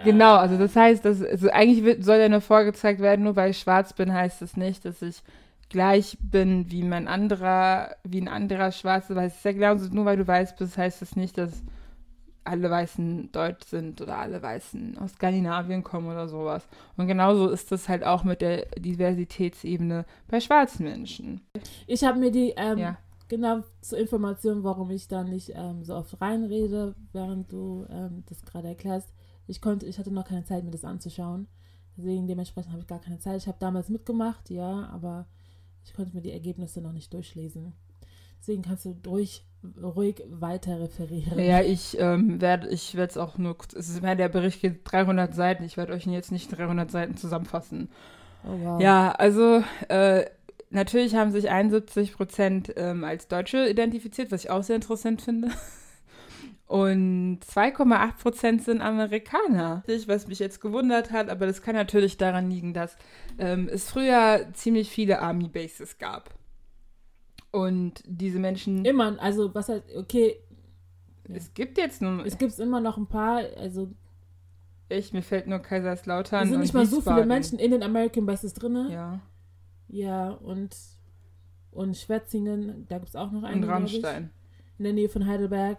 Genau, 0.04 0.36
also 0.36 0.56
das 0.56 0.74
heißt, 0.76 1.04
dass, 1.04 1.20
also 1.22 1.50
eigentlich 1.50 1.84
wird, 1.84 2.04
soll 2.04 2.16
ja 2.18 2.28
nur 2.30 2.40
vorgezeigt 2.40 3.00
werden, 3.00 3.22
nur 3.24 3.36
weil 3.36 3.50
ich 3.50 3.58
schwarz 3.58 3.92
bin, 3.92 4.12
heißt 4.14 4.40
das 4.40 4.56
nicht, 4.56 4.84
dass 4.86 5.02
ich 5.02 5.22
gleich 5.68 6.16
bin 6.20 6.70
wie 6.70 6.82
mein 6.82 7.08
anderer, 7.08 7.96
wie 8.04 8.20
ein 8.20 8.28
anderer 8.28 8.72
Schwarzer, 8.72 9.14
weil 9.16 9.28
es 9.28 9.36
ist 9.36 9.44
ja 9.44 9.52
genauso, 9.52 9.92
nur 9.92 10.04
weil 10.04 10.16
du 10.16 10.26
weiß 10.26 10.56
bist, 10.56 10.76
heißt 10.78 11.02
das 11.02 11.16
nicht, 11.16 11.38
dass 11.38 11.62
alle 12.44 12.70
Weißen 12.70 13.32
deutsch 13.32 13.66
sind 13.68 14.00
oder 14.02 14.18
alle 14.18 14.42
Weißen 14.42 14.98
aus 14.98 15.12
Skandinavien 15.12 15.82
kommen 15.82 16.08
oder 16.08 16.28
sowas. 16.28 16.66
Und 16.96 17.06
genauso 17.06 17.48
ist 17.48 17.72
das 17.72 17.88
halt 17.88 18.04
auch 18.04 18.22
mit 18.22 18.42
der 18.42 18.66
Diversitätsebene 18.76 20.04
bei 20.28 20.40
schwarzen 20.40 20.84
Menschen. 20.84 21.40
Ich 21.86 22.04
habe 22.04 22.18
mir 22.18 22.30
die, 22.30 22.52
ähm, 22.56 22.78
Ja. 22.78 22.98
genau 23.28 23.62
zur 23.80 23.98
Information, 23.98 24.62
warum 24.62 24.90
ich 24.90 25.08
da 25.08 25.24
nicht 25.24 25.52
ähm, 25.54 25.84
so 25.84 25.94
oft 25.94 26.20
reinrede, 26.20 26.94
während 27.12 27.50
du 27.50 27.86
ähm, 27.88 28.24
das 28.28 28.42
gerade 28.44 28.68
erklärst. 28.68 29.08
Ich 29.46 29.60
konnte, 29.62 29.86
ich 29.86 29.98
hatte 29.98 30.10
noch 30.10 30.26
keine 30.26 30.44
Zeit, 30.44 30.64
mir 30.64 30.70
das 30.70 30.84
anzuschauen. 30.84 31.46
Deswegen 31.96 32.26
dementsprechend 32.26 32.72
habe 32.72 32.82
ich 32.82 32.88
gar 32.88 33.00
keine 33.00 33.20
Zeit. 33.20 33.36
Ich 33.38 33.46
habe 33.46 33.56
damals 33.60 33.88
mitgemacht, 33.88 34.50
ja, 34.50 34.88
aber 34.92 35.26
ich 35.84 35.94
konnte 35.94 36.14
mir 36.14 36.22
die 36.22 36.32
Ergebnisse 36.32 36.80
noch 36.80 36.92
nicht 36.92 37.12
durchlesen. 37.12 37.72
Deswegen 38.40 38.62
kannst 38.62 38.84
du 38.84 38.94
durch, 39.02 39.42
ruhig 39.82 40.22
weiter 40.28 40.78
referieren. 40.80 41.38
Ja, 41.38 41.62
ich 41.62 41.98
ähm, 41.98 42.40
werde, 42.40 42.68
ich 42.68 42.94
werde 42.94 43.10
es 43.10 43.16
auch 43.16 43.38
nur, 43.38 43.56
es 43.74 43.88
ist, 43.88 44.02
der 44.02 44.28
Bericht 44.28 44.60
geht 44.60 44.80
300 44.84 45.34
Seiten, 45.34 45.64
ich 45.64 45.76
werde 45.76 45.94
euch 45.94 46.06
jetzt 46.06 46.30
nicht 46.30 46.48
300 46.48 46.90
Seiten 46.90 47.16
zusammenfassen. 47.16 47.88
Oh, 48.44 48.58
wow. 48.62 48.80
Ja, 48.82 49.12
also 49.12 49.62
äh, 49.88 50.26
natürlich 50.68 51.14
haben 51.14 51.32
sich 51.32 51.48
71 51.48 52.12
Prozent 52.12 52.74
ähm, 52.76 53.04
als 53.04 53.28
Deutsche 53.28 53.66
identifiziert, 53.66 54.30
was 54.30 54.44
ich 54.44 54.50
auch 54.50 54.62
sehr 54.62 54.76
interessant 54.76 55.22
finde. 55.22 55.48
Und 56.74 57.38
2,8 57.44 58.20
Prozent 58.20 58.64
sind 58.64 58.80
Amerikaner. 58.80 59.84
Was 60.08 60.26
mich 60.26 60.40
jetzt 60.40 60.60
gewundert 60.60 61.12
hat, 61.12 61.28
aber 61.28 61.46
das 61.46 61.62
kann 61.62 61.76
natürlich 61.76 62.16
daran 62.16 62.50
liegen, 62.50 62.74
dass 62.74 62.96
ähm, 63.38 63.68
es 63.72 63.88
früher 63.88 64.48
ziemlich 64.54 64.90
viele 64.90 65.22
Army 65.22 65.46
Bases 65.46 65.98
gab. 65.98 66.34
Und 67.52 68.02
diese 68.08 68.40
Menschen, 68.40 68.84
Immer, 68.84 69.22
also 69.22 69.54
was 69.54 69.68
heißt, 69.68 69.84
okay, 69.94 70.40
es 71.32 71.54
gibt 71.54 71.78
jetzt 71.78 72.02
nur, 72.02 72.26
es 72.26 72.38
gibt 72.38 72.58
immer 72.58 72.80
noch 72.80 72.96
ein 72.96 73.06
paar, 73.06 73.42
also 73.56 73.92
echt, 74.88 75.12
mir 75.12 75.22
fällt 75.22 75.46
nur 75.46 75.60
Kaiserslautern 75.60 76.42
es 76.42 76.50
sind 76.50 76.60
nicht 76.60 76.74
mal 76.74 76.86
so 76.86 76.96
viele 76.96 77.14
Wiesbaden. 77.14 77.28
Menschen 77.28 77.58
in 77.60 77.70
den 77.70 77.84
American 77.84 78.26
Bases 78.26 78.52
drin. 78.52 78.88
Ja, 78.90 79.20
Ja, 79.86 80.30
und, 80.30 80.74
und 81.70 81.96
Schwetzingen, 81.96 82.84
da 82.88 82.98
gibt 82.98 83.10
es 83.10 83.14
auch 83.14 83.30
noch 83.30 83.44
einen. 83.44 83.62
und 83.62 83.62
ich, 83.62 83.70
Rammstein. 83.70 84.30
In 84.78 84.82
der 84.82 84.92
Nähe 84.92 85.08
von 85.08 85.24
Heidelberg. 85.24 85.78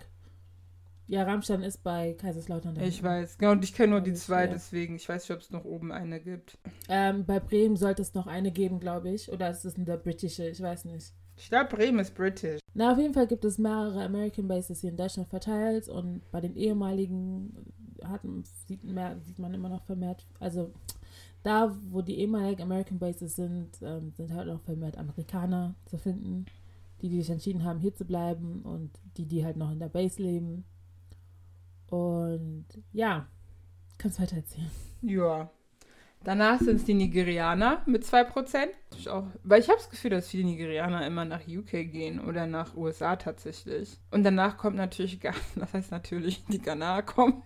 Ja, 1.07 1.23
Rammstein 1.23 1.61
ist 1.61 1.83
bei 1.83 2.13
Kaiserslautern. 2.13 2.79
Ich 2.81 3.03
weiß, 3.03 3.37
genau, 3.37 3.51
und 3.51 3.63
ich 3.63 3.73
kenne 3.73 3.91
nur 3.91 4.01
die 4.01 4.13
zwei, 4.13 4.45
ja. 4.45 4.51
deswegen, 4.51 4.95
ich 4.95 5.07
weiß 5.07 5.23
nicht, 5.23 5.35
ob 5.35 5.41
es 5.41 5.51
noch 5.51 5.63
oben 5.63 5.91
eine 5.91 6.19
gibt. 6.19 6.57
Ähm, 6.89 7.25
bei 7.25 7.39
Bremen 7.39 7.75
sollte 7.75 8.01
es 8.01 8.13
noch 8.13 8.25
eine 8.27 8.51
geben, 8.51 8.79
glaube 8.79 9.11
ich. 9.11 9.31
Oder 9.31 9.51
ist 9.51 9.65
es 9.65 9.75
eine 9.75 9.97
britische? 9.97 10.47
Ich 10.47 10.61
weiß 10.61 10.85
nicht. 10.85 11.13
Ich 11.37 11.49
glaube, 11.49 11.75
Bremen 11.75 11.99
ist 11.99 12.15
british. 12.15 12.59
Na, 12.73 12.91
auf 12.91 12.97
jeden 12.97 13.13
Fall 13.13 13.27
gibt 13.27 13.45
es 13.45 13.57
mehrere 13.57 14.03
American 14.03 14.47
Bases 14.47 14.81
hier 14.81 14.89
in 14.89 14.97
Deutschland 14.97 15.29
verteilt 15.29 15.87
und 15.87 16.21
bei 16.31 16.41
den 16.41 16.55
ehemaligen 16.55 17.55
hat, 18.03 18.21
sieht, 18.67 18.83
mehr, 18.83 19.17
sieht 19.21 19.39
man 19.39 19.53
immer 19.53 19.69
noch 19.69 19.83
vermehrt, 19.83 20.25
also 20.39 20.71
da, 21.43 21.75
wo 21.89 22.01
die 22.01 22.17
ehemaligen 22.19 22.63
American 22.63 22.97
Bases 22.97 23.35
sind, 23.35 23.69
ähm, 23.81 24.11
sind 24.17 24.33
halt 24.33 24.49
auch 24.49 24.61
vermehrt 24.61 24.97
Amerikaner 24.97 25.75
zu 25.85 25.97
finden, 25.97 26.45
die, 27.01 27.09
die 27.09 27.21
sich 27.21 27.29
entschieden 27.29 27.63
haben, 27.63 27.79
hier 27.79 27.93
zu 27.93 28.03
bleiben 28.03 28.63
und 28.63 28.91
die, 29.17 29.27
die 29.27 29.45
halt 29.45 29.55
noch 29.55 29.71
in 29.71 29.79
der 29.79 29.89
Base 29.89 30.21
leben. 30.21 30.65
Und 31.89 32.65
ja, 32.93 33.27
kannst 33.97 34.19
weiter 34.19 34.37
erzählen. 34.37 34.69
Ja. 35.01 35.49
Danach 36.23 36.59
sind 36.59 36.77
es 36.77 36.85
die 36.85 36.95
Nigerianer 36.95 37.83
mit 37.85 38.03
2%. 38.03 38.67
Ich 38.97 39.09
auch, 39.09 39.25
weil 39.43 39.59
ich 39.61 39.67
habe 39.69 39.77
das 39.77 39.91
Gefühl, 39.91 40.09
dass 40.09 40.27
viele 40.27 40.45
Nigerianer 40.45 41.05
immer 41.05 41.23
nach 41.23 41.41
UK 41.47 41.69
gehen 41.91 42.19
oder 42.19 42.47
nach 42.47 42.75
USA 42.75 43.15
tatsächlich. 43.15 43.99
Und 44.09 44.23
danach 44.23 44.57
kommt 44.57 44.75
natürlich, 44.75 45.19
Ga- 45.19 45.33
das 45.55 45.73
heißt 45.73 45.91
natürlich, 45.91 46.43
die 46.45 46.57
Ghana 46.59 47.03
kommen. 47.03 47.43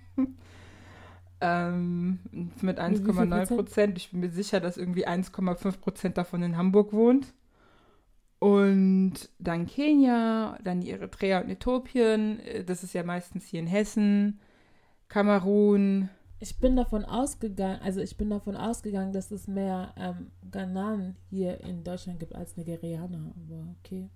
ähm, 1.41 2.19
mit 2.61 2.77
Wie 2.77 2.95
viel 2.95 3.09
1,9 3.11 3.47
Prozent. 3.47 3.97
Ich 3.97 4.11
bin 4.11 4.21
mir 4.21 4.29
sicher, 4.29 4.59
dass 4.61 4.77
irgendwie 4.77 5.07
1,5 5.07 5.79
Prozent 5.79 6.17
davon 6.17 6.41
in 6.43 6.55
Hamburg 6.55 6.93
wohnt. 6.93 7.33
Und 8.39 9.13
dann 9.39 9.65
Kenia, 9.67 10.57
dann 10.63 10.81
die 10.81 10.91
Eritrea 10.91 11.41
und 11.41 11.49
Äthiopien. 11.49 12.39
Äh, 12.41 12.63
Das 12.63 12.83
ist 12.83 12.93
ja 12.93 13.03
meistens 13.03 13.45
hier 13.45 13.59
in 13.59 13.67
Hessen. 13.67 14.39
Kamerun, 15.09 16.09
Ich 16.39 16.57
bin 16.59 16.75
davon 16.77 17.03
ausgegangen, 17.03 17.81
also 17.81 17.99
ich 18.01 18.15
bin 18.17 18.29
davon 18.29 18.55
ausgegangen, 18.55 19.11
dass 19.11 19.29
es 19.31 19.47
mehr 19.47 19.93
ähm, 19.97 20.31
Ghananen 20.51 21.17
hier 21.29 21.59
in 21.61 21.83
Deutschland 21.83 22.19
gibt 22.19 22.33
als 22.33 22.55
Nigerianer, 22.55 23.33
aber 23.35 23.75
okay. 23.79 24.09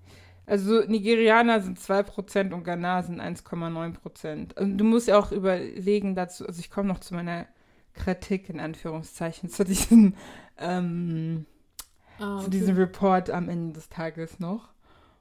Also 0.46 0.82
Nigerianer 0.86 1.62
sind 1.62 1.80
2% 1.80 2.54
und 2.54 2.64
Ghana 2.64 3.04
sind 3.04 3.22
1,9%. 3.22 4.56
Also 4.58 4.74
du 4.76 4.84
musst 4.84 5.08
ja 5.08 5.18
auch 5.18 5.32
überlegen 5.32 6.16
dazu, 6.16 6.46
also 6.48 6.60
ich 6.60 6.70
komme 6.70 6.88
noch 6.90 7.00
zu 7.00 7.14
meiner 7.14 7.48
Kritik 7.94 8.50
in 8.50 8.60
Anführungszeichen, 8.60 9.50
zu 9.50 9.64
diesem, 9.66 10.16
ähm, 10.58 11.46
Ah, 12.24 12.38
zu 12.40 12.48
okay. 12.48 12.50
diesem 12.52 12.76
Report 12.78 13.30
am 13.30 13.50
Ende 13.50 13.74
des 13.74 13.90
Tages 13.90 14.40
noch. 14.40 14.70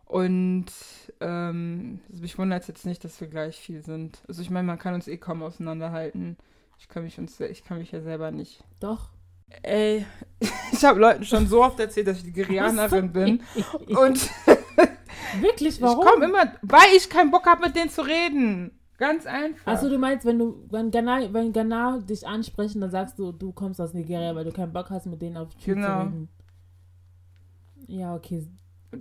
Und 0.07 0.67
ähm, 1.21 2.01
also 2.11 2.23
mich 2.23 2.39
wundert 2.39 2.63
es 2.63 2.69
jetzt 2.69 2.87
nicht, 2.87 3.03
dass 3.05 3.21
wir 3.21 3.29
gleich 3.29 3.59
viel 3.59 3.83
sind. 3.83 4.21
Also 4.29 4.43
ich 4.43 4.51
meine, 4.51 4.67
man 4.67 4.79
kann 4.79 4.95
uns 4.95 5.09
eh 5.09 5.17
kaum 5.17 5.43
auseinanderhalten. 5.43 6.37
Ich 6.79 6.89
kann 6.89 7.05
mich, 7.05 7.19
uns, 7.19 7.41
ich 7.41 7.65
kann 7.65 7.79
mich 7.79 7.93
ja 7.93 8.01
selber 8.03 8.31
nicht. 8.31 8.63
Doch. 8.81 9.09
Ey, 9.63 10.05
ich 10.73 10.85
habe 10.85 11.01
Leuten 11.01 11.25
schon 11.25 11.47
so 11.47 11.63
oft 11.65 11.81
erzählt, 11.81 12.07
dass 12.09 12.19
ich 12.19 12.25
Nigerianerin 12.25 13.13
bin. 13.13 13.43
Und 13.87 14.31
Wirklich, 15.41 15.81
warum? 15.81 16.05
Ich 16.05 16.11
komme 16.13 16.25
immer, 16.27 16.53
weil 16.63 16.89
ich 16.97 17.09
keinen 17.09 17.31
Bock 17.31 17.47
habe, 17.47 17.63
mit 17.67 17.77
denen 17.77 17.91
zu 17.91 18.03
reden. 18.03 18.73
Ganz 18.99 19.27
einfach. 19.27 19.73
Achso, 19.73 19.89
du 19.89 19.99
meinst, 19.99 20.25
wenn 20.25 20.39
du, 20.39 20.65
wenn 20.71 20.91
Ghana, 20.91 21.33
wenn 21.33 21.53
Ghana 21.53 21.99
dich 21.99 22.27
ansprechen, 22.27 22.81
dann 22.81 22.91
sagst 22.91 23.19
du, 23.19 23.33
du 23.33 23.53
kommst 23.53 23.81
aus 23.81 23.95
Nigeria, 23.95 24.35
weil 24.35 24.45
du 24.45 24.53
keinen 24.53 24.73
Bock 24.73 24.91
hast, 24.91 25.07
mit 25.07 25.23
denen 25.23 25.37
auf 25.37 25.55
Tür 25.57 25.75
Genau. 25.75 25.87
zu 25.87 26.07
reden. 26.07 26.29
Ja, 27.93 28.15
okay. 28.15 28.47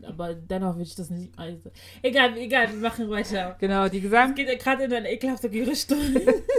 Aber 0.05 0.33
dennoch 0.33 0.75
würde 0.75 0.83
ich 0.83 0.95
das 0.95 1.09
nicht. 1.09 1.37
Also, 1.37 1.71
egal, 2.01 2.37
egal, 2.37 2.69
wir 2.69 2.77
machen 2.77 3.09
weiter. 3.09 3.55
genau, 3.59 3.87
die, 3.87 3.97
Es 3.97 4.03
Gesam 4.03 4.35
geht 4.35 4.47
ja 4.47 4.55
gerade 4.55 4.83
in 4.83 4.93
eine 4.93 5.11
ekelhafte 5.11 5.51
Richtung. 5.51 5.99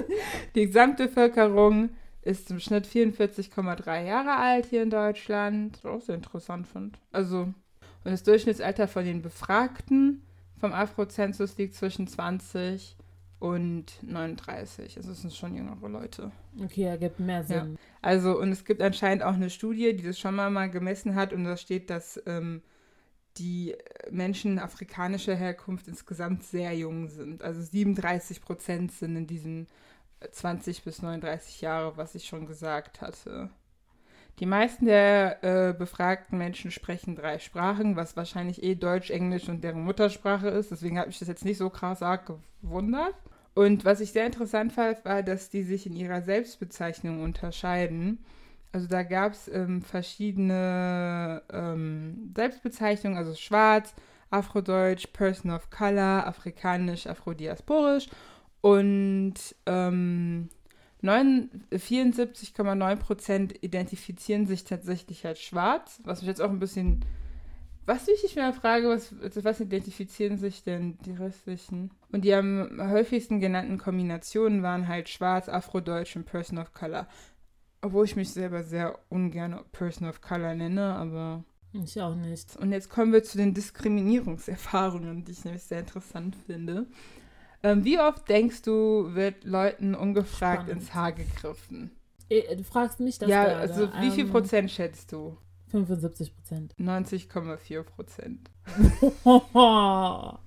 die 0.55 0.67
Gesamtbevölkerung 0.67 1.91
ist 2.23 2.51
im 2.51 2.61
Schnitt 2.61 2.87
44,3 2.87 4.07
Jahre 4.07 4.37
alt 4.37 4.67
hier 4.67 4.83
in 4.83 4.91
Deutschland. 4.91 5.79
Was 5.83 5.85
ich 5.85 5.91
auch 5.91 6.07
sehr 6.07 6.15
interessant 6.15 6.69
finde. 6.69 6.99
Also, 7.11 7.39
und 8.05 8.11
das 8.11 8.23
Durchschnittsalter 8.23 8.89
von 8.89 9.05
den 9.05 9.23
Befragten 9.23 10.23
vom 10.59 10.73
Afrozensus 10.73 11.57
liegt 11.59 11.75
zwischen 11.75 12.07
20 12.07 12.97
und 13.43 13.87
39. 14.03 14.97
Also, 14.97 15.11
es 15.11 15.23
sind 15.23 15.35
schon 15.35 15.57
jüngere 15.57 15.89
Leute. 15.89 16.31
Okay, 16.63 16.85
ergibt 16.85 17.19
mehr 17.19 17.43
Sinn. 17.43 17.77
Also, 18.01 18.39
und 18.39 18.53
es 18.53 18.65
gibt 18.65 18.81
anscheinend 18.81 19.25
auch 19.25 19.35
eine 19.35 19.51
Studie, 19.51 19.97
die 19.97 20.05
das 20.05 20.17
schon 20.19 20.37
mal, 20.37 20.49
mal 20.49 20.71
gemessen 20.71 21.17
hat, 21.17 21.33
und 21.33 21.43
da 21.43 21.57
steht, 21.57 21.91
dass 21.91 22.23
ähm, 22.27 22.63
die 23.39 23.75
Menschen 24.13 24.61
afrikanischer 24.61 25.35
Herkunft 25.35 25.89
insgesamt 25.89 26.45
sehr 26.45 26.73
jung 26.75 27.09
sind. 27.09 27.43
Also 27.43 27.63
37 27.63 28.43
Prozent 28.43 28.93
sind 28.93 29.17
in 29.17 29.27
diesen 29.27 29.67
20 30.31 30.85
bis 30.85 31.03
39 31.03 31.63
Jahre, 31.63 31.97
was 31.97 32.15
ich 32.15 32.27
schon 32.27 32.47
gesagt 32.47 33.01
hatte. 33.01 33.51
Die 34.39 34.47
meisten 34.47 34.85
der 34.85 35.43
äh, 35.43 35.73
befragten 35.73 36.39
Menschen 36.39 36.71
sprechen 36.71 37.17
drei 37.17 37.39
Sprachen, 37.39 37.97
was 37.97 38.17
wahrscheinlich 38.17 38.63
eh 38.63 38.77
Deutsch, 38.77 39.11
Englisch 39.11 39.49
und 39.49 39.65
deren 39.65 39.83
Muttersprache 39.83 40.49
ist. 40.49 40.71
Deswegen 40.71 40.99
hat 40.99 41.09
mich 41.09 41.19
das 41.19 41.29
jetzt 41.29 41.45
nicht 41.45 41.59
so 41.59 41.71
krass 41.71 42.03
arg 42.03 42.31
gewundert. 42.63 43.15
Und 43.55 43.85
was 43.85 44.01
ich 44.01 44.13
sehr 44.13 44.27
interessant 44.27 44.73
fand, 44.73 45.05
war, 45.05 45.23
dass 45.23 45.51
die 45.51 45.63
sich 45.63 45.87
in 45.87 45.95
ihrer 45.95 46.23
Selbstbezeichnung 46.23 47.23
unterscheiden. 47.23 48.25
Also 48.73 48.87
da 48.87 49.03
gab 49.03 49.35
es 49.35 49.49
ähm, 49.49 49.83
verschiedene 49.83 51.43
ähm, 51.53 52.33
Selbstbezeichnungen, 52.35 53.19
also 53.19 53.35
schwarz, 53.35 53.95
afrodeutsch, 54.31 55.09
person 55.13 55.51
of 55.51 55.69
color, 55.69 56.27
afrikanisch, 56.27 57.07
afrodiasporisch 57.07 58.09
und 58.63 59.35
ähm, 59.67 60.49
74,9% 61.03 63.57
identifizieren 63.61 64.47
sich 64.47 64.65
tatsächlich 64.65 65.27
als 65.27 65.43
schwarz, 65.43 66.01
was 66.05 66.23
mich 66.23 66.29
jetzt 66.29 66.41
auch 66.41 66.51
ein 66.51 66.61
bisschen. 66.61 67.05
Was 67.85 68.07
ich 68.07 68.37
mir 68.37 68.53
frage, 68.53 68.89
was, 68.89 69.15
also 69.23 69.43
was 69.45 69.61
identifizieren 69.61 70.39
sich 70.39 70.63
denn 70.63 70.99
die 71.05 71.13
restlichen? 71.13 71.91
Und 72.13 72.25
die 72.25 72.33
am 72.33 72.71
häufigsten 72.79 73.41
genannten 73.41 73.79
Kombinationen 73.79 74.63
waren 74.63 74.87
halt 74.87 75.09
schwarz, 75.09 75.49
afrodeutsch 75.49 76.15
und 76.15 76.25
Person 76.25 76.59
of 76.59 76.73
Color. 76.75 77.09
Obwohl 77.81 78.05
ich 78.05 78.15
mich 78.15 78.31
selber 78.31 78.63
sehr 78.63 78.99
ungern 79.09 79.59
Person 79.73 80.09
of 80.09 80.21
Color 80.21 80.55
nenne, 80.55 80.95
aber. 80.95 81.43
Ich 81.73 82.01
auch 82.01 82.15
nicht. 82.15 82.57
Und 82.57 82.71
jetzt 82.71 82.89
kommen 82.91 83.13
wir 83.13 83.25
zu 83.25 83.37
den 83.39 83.55
Diskriminierungserfahrungen, 83.55 85.25
die 85.25 85.33
ich 85.33 85.45
nämlich 85.45 85.65
sehr 85.65 85.81
interessant 85.81 86.37
finde. 86.47 86.87
Ähm, 87.65 87.85
wie 87.85 87.99
oft 87.99 88.29
denkst 88.29 88.63
du, 88.63 89.15
wird 89.15 89.45
Leuten 89.45 89.95
ungefragt 89.95 90.65
Spannend. 90.65 90.83
ins 90.83 90.95
Haar 90.95 91.13
gegriffen? 91.13 91.91
Äh, 92.29 92.57
du 92.57 92.63
fragst 92.63 93.01
mich 93.01 93.19
das 93.19 93.29
Ja, 93.29 93.45
gerade. 93.45 93.57
also 93.57 93.89
wie 94.01 94.11
viel 94.11 94.25
ähm, 94.27 94.31
Prozent 94.31 94.71
schätzt 94.71 95.13
du? 95.13 95.37
75 95.73 96.35
Prozent. 96.37 96.75
90,4 96.79 97.83
Prozent. 97.83 98.51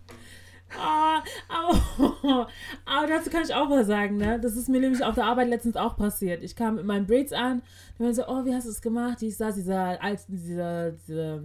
Ah, 0.77 1.23
aber, 1.47 2.49
aber, 2.85 3.07
dazu 3.07 3.29
kann 3.29 3.43
ich 3.43 3.53
auch 3.53 3.69
was 3.69 3.87
sagen, 3.87 4.17
ne? 4.17 4.39
Das 4.41 4.57
ist 4.57 4.67
mir 4.67 4.81
nämlich 4.81 5.03
auf 5.05 5.15
der 5.15 5.25
Arbeit 5.25 5.47
letztens 5.47 5.77
auch 5.77 5.95
passiert. 5.95 6.43
Ich 6.43 6.55
kam 6.55 6.75
mit 6.75 6.85
meinen 6.85 7.05
Braids 7.05 7.31
an, 7.31 7.61
und 7.97 8.13
so, 8.13 8.27
oh, 8.27 8.43
wie 8.43 8.53
hast 8.53 8.65
du 8.65 8.71
es 8.71 8.81
gemacht? 8.81 9.21
Ist 9.21 9.39
da, 9.39 9.51
dieser, 9.51 9.97
dieser, 10.27 10.91
diese, 10.91 11.43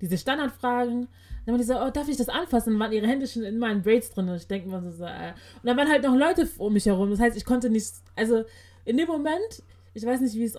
diese 0.00 0.16
Standardfragen. 0.16 1.08
Dann 1.44 1.52
haben 1.52 1.60
die 1.60 1.66
so, 1.66 1.78
oh, 1.78 1.90
darf 1.90 2.08
ich 2.08 2.16
das 2.16 2.30
anfassen? 2.30 2.72
Dann 2.72 2.80
waren 2.80 2.92
ihre 2.92 3.06
Hände 3.06 3.26
schon 3.26 3.42
in 3.42 3.58
meinen 3.58 3.82
Braids 3.82 4.10
drin. 4.10 4.28
Und 4.28 4.36
ich 4.36 4.46
denke 4.46 4.68
mir 4.68 4.92
so, 4.92 5.04
äh. 5.04 5.32
Und 5.62 5.64
dann 5.64 5.76
waren 5.76 5.90
halt 5.90 6.04
noch 6.04 6.14
Leute 6.14 6.48
um 6.56 6.72
mich 6.72 6.86
herum. 6.86 7.10
Das 7.10 7.20
heißt, 7.20 7.36
ich 7.36 7.44
konnte 7.44 7.68
nicht, 7.68 7.92
also 8.16 8.44
in 8.86 8.96
dem 8.96 9.08
Moment, 9.08 9.62
ich 9.92 10.06
weiß 10.06 10.20
nicht, 10.20 10.36
wie 10.36 10.44
es 10.44 10.58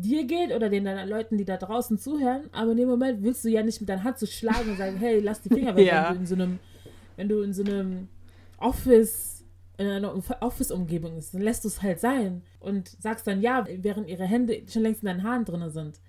dir 0.00 0.24
geht 0.26 0.52
oder 0.52 0.68
den 0.68 0.84
deinen 0.84 1.08
Leuten, 1.08 1.38
die 1.38 1.44
da 1.44 1.56
draußen 1.56 1.98
zuhören, 1.98 2.48
aber 2.52 2.72
in 2.72 2.78
dem 2.78 2.88
Moment 2.88 3.22
willst 3.22 3.44
du 3.44 3.48
ja 3.48 3.62
nicht 3.62 3.80
mit 3.80 3.88
deiner 3.88 4.04
Hand 4.04 4.18
zu 4.18 4.26
so 4.26 4.32
schlagen 4.32 4.70
und 4.70 4.78
sagen, 4.78 4.96
hey, 4.96 5.20
lass 5.20 5.42
die 5.42 5.48
Finger 5.48 5.76
weg, 5.76 5.86
ja. 5.92 6.08
wenn 6.08 6.14
du 6.14 6.20
in 6.20 6.26
so 6.26 6.34
einem, 6.34 6.58
wenn 7.16 7.28
du 7.28 7.42
in 7.42 7.52
so 7.52 7.62
einem 7.62 8.08
Office, 8.58 9.44
in 9.76 9.86
einer 9.86 10.14
Office-Umgebung 10.40 11.14
bist, 11.14 11.34
dann 11.34 11.42
lässt 11.42 11.64
du 11.64 11.68
es 11.68 11.82
halt 11.82 12.00
sein 12.00 12.42
und 12.60 12.88
sagst 13.00 13.26
dann 13.26 13.40
ja, 13.40 13.66
während 13.68 14.08
ihre 14.08 14.24
Hände 14.24 14.62
schon 14.68 14.82
längst 14.82 15.02
in 15.02 15.06
deinen 15.06 15.22
Haaren 15.22 15.44
drin 15.44 15.70
sind. 15.70 16.00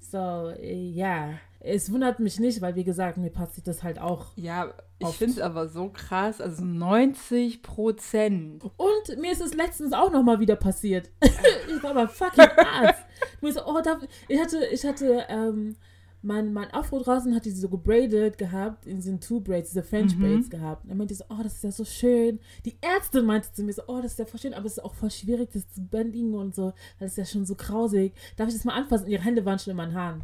So, 0.00 0.50
äh, 0.50 0.90
ja. 0.90 1.34
Es 1.66 1.92
wundert 1.92 2.20
mich 2.20 2.38
nicht, 2.38 2.60
weil 2.60 2.76
wie 2.76 2.84
gesagt, 2.84 3.18
mir 3.18 3.30
passiert 3.30 3.66
das 3.66 3.82
halt 3.82 3.98
auch. 3.98 4.26
Ja, 4.36 4.72
ich 4.98 5.08
finde 5.08 5.34
es 5.34 5.40
aber 5.40 5.68
so 5.68 5.88
krass, 5.90 6.40
also 6.40 6.64
90 6.64 7.62
Prozent. 7.62 8.64
Und 8.76 9.20
mir 9.20 9.32
ist 9.32 9.42
es 9.42 9.52
letztens 9.54 9.92
auch 9.92 10.10
nochmal 10.10 10.40
wieder 10.40 10.56
passiert. 10.56 11.10
ich 11.20 11.82
war 11.82 11.90
aber 11.90 12.08
fucking 12.08 12.44
Arzt. 12.44 13.04
Ich, 13.42 13.54
so, 13.54 13.66
oh, 13.66 13.80
da, 13.82 13.98
ich 14.28 14.40
hatte, 14.40 14.64
ich 14.72 14.84
hatte, 14.84 15.26
ähm, 15.28 15.76
mein, 16.22 16.52
mein 16.52 16.72
Afro 16.72 16.98
draußen 16.98 17.34
hat 17.34 17.44
die 17.44 17.50
so 17.50 17.68
gebraided 17.68 18.38
gehabt, 18.38 18.86
in 18.86 18.96
diesen 18.96 19.20
Two 19.20 19.40
Braids, 19.40 19.70
diese 19.70 19.82
French 19.82 20.16
mhm. 20.16 20.20
Braids 20.20 20.50
gehabt. 20.50 20.84
Und 20.84 20.90
er 20.90 20.96
meinte 20.96 21.14
so, 21.14 21.24
oh, 21.28 21.42
das 21.42 21.54
ist 21.54 21.64
ja 21.64 21.70
so 21.70 21.84
schön. 21.84 22.40
Die 22.64 22.76
Ärztin 22.80 23.24
meinte 23.24 23.52
zu 23.52 23.62
mir 23.62 23.72
so, 23.72 23.82
oh, 23.86 24.00
das 24.00 24.12
ist 24.12 24.18
ja 24.18 24.26
voll 24.26 24.40
schön, 24.40 24.54
aber 24.54 24.66
es 24.66 24.72
ist 24.72 24.84
auch 24.84 24.94
voll 24.94 25.10
schwierig, 25.10 25.50
das 25.52 25.68
zu 25.70 25.82
bändigen 25.82 26.34
und 26.34 26.54
so. 26.54 26.72
Das 26.98 27.12
ist 27.12 27.18
ja 27.18 27.24
schon 27.24 27.46
so 27.46 27.54
grausig. 27.54 28.12
Darf 28.36 28.48
ich 28.48 28.54
das 28.54 28.64
mal 28.64 28.74
anfassen? 28.74 29.04
Und 29.04 29.10
ihre 29.10 29.22
Hände 29.22 29.44
waren 29.44 29.58
schon 29.58 29.72
in 29.72 29.76
meinen 29.76 29.94
Haaren. 29.94 30.22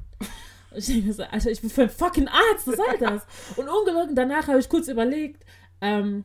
Und 0.72 0.78
ich 0.78 0.86
denke 0.86 1.12
so, 1.12 1.22
Alter, 1.24 1.50
ich 1.50 1.60
bin 1.60 1.70
für 1.70 1.82
ein 1.82 1.90
fucking 1.90 2.28
Arzt, 2.28 2.66
was 2.66 2.76
soll 2.76 2.98
das? 2.98 3.26
Und 3.56 3.68
ungelogen, 3.68 4.14
danach 4.14 4.48
habe 4.48 4.58
ich 4.58 4.68
kurz 4.68 4.88
überlegt, 4.88 5.44
ähm, 5.80 6.24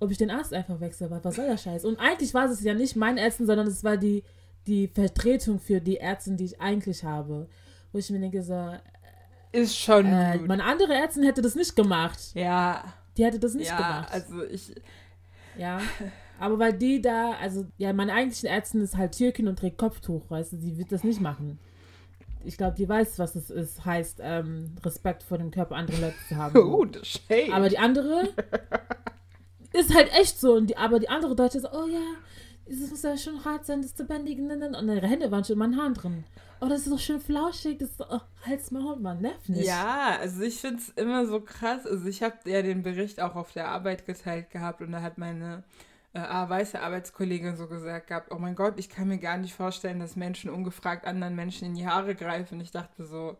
ob 0.00 0.10
ich 0.10 0.18
den 0.18 0.30
Arzt 0.30 0.54
einfach 0.54 0.80
wechsle, 0.80 1.10
weil 1.10 1.24
was 1.24 1.36
soll 1.36 1.46
der 1.46 1.56
Scheiß? 1.56 1.84
Und 1.84 1.98
eigentlich 1.98 2.32
war 2.34 2.46
es 2.46 2.62
ja 2.62 2.74
nicht 2.74 2.94
mein 2.94 3.18
Ärztin, 3.18 3.46
sondern 3.46 3.66
es 3.66 3.82
war 3.82 3.96
die, 3.96 4.22
die 4.66 4.86
Vertretung 4.86 5.58
für 5.58 5.80
die 5.80 5.98
Ärztin, 5.98 6.36
die 6.36 6.44
ich 6.44 6.60
eigentlich 6.60 7.02
habe. 7.02 7.48
Wo 7.92 7.98
ich 7.98 8.08
mir 8.10 8.20
denke 8.20 8.42
so, 8.42 8.74
ist 9.50 9.76
schon 9.76 10.06
äh, 10.06 10.38
Meine 10.38 10.64
andere 10.64 10.94
Ärztin 10.94 11.24
hätte 11.24 11.42
das 11.42 11.54
nicht 11.54 11.74
gemacht. 11.74 12.18
Ja. 12.34 12.84
Die 13.16 13.24
hätte 13.24 13.40
das 13.40 13.54
nicht 13.54 13.70
ja, 13.70 13.76
gemacht. 13.76 14.12
also 14.12 14.44
ich... 14.44 14.74
Ja. 15.56 15.80
Aber 16.38 16.60
weil 16.60 16.72
die 16.72 17.02
da, 17.02 17.32
also, 17.32 17.66
ja, 17.78 17.92
meine 17.92 18.12
eigentliche 18.12 18.46
Ärztin 18.46 18.80
ist 18.80 18.96
halt 18.96 19.16
Türkin 19.16 19.48
und 19.48 19.58
trägt 19.58 19.76
Kopftuch, 19.76 20.30
weißt 20.30 20.52
du, 20.52 20.56
sie 20.58 20.78
wird 20.78 20.92
das 20.92 21.02
nicht 21.02 21.20
machen 21.20 21.58
ich 22.48 22.56
glaube, 22.56 22.74
die 22.76 22.88
weiß, 22.88 23.18
was 23.18 23.34
es 23.34 23.50
ist, 23.50 23.84
heißt, 23.84 24.20
ähm, 24.22 24.74
Respekt 24.82 25.22
vor 25.22 25.36
dem 25.36 25.50
Körper 25.50 25.76
anderer 25.76 26.00
Leute 26.00 26.16
zu 26.28 26.36
haben. 26.36 26.88
Das 26.92 27.06
shade. 27.06 27.52
Aber 27.52 27.68
die 27.68 27.78
andere 27.78 28.34
ist 29.72 29.94
halt 29.94 30.10
echt 30.18 30.40
so. 30.40 30.54
Und 30.54 30.68
die, 30.68 30.76
aber 30.78 30.98
die 30.98 31.10
andere 31.10 31.36
Deutsche 31.36 31.60
so, 31.60 31.68
oh 31.70 31.86
ja, 31.86 32.00
es 32.64 32.90
muss 32.90 33.02
ja 33.02 33.18
schon 33.18 33.44
hart 33.44 33.66
sein, 33.66 33.82
das 33.82 33.94
zu 33.94 34.04
bändigen. 34.04 34.50
Und 34.50 34.88
ihre 34.88 35.06
Hände 35.06 35.30
waren 35.30 35.44
schon 35.44 35.54
in 35.54 35.58
meinen 35.58 35.76
Haaren 35.76 35.92
drin. 35.92 36.24
Oh, 36.60 36.66
das 36.66 36.80
ist 36.80 36.88
so 36.88 36.96
schön 36.96 37.20
flauschig. 37.20 37.76
Das 37.78 37.90
ist 37.90 37.98
so, 37.98 38.04
oh, 38.10 38.20
halt's 38.46 38.70
mal 38.70 38.94
und 38.94 39.02
man 39.02 39.20
nervt 39.20 39.50
nicht. 39.50 39.66
Ja, 39.66 40.16
also 40.18 40.40
ich 40.42 40.58
finde 40.58 40.78
es 40.78 40.88
immer 40.88 41.26
so 41.26 41.40
krass. 41.40 41.86
Also 41.86 42.06
ich 42.08 42.22
habe 42.22 42.36
ja 42.46 42.62
den 42.62 42.82
Bericht 42.82 43.20
auch 43.20 43.36
auf 43.36 43.52
der 43.52 43.68
Arbeit 43.68 44.06
geteilt 44.06 44.50
gehabt 44.50 44.80
und 44.80 44.92
da 44.92 45.02
hat 45.02 45.18
meine 45.18 45.64
äh, 46.14 46.20
weiße 46.20 46.80
Arbeitskollegin 46.80 47.56
so 47.56 47.66
gesagt 47.66 48.08
gehabt, 48.08 48.30
oh 48.32 48.38
mein 48.38 48.54
Gott, 48.54 48.74
ich 48.78 48.88
kann 48.88 49.08
mir 49.08 49.18
gar 49.18 49.36
nicht 49.36 49.54
vorstellen, 49.54 50.00
dass 50.00 50.16
Menschen 50.16 50.50
ungefragt 50.50 51.06
anderen 51.06 51.34
Menschen 51.34 51.68
in 51.68 51.74
die 51.74 51.86
Haare 51.86 52.14
greifen. 52.14 52.60
Ich 52.60 52.70
dachte 52.70 53.04
so, 53.04 53.36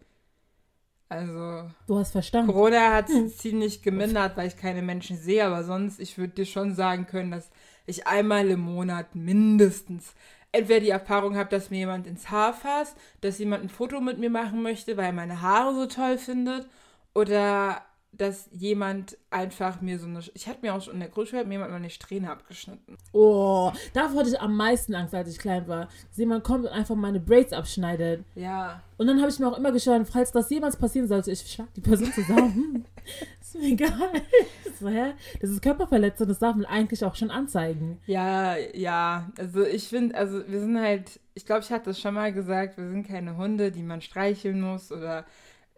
also. 1.08 1.70
Du 1.86 1.98
hast 1.98 2.12
verstanden. 2.12 2.52
Corona 2.52 2.92
hat 2.94 3.08
es 3.08 3.14
hm. 3.14 3.28
ziemlich 3.28 3.82
gemindert, 3.82 4.36
weil 4.36 4.48
ich 4.48 4.56
keine 4.56 4.82
Menschen 4.82 5.16
sehe, 5.16 5.44
aber 5.44 5.64
sonst, 5.64 6.00
ich 6.00 6.18
würde 6.18 6.34
dir 6.34 6.46
schon 6.46 6.74
sagen 6.74 7.06
können, 7.06 7.30
dass 7.30 7.50
ich 7.86 8.06
einmal 8.06 8.48
im 8.48 8.60
Monat 8.60 9.14
mindestens 9.14 10.14
entweder 10.52 10.80
die 10.80 10.90
Erfahrung 10.90 11.36
habe, 11.36 11.50
dass 11.50 11.70
mir 11.70 11.78
jemand 11.78 12.06
ins 12.06 12.30
Haar 12.30 12.52
fasst, 12.52 12.96
dass 13.20 13.38
jemand 13.38 13.64
ein 13.64 13.68
Foto 13.68 14.00
mit 14.00 14.18
mir 14.18 14.30
machen 14.30 14.62
möchte, 14.62 14.96
weil 14.96 15.06
er 15.06 15.12
meine 15.12 15.40
Haare 15.40 15.74
so 15.74 15.86
toll 15.86 16.18
findet, 16.18 16.68
oder 17.14 17.82
dass 18.12 18.48
jemand 18.52 19.16
einfach 19.30 19.80
mir 19.80 19.98
so 19.98 20.06
eine. 20.06 20.20
Ich 20.34 20.48
hatte 20.48 20.60
mir 20.62 20.74
auch 20.74 20.82
schon 20.82 20.94
in 20.94 21.00
der 21.00 21.08
Grundschule 21.08 21.44
mir 21.44 21.52
jemand 21.52 21.70
meine 21.70 21.90
Strähne 21.90 22.30
abgeschnitten. 22.30 22.96
Oh, 23.12 23.72
davor 23.92 24.20
hatte 24.20 24.30
ich 24.30 24.40
am 24.40 24.56
meisten 24.56 24.94
Angst, 24.94 25.14
als 25.14 25.30
ich 25.30 25.38
klein 25.38 25.68
war. 25.68 25.88
Dass 26.08 26.16
jemand 26.16 26.42
kommt 26.42 26.64
und 26.64 26.72
einfach 26.72 26.96
meine 26.96 27.20
Braids 27.20 27.52
abschneidet. 27.52 28.24
Ja. 28.34 28.82
Und 28.96 29.06
dann 29.06 29.20
habe 29.20 29.30
ich 29.30 29.38
mir 29.38 29.46
auch 29.46 29.56
immer 29.56 29.72
geschaut, 29.72 30.06
falls 30.10 30.32
das 30.32 30.50
jemals 30.50 30.76
passieren 30.76 31.06
sollte, 31.06 31.30
ich 31.30 31.40
schlag 31.40 31.72
die 31.74 31.80
Person 31.80 32.12
zusammen. 32.12 32.84
ist 33.40 33.54
mir 33.54 33.68
egal. 33.68 34.10
so, 34.80 34.88
hä? 34.88 35.12
Das 35.40 35.50
ist 35.50 35.62
Körperverletzung, 35.62 36.26
das 36.26 36.40
darf 36.40 36.56
man 36.56 36.66
eigentlich 36.66 37.04
auch 37.04 37.14
schon 37.14 37.30
anzeigen. 37.30 37.98
Ja, 38.06 38.56
ja. 38.56 39.30
Also 39.38 39.64
ich 39.64 39.88
finde, 39.88 40.16
also 40.16 40.42
wir 40.48 40.60
sind 40.60 40.80
halt, 40.80 41.20
ich 41.34 41.46
glaube, 41.46 41.62
ich 41.62 41.70
hatte 41.70 41.86
das 41.86 42.00
schon 42.00 42.14
mal 42.14 42.32
gesagt, 42.32 42.76
wir 42.78 42.88
sind 42.88 43.06
keine 43.06 43.36
Hunde, 43.36 43.70
die 43.70 43.82
man 43.82 44.00
streicheln 44.00 44.60
muss 44.60 44.90
oder 44.90 45.24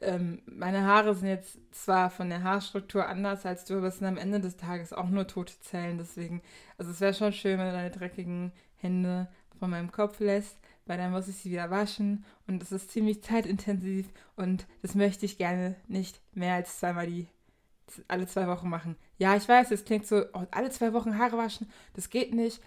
ähm, 0.01 0.43
meine 0.47 0.85
Haare 0.85 1.15
sind 1.15 1.29
jetzt 1.29 1.59
zwar 1.73 2.11
von 2.11 2.29
der 2.29 2.43
Haarstruktur 2.43 3.07
anders 3.07 3.47
als 3.47 3.65
du, 3.65 3.79
aber 3.79 3.89
es 3.89 3.99
sind 3.99 4.07
am 4.07 4.17
Ende 4.17 4.41
des 4.41 4.57
Tages 4.57 4.93
auch 4.93 5.09
nur 5.09 5.27
tote 5.27 5.59
Zellen. 5.61 5.99
Deswegen, 5.99 6.43
also 6.79 6.91
es 6.91 7.01
wäre 7.01 7.15
schon 7.15 7.33
schön, 7.33 7.59
wenn 7.59 7.67
du 7.67 7.73
deine 7.73 7.91
dreckigen 7.91 8.53
Hände 8.77 9.29
von 9.59 9.71
meinem 9.71 9.93
Kopf 9.93 10.21
lässt, 10.21 10.59
weil 10.87 10.99
dann 10.99 11.13
muss 11.13 11.29
ich 11.29 11.37
sie 11.37 11.51
wieder 11.51 11.71
waschen 11.71 12.25
und 12.47 12.63
es 12.63 12.73
ist 12.73 12.91
ziemlich 12.91 13.23
zeitintensiv 13.23 14.09
und 14.37 14.67
das 14.83 14.95
möchte 14.95 15.27
ich 15.27 15.39
gerne 15.39 15.77
nicht 15.87 16.21
mehr 16.33 16.55
als 16.55 16.79
zweimal 16.79 17.07
die 17.07 17.29
alle 18.09 18.27
zwei 18.27 18.47
Wochen 18.47 18.69
machen. 18.69 18.97
Ja, 19.19 19.37
ich 19.37 19.49
weiß, 19.49 19.71
es 19.73 19.85
klingt 19.85 20.07
so, 20.07 20.25
oh, 20.33 20.47
alle 20.53 20.71
zwei 20.71 20.93
Wochen 20.93 21.19
Haare 21.19 21.37
waschen, 21.37 21.69
das 21.95 22.09
geht 22.09 22.33
nicht. 22.33 22.63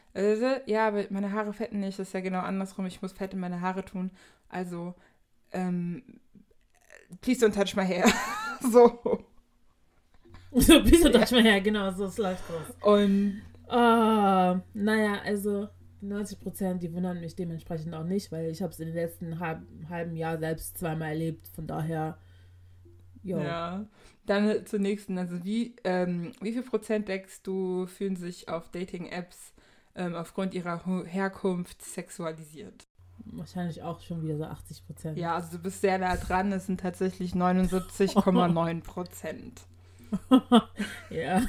Ja, 0.65 0.87
aber 0.87 1.05
meine 1.09 1.31
Haare 1.31 1.53
fetten 1.53 1.79
nicht, 1.79 1.97
das 1.97 2.09
ist 2.09 2.13
ja 2.13 2.19
genau 2.19 2.41
andersrum. 2.41 2.85
Ich 2.85 3.01
muss 3.01 3.13
Fett 3.13 3.33
in 3.33 3.39
meine 3.39 3.61
Haare 3.61 3.85
tun. 3.85 4.11
Also, 4.49 4.93
ähm, 5.51 6.03
please 7.21 7.39
don't 7.39 7.53
touch 7.53 7.75
my 7.75 7.83
hair. 7.83 8.05
so. 8.71 9.25
So, 10.55 10.81
please 10.81 11.01
don't 11.01 11.13
touch 11.13 11.31
my 11.31 11.41
hair, 11.41 11.61
genau, 11.61 11.89
so 11.89 12.05
es 12.05 12.19
läuft 12.19 12.43
los. 12.47 12.75
Und. 12.81 13.41
Uh, 13.65 14.59
naja, 14.75 15.19
also 15.25 15.67
90 16.01 16.39
Prozent, 16.39 16.83
die 16.83 16.93
wundern 16.93 17.19
mich 17.19 17.35
dementsprechend 17.35 17.95
auch 17.95 18.03
nicht, 18.03 18.31
weil 18.31 18.51
ich 18.51 18.61
habe 18.61 18.71
es 18.71 18.79
in 18.79 18.87
den 18.87 18.95
letzten 18.95 19.39
halb, 19.39 19.61
halben 19.89 20.15
Jahr 20.15 20.37
selbst 20.37 20.77
zweimal 20.77 21.09
erlebt. 21.09 21.47
Von 21.55 21.65
daher, 21.65 22.17
jo. 23.23 23.39
Ja. 23.39 23.87
Dann 24.25 24.65
zur 24.65 24.79
nächsten. 24.79 25.17
Also 25.17 25.43
wie, 25.43 25.75
ähm, 25.83 26.33
wie 26.41 26.53
viel 26.53 26.63
Prozent 26.63 27.07
denkst 27.07 27.41
du 27.43 27.87
fühlen 27.87 28.15
sich 28.15 28.47
auf 28.47 28.69
Dating-Apps 28.69 29.53
ähm, 29.95 30.13
aufgrund 30.15 30.53
ihrer 30.53 31.05
Herkunft 31.05 31.81
sexualisiert? 31.81 32.87
Wahrscheinlich 33.25 33.81
auch 33.81 34.01
schon 34.01 34.23
wieder 34.23 34.37
so 34.37 34.45
80 34.45 34.85
Prozent. 34.85 35.17
Ja, 35.17 35.35
also 35.35 35.57
du 35.57 35.63
bist 35.63 35.81
sehr 35.81 35.97
nah 35.97 36.15
dran. 36.15 36.51
Es 36.51 36.65
sind 36.65 36.79
tatsächlich 36.79 37.33
79,9 37.33 38.81
Prozent. 38.81 39.61
ja, 41.09 41.41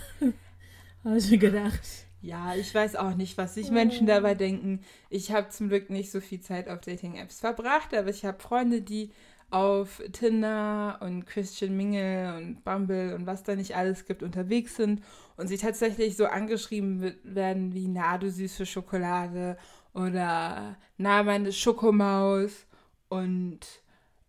habe 1.05 1.18
ich 1.18 1.31
mir 1.31 1.39
gedacht. 1.39 1.81
Ja, 2.22 2.55
ich 2.55 2.75
weiß 2.75 2.97
auch 2.97 3.14
nicht, 3.14 3.37
was 3.37 3.55
sich 3.55 3.70
Menschen 3.70 4.07
dabei 4.07 4.35
denken. 4.35 4.81
Ich 5.11 5.31
habe 5.31 5.51
zum 5.51 5.68
Glück 5.68 5.91
nicht 5.91 6.11
so 6.11 6.20
viel 6.20 6.41
Zeit 6.41 6.70
auf 6.70 6.81
Dating-Apps 6.81 7.41
verbracht, 7.41 7.93
aber 7.93 8.09
ich 8.09 8.25
habe 8.25 8.41
Freunde, 8.41 8.81
die 8.81 9.11
auf 9.51 10.03
Tinder 10.12 10.99
und 11.03 11.27
Christian 11.27 11.77
Mingle 11.77 12.35
und 12.37 12.64
Bumble 12.64 13.14
und 13.14 13.27
was 13.27 13.43
da 13.43 13.55
nicht 13.55 13.77
alles 13.77 14.07
gibt 14.07 14.22
unterwegs 14.22 14.77
sind 14.77 15.03
und 15.37 15.49
sie 15.49 15.59
tatsächlich 15.59 16.16
so 16.16 16.27
angeschrieben 16.27 17.14
werden 17.22 17.72
wie 17.75 17.89
na 17.89 18.18
du 18.18 18.31
süße 18.31 18.66
Schokolade 18.66 19.57
oder 19.95 20.77
na 20.99 21.23
meine 21.23 21.53
Schokomaus 21.53 22.67
und 23.09 23.61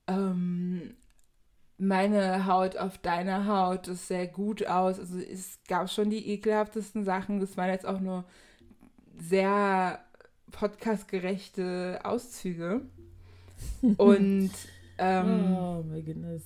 ähm, 0.07 0.95
meine 1.77 2.45
Haut 2.45 2.77
auf 2.77 2.97
deiner 2.99 3.47
Haut 3.47 3.87
ist 3.87 4.07
sehr 4.07 4.27
gut 4.27 4.65
aus. 4.67 4.99
Also 4.99 5.19
es 5.19 5.59
gab 5.67 5.89
schon 5.89 6.09
die 6.09 6.29
ekelhaftesten 6.29 7.03
Sachen. 7.03 7.39
Das 7.39 7.57
waren 7.57 7.69
jetzt 7.69 7.85
auch 7.85 7.99
nur 7.99 8.23
sehr 9.17 9.99
podcastgerechte 10.51 11.99
Auszüge. 12.03 12.81
Und 13.97 14.51
ähm, 14.97 15.57
oh 15.57 15.83
my 15.83 16.01
goodness. 16.01 16.43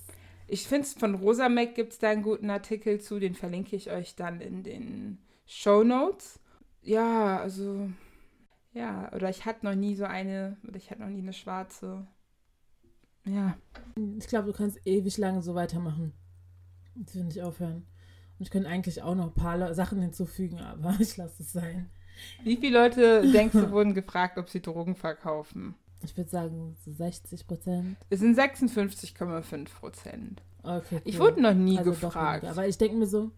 Ich 0.48 0.66
finde 0.66 0.86
es 0.86 0.94
von 0.94 1.14
Rosa 1.14 1.48
Mac 1.48 1.76
gibt 1.76 1.92
es 1.92 1.98
da 1.98 2.10
einen 2.10 2.22
guten 2.22 2.50
Artikel 2.50 3.00
zu, 3.00 3.20
den 3.20 3.34
verlinke 3.34 3.76
ich 3.76 3.90
euch 3.90 4.16
dann 4.16 4.40
in 4.40 4.64
den 4.64 5.18
Show 5.46 5.84
Notes. 5.84 6.40
Ja, 6.82 7.38
also 7.38 7.88
ja, 8.72 9.12
oder 9.12 9.30
ich 9.30 9.44
hatte 9.44 9.66
noch 9.66 9.74
nie 9.74 9.94
so 9.94 10.04
eine, 10.04 10.56
oder 10.66 10.76
ich 10.76 10.90
hatte 10.90 11.02
noch 11.02 11.08
nie 11.08 11.22
eine 11.22 11.32
schwarze. 11.32 12.06
Ja. 13.24 13.56
Ich 14.18 14.28
glaube, 14.28 14.46
du 14.46 14.56
kannst 14.56 14.80
ewig 14.86 15.18
lange 15.18 15.42
so 15.42 15.54
weitermachen. 15.54 16.12
Ich 17.06 17.14
will 17.14 17.24
nicht 17.24 17.42
aufhören. 17.42 17.86
Und 18.38 18.44
ich 18.44 18.50
könnte 18.50 18.68
eigentlich 18.68 19.02
auch 19.02 19.14
noch 19.14 19.26
ein 19.26 19.34
paar 19.34 19.74
Sachen 19.74 20.00
hinzufügen, 20.00 20.60
aber 20.60 20.96
ich 21.00 21.16
lasse 21.16 21.42
es 21.42 21.52
sein. 21.52 21.90
Wie 22.42 22.56
viele 22.56 22.78
Leute, 22.78 23.30
denkst 23.30 23.54
du, 23.54 23.70
wurden 23.70 23.94
gefragt, 23.94 24.38
ob 24.38 24.48
sie 24.48 24.60
Drogen 24.60 24.94
verkaufen? 24.94 25.74
Ich 26.02 26.16
würde 26.16 26.30
sagen, 26.30 26.76
so 26.84 26.92
60 26.92 27.46
Prozent. 27.46 27.96
Es 28.08 28.20
sind 28.20 28.38
56,5 28.38 29.74
Prozent. 29.74 30.42
Okay. 30.62 30.96
Cool. 30.96 31.00
Ich 31.04 31.18
wurde 31.18 31.42
noch 31.42 31.54
nie 31.54 31.78
also 31.78 31.90
gefragt. 31.90 32.44
Aber 32.44 32.66
ich 32.66 32.78
denke 32.78 32.96
mir 32.96 33.06
so, 33.06 33.30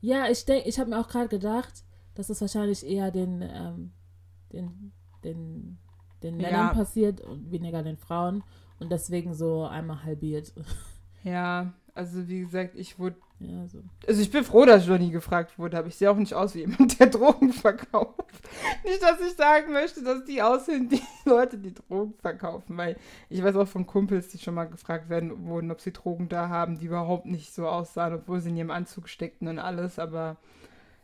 ja, 0.00 0.28
ich 0.28 0.44
denke, 0.44 0.68
ich 0.68 0.78
habe 0.78 0.90
mir 0.90 0.98
auch 0.98 1.08
gerade 1.08 1.28
gedacht, 1.28 1.84
dass 2.14 2.30
es 2.30 2.40
wahrscheinlich 2.40 2.86
eher 2.86 3.10
den, 3.10 3.42
ähm, 3.42 3.92
den, 4.52 4.92
den, 5.24 5.78
den 6.22 6.36
Männern 6.36 6.68
ja. 6.68 6.74
passiert 6.74 7.20
und 7.20 7.50
weniger 7.50 7.82
den 7.82 7.96
Frauen 7.96 8.42
und 8.78 8.90
deswegen 8.90 9.34
so 9.34 9.64
einmal 9.64 10.04
halbiert. 10.04 10.52
Ja, 11.24 11.72
also 11.94 12.28
wie 12.28 12.40
gesagt, 12.40 12.76
ich 12.76 12.98
wurde. 12.98 13.16
Ja, 13.40 13.66
so. 13.66 13.82
Also 14.06 14.22
ich 14.22 14.30
bin 14.30 14.44
froh, 14.44 14.64
dass 14.64 14.82
ich 14.82 14.88
noch 14.88 14.98
nie 14.98 15.10
gefragt 15.10 15.58
wurde, 15.58 15.78
aber 15.78 15.88
ich 15.88 15.96
sehe 15.96 16.10
auch 16.10 16.16
nicht 16.16 16.34
aus 16.34 16.54
wie 16.54 16.60
jemand, 16.60 16.98
der 16.98 17.06
Drogen 17.10 17.52
verkauft. 17.52 18.48
Nicht, 18.84 19.02
dass 19.02 19.20
ich 19.20 19.34
sagen 19.34 19.72
möchte, 19.72 20.02
dass 20.02 20.24
die 20.24 20.40
aussehen 20.40 20.90
wie 20.90 21.02
Leute, 21.28 21.58
die 21.58 21.74
Drogen 21.74 22.14
verkaufen, 22.14 22.76
weil 22.76 22.96
ich 23.28 23.42
weiß 23.42 23.56
auch 23.56 23.68
von 23.68 23.86
Kumpels, 23.86 24.28
die 24.28 24.38
schon 24.38 24.54
mal 24.54 24.64
gefragt 24.68 25.08
werden 25.08 25.46
wurden, 25.46 25.70
ob 25.70 25.80
sie 25.80 25.92
Drogen 25.92 26.28
da 26.28 26.48
haben, 26.48 26.78
die 26.78 26.86
überhaupt 26.86 27.26
nicht 27.26 27.52
so 27.52 27.68
aussahen, 27.68 28.14
obwohl 28.14 28.40
sie 28.40 28.50
in 28.50 28.56
ihrem 28.56 28.70
Anzug 28.70 29.08
steckten 29.08 29.48
und 29.48 29.58
alles, 29.58 29.98
aber 29.98 30.36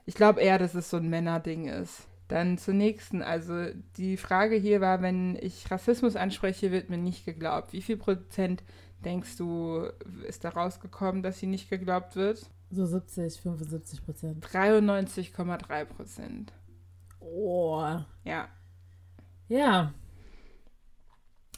ich 0.07 0.15
glaube 0.15 0.41
eher, 0.41 0.59
dass 0.59 0.75
es 0.75 0.91
so 0.91 0.97
ein 0.97 1.11
Männerding 1.11 1.67
ist. 1.67 2.07
Dann 2.29 2.57
zur 2.57 2.75
nächsten. 2.75 3.23
Also 3.23 3.67
die 3.97 4.17
Frage 4.17 4.57
hier 4.57 4.81
war, 4.81 5.03
wenn 5.03 5.37
ich 5.37 5.71
Rassismus 5.71 6.17
anspreche, 6.17 6.73
wird 6.73 6.89
mir 6.89 6.97
nicht 6.97 7.25
geglaubt. 7.25 7.73
Wie 7.73 7.83
viel 7.83 7.97
Prozent 7.97 8.63
denkst 9.05 9.37
du, 9.37 9.89
ist 10.27 10.45
da 10.45 10.51
rausgekommen, 10.51 11.23
dass 11.23 11.39
sie 11.39 11.47
nicht 11.47 11.69
geglaubt 11.69 12.17
wird? 12.17 12.47
So 12.71 12.87
70, 12.87 13.41
75 13.41 14.05
Prozent. 14.05 14.47
93,3 14.47 15.85
Prozent. 15.85 16.53
Oh. 17.21 17.83
Ja. 18.25 18.49
Ja. 19.49 19.93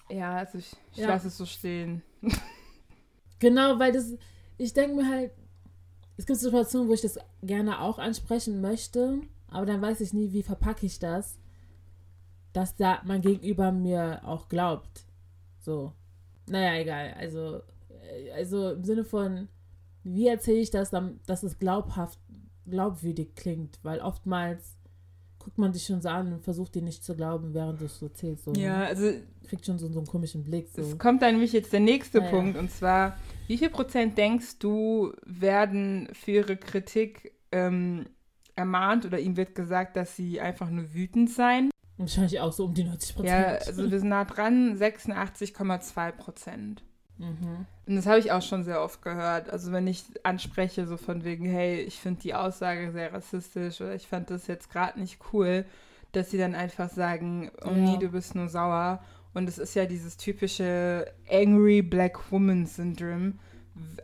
Ja, 0.09 0.37
also 0.37 0.59
ich, 0.59 0.77
ich 0.93 0.99
ja. 0.99 1.09
lasse 1.09 1.29
es 1.29 1.37
so 1.37 1.47
stehen. 1.47 2.03
genau, 3.39 3.79
weil 3.79 3.93
das, 3.93 4.15
ich 4.59 4.73
denke 4.73 4.97
mir 4.97 5.09
halt, 5.09 5.33
es 6.17 6.27
gibt 6.27 6.39
Situationen, 6.39 6.89
wo 6.89 6.93
ich 6.93 7.03
das 7.03 7.19
gerne 7.43 7.81
auch 7.81 7.99
ansprechen 7.99 8.61
möchte 8.61 9.21
aber 9.49 9.67
dann 9.67 9.83
weiß 9.83 10.01
ich 10.01 10.13
nie, 10.13 10.33
wie 10.33 10.43
verpacke 10.43 10.87
ich 10.87 10.99
das, 10.99 11.39
dass 12.53 12.77
da 12.77 13.03
mein 13.05 13.21
Gegenüber 13.21 13.73
mir 13.73 14.23
auch 14.25 14.49
glaubt. 14.49 15.07
So. 15.61 15.93
Naja, 16.49 16.81
egal. 16.81 17.15
Also, 17.19 17.61
äh, 17.91 18.31
also 18.33 18.73
im 18.73 18.85
Sinne 18.85 19.05
von, 19.05 19.49
wie 20.05 20.29
erzähle 20.29 20.59
ich 20.59 20.71
das, 20.71 20.91
dass 21.27 21.43
es 21.43 21.59
glaubhaft, 21.59 22.19
glaubwürdig 22.67 23.35
klingt? 23.35 23.79
Weil 23.83 24.01
oftmals 24.01 24.77
guckt 25.39 25.59
man 25.59 25.73
dich 25.73 25.85
schon 25.85 26.01
so 26.01 26.09
an 26.09 26.33
und 26.33 26.43
versucht 26.43 26.75
dir 26.75 26.83
nicht 26.83 27.05
zu 27.05 27.15
glauben, 27.15 27.55
während 27.55 27.81
du 27.81 27.85
es 27.85 27.99
so 27.99 28.07
erzählst. 28.07 28.45
So, 28.45 28.53
ja, 28.55 28.85
also. 28.85 29.13
Kriegt 29.49 29.65
schon 29.65 29.79
so, 29.79 29.87
so 29.89 29.99
einen 29.99 30.07
komischen 30.09 30.43
Blick. 30.43 30.69
So. 30.75 30.83
Es 30.83 30.99
kommt 30.99 31.23
dann 31.23 31.35
nämlich 31.35 31.53
jetzt 31.53 31.73
der 31.73 31.81
nächste 31.81 32.19
naja. 32.19 32.31
Punkt 32.31 32.59
und 32.59 32.71
zwar, 32.71 33.17
wie 33.47 33.59
viel 33.59 33.71
Prozent 33.71 34.19
denkst 34.19 34.59
du, 34.59 35.13
werden 35.25 36.09
für 36.13 36.33
ihre 36.33 36.57
Kritik 36.57 37.33
ähm, 37.53 38.07
ermahnt 38.57 39.05
oder 39.05 39.19
ihm 39.21 39.37
wird 39.37 39.55
gesagt, 39.55 39.97
dass 39.97 40.17
sie 40.17 40.41
einfach 40.41 40.69
nur 40.69 40.93
wütend 40.95 41.31
seien. 41.31 41.71
Wahrscheinlich 41.99 42.41
auch 42.41 42.53
so 42.53 42.65
um 42.67 42.75
die 42.75 42.85
90 42.85 43.15
Prozent. 43.15 43.39
Ja, 43.39 43.55
also 43.67 43.91
wir 43.91 43.99
sind 43.99 44.09
nah 44.09 44.25
dran, 44.25 44.77
86,2 44.77 46.13
Prozent. 46.13 46.83
Mhm. 47.19 47.67
Und 47.87 47.97
das 47.97 48.07
habe 48.07 48.19
ich 48.19 48.33
auch 48.33 48.43
schon 48.43 48.65
sehr 48.65 48.83
oft 48.83 49.01
gehört. 49.03 49.49
Also 49.51 49.73
wenn 49.73 49.87
ich 49.87 50.05
anspreche, 50.23 50.87
so 50.87 50.97
von 50.97 51.25
wegen, 51.25 51.47
hey, 51.47 51.81
ich 51.81 51.99
finde 51.99 52.21
die 52.21 52.35
Aussage 52.35 52.93
sehr 52.93 53.13
rassistisch 53.13 53.81
oder 53.81 53.95
ich 53.95 54.07
fand 54.07 54.31
das 54.31 54.47
jetzt 54.47 54.71
gerade 54.71 54.99
nicht 55.01 55.19
cool, 55.33 55.65
dass 56.13 56.31
sie 56.31 56.39
dann 56.39 56.55
einfach 56.55 56.91
sagen, 56.91 57.51
oh 57.65 57.71
ja. 57.71 57.77
nee, 57.77 57.97
du 57.99 58.09
bist 58.09 58.35
nur 58.35 58.49
sauer. 58.49 59.03
Und 59.33 59.49
es 59.49 59.59
ist 59.59 59.75
ja 59.75 59.87
dieses 59.87 60.17
typische 60.17 61.07
Angry 61.31 61.83
Black 61.83 62.31
Woman 62.33 62.67
Syndrome, 62.67 63.35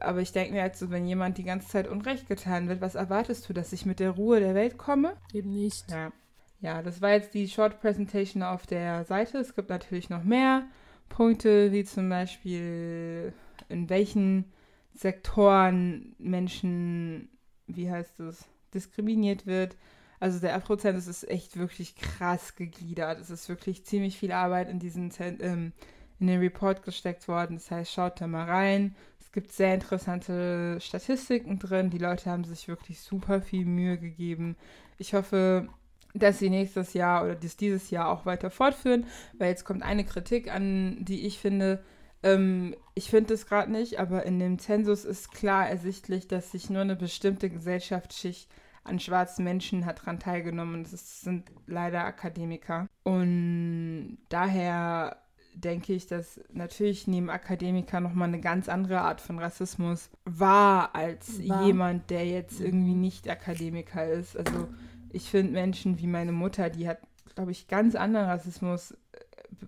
aber 0.00 0.20
ich 0.20 0.32
denke 0.32 0.52
mir 0.52 0.62
halt 0.62 0.76
so, 0.76 0.90
wenn 0.90 1.06
jemand 1.06 1.38
die 1.38 1.44
ganze 1.44 1.68
Zeit 1.68 1.88
Unrecht 1.88 2.28
getan 2.28 2.68
wird, 2.68 2.80
was 2.80 2.94
erwartest 2.94 3.48
du, 3.48 3.52
dass 3.52 3.72
ich 3.72 3.86
mit 3.86 4.00
der 4.00 4.10
Ruhe 4.10 4.40
der 4.40 4.54
Welt 4.54 4.78
komme? 4.78 5.16
Eben 5.32 5.52
nicht. 5.52 5.90
Ja. 5.90 6.12
Ja, 6.60 6.80
das 6.80 7.00
war 7.02 7.10
jetzt 7.10 7.34
die 7.34 7.48
Short 7.48 7.80
Presentation 7.80 8.44
auf 8.44 8.66
der 8.66 9.04
Seite. 9.04 9.38
Es 9.38 9.56
gibt 9.56 9.68
natürlich 9.68 10.10
noch 10.10 10.22
mehr 10.22 10.64
Punkte, 11.08 11.72
wie 11.72 11.84
zum 11.84 12.08
Beispiel 12.08 13.32
in 13.68 13.90
welchen 13.90 14.52
Sektoren 14.94 16.14
Menschen, 16.18 17.28
wie 17.66 17.90
heißt 17.90 18.20
es, 18.20 18.44
diskriminiert 18.74 19.44
wird. 19.44 19.76
Also 20.20 20.38
der 20.38 20.56
Prozent 20.60 20.96
ist 20.96 21.28
echt 21.28 21.56
wirklich 21.56 21.96
krass 21.96 22.54
gegliedert. 22.54 23.18
Es 23.18 23.30
ist 23.30 23.48
wirklich 23.48 23.84
ziemlich 23.84 24.16
viel 24.16 24.30
Arbeit 24.30 24.68
in 24.68 24.78
diesen 24.78 25.10
ähm, 25.18 25.72
in 26.20 26.28
den 26.28 26.38
Report 26.38 26.84
gesteckt 26.84 27.26
worden. 27.26 27.56
Das 27.56 27.72
heißt, 27.72 27.92
schaut 27.92 28.20
da 28.20 28.28
mal 28.28 28.48
rein. 28.48 28.94
Es 29.32 29.34
gibt 29.34 29.52
sehr 29.52 29.72
interessante 29.72 30.78
Statistiken 30.78 31.58
drin. 31.58 31.88
Die 31.88 31.96
Leute 31.96 32.30
haben 32.30 32.44
sich 32.44 32.68
wirklich 32.68 33.00
super 33.00 33.40
viel 33.40 33.64
Mühe 33.64 33.96
gegeben. 33.96 34.56
Ich 34.98 35.14
hoffe, 35.14 35.70
dass 36.12 36.38
sie 36.38 36.50
nächstes 36.50 36.92
Jahr 36.92 37.24
oder 37.24 37.34
dies 37.34 37.56
dieses 37.56 37.88
Jahr 37.88 38.10
auch 38.10 38.26
weiter 38.26 38.50
fortführen, 38.50 39.06
weil 39.38 39.48
jetzt 39.48 39.64
kommt 39.64 39.84
eine 39.84 40.04
Kritik 40.04 40.54
an, 40.54 40.98
die 41.02 41.26
ich 41.26 41.38
finde, 41.38 41.82
ähm, 42.22 42.76
ich 42.94 43.08
finde 43.08 43.32
es 43.32 43.46
gerade 43.46 43.72
nicht, 43.72 43.98
aber 43.98 44.24
in 44.24 44.38
dem 44.38 44.58
Zensus 44.58 45.06
ist 45.06 45.32
klar 45.32 45.66
ersichtlich, 45.66 46.28
dass 46.28 46.50
sich 46.50 46.68
nur 46.68 46.82
eine 46.82 46.94
bestimmte 46.94 47.48
Gesellschaftsschicht 47.48 48.50
an 48.84 49.00
schwarzen 49.00 49.44
Menschen 49.44 49.86
hat 49.86 50.00
daran 50.00 50.20
teilgenommen. 50.20 50.82
Das 50.82 51.22
sind 51.22 51.50
leider 51.66 52.04
Akademiker. 52.04 52.86
Und 53.02 54.18
daher 54.28 55.21
denke 55.54 55.92
ich, 55.92 56.06
dass 56.06 56.40
natürlich 56.52 57.06
neben 57.06 57.30
Akademiker 57.30 58.00
nochmal 58.00 58.28
eine 58.28 58.40
ganz 58.40 58.68
andere 58.68 59.00
Art 59.00 59.20
von 59.20 59.38
Rassismus 59.38 60.10
war 60.24 60.94
als 60.94 61.38
war. 61.46 61.66
jemand, 61.66 62.10
der 62.10 62.26
jetzt 62.26 62.60
irgendwie 62.60 62.94
nicht 62.94 63.28
Akademiker 63.28 64.06
ist. 64.06 64.36
Also 64.36 64.68
ich 65.10 65.30
finde 65.30 65.52
Menschen 65.52 65.98
wie 65.98 66.06
meine 66.06 66.32
Mutter, 66.32 66.70
die 66.70 66.88
hat, 66.88 66.98
glaube 67.34 67.52
ich, 67.52 67.68
ganz 67.68 67.94
anderen 67.94 68.26
Rassismus 68.26 68.92
äh, 68.92 68.96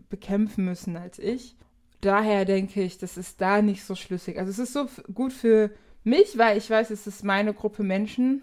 bekämpfen 0.08 0.64
müssen 0.64 0.96
als 0.96 1.18
ich. 1.18 1.56
Daher 2.00 2.44
denke 2.44 2.82
ich, 2.82 2.98
das 2.98 3.16
ist 3.16 3.40
da 3.40 3.62
nicht 3.62 3.84
so 3.84 3.94
schlüssig. 3.94 4.38
Also 4.38 4.50
es 4.50 4.58
ist 4.58 4.72
so 4.72 4.86
gut 5.12 5.32
für 5.32 5.70
mich, 6.02 6.36
weil 6.36 6.58
ich 6.58 6.68
weiß, 6.68 6.90
es 6.90 7.06
ist 7.06 7.24
meine 7.24 7.54
Gruppe 7.54 7.82
Menschen 7.82 8.42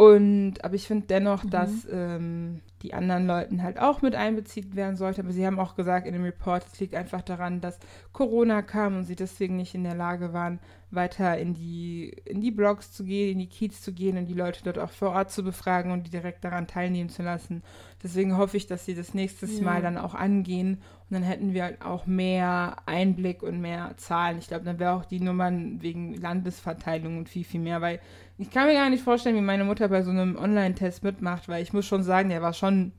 Und, 0.00 0.64
aber 0.64 0.76
ich 0.76 0.86
finde 0.86 1.08
dennoch, 1.08 1.44
Mhm. 1.44 1.50
dass 1.50 1.70
ähm, 1.92 2.60
die 2.80 2.94
anderen 2.94 3.26
Leuten 3.26 3.62
halt 3.62 3.78
auch 3.78 4.00
mit 4.00 4.14
einbeziehen 4.14 4.74
werden 4.74 4.96
sollte. 4.96 5.20
Aber 5.20 5.30
sie 5.32 5.44
haben 5.46 5.58
auch 5.58 5.74
gesagt 5.76 6.06
in 6.06 6.14
dem 6.14 6.24
Report, 6.24 6.64
es 6.72 6.80
liegt 6.80 6.94
einfach 6.94 7.20
daran, 7.20 7.60
dass 7.60 7.78
Corona 8.14 8.62
kam 8.62 8.96
und 8.96 9.04
sie 9.04 9.14
deswegen 9.14 9.56
nicht 9.56 9.74
in 9.74 9.84
der 9.84 9.94
Lage 9.94 10.32
waren, 10.32 10.58
weiter 10.90 11.36
in 11.36 11.52
die, 11.52 12.08
in 12.24 12.40
die 12.40 12.50
Blogs 12.50 12.92
zu 12.92 13.04
gehen, 13.04 13.32
in 13.32 13.38
die 13.40 13.46
Kiez 13.48 13.82
zu 13.82 13.92
gehen 13.92 14.16
und 14.16 14.24
die 14.24 14.32
Leute 14.34 14.60
dort 14.64 14.78
auch 14.78 14.90
vor 14.90 15.10
Ort 15.10 15.30
zu 15.30 15.44
befragen 15.44 15.92
und 15.92 16.06
die 16.06 16.10
direkt 16.10 16.42
daran 16.44 16.66
teilnehmen 16.66 17.10
zu 17.10 17.22
lassen. 17.22 17.62
Deswegen 18.02 18.38
hoffe 18.38 18.56
ich, 18.56 18.66
dass 18.66 18.86
sie 18.86 18.94
das 18.94 19.12
nächstes 19.12 19.58
Ja. 19.58 19.64
Mal 19.66 19.82
dann 19.82 19.98
auch 19.98 20.14
angehen 20.14 20.76
und 21.10 21.14
dann 21.14 21.22
hätten 21.22 21.52
wir 21.52 21.64
halt 21.64 21.82
auch 21.84 22.06
mehr 22.06 22.76
Einblick 22.86 23.42
und 23.42 23.60
mehr 23.60 23.92
Zahlen. 23.98 24.38
Ich 24.38 24.48
glaube, 24.48 24.64
dann 24.64 24.78
wäre 24.78 24.92
auch 24.94 25.04
die 25.04 25.20
Nummern 25.20 25.82
wegen 25.82 26.14
Landesverteilung 26.14 27.18
und 27.18 27.28
viel, 27.28 27.44
viel 27.44 27.60
mehr, 27.60 27.82
weil 27.82 28.00
ich 28.40 28.50
kann 28.50 28.66
mir 28.66 28.72
gar 28.74 28.88
nicht 28.88 29.04
vorstellen, 29.04 29.36
wie 29.36 29.40
meine 29.42 29.64
Mutter 29.64 29.88
bei 29.88 30.02
so 30.02 30.10
einem 30.10 30.36
Online-Test 30.36 31.02
mitmacht, 31.02 31.46
weil 31.48 31.62
ich 31.62 31.72
muss 31.74 31.84
schon 31.84 32.02
sagen, 32.02 32.30
der 32.30 32.40
war 32.40 32.54
schon, 32.54 32.92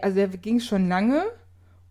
also 0.00 0.16
der 0.16 0.28
ging 0.28 0.58
schon 0.58 0.88
lange 0.88 1.22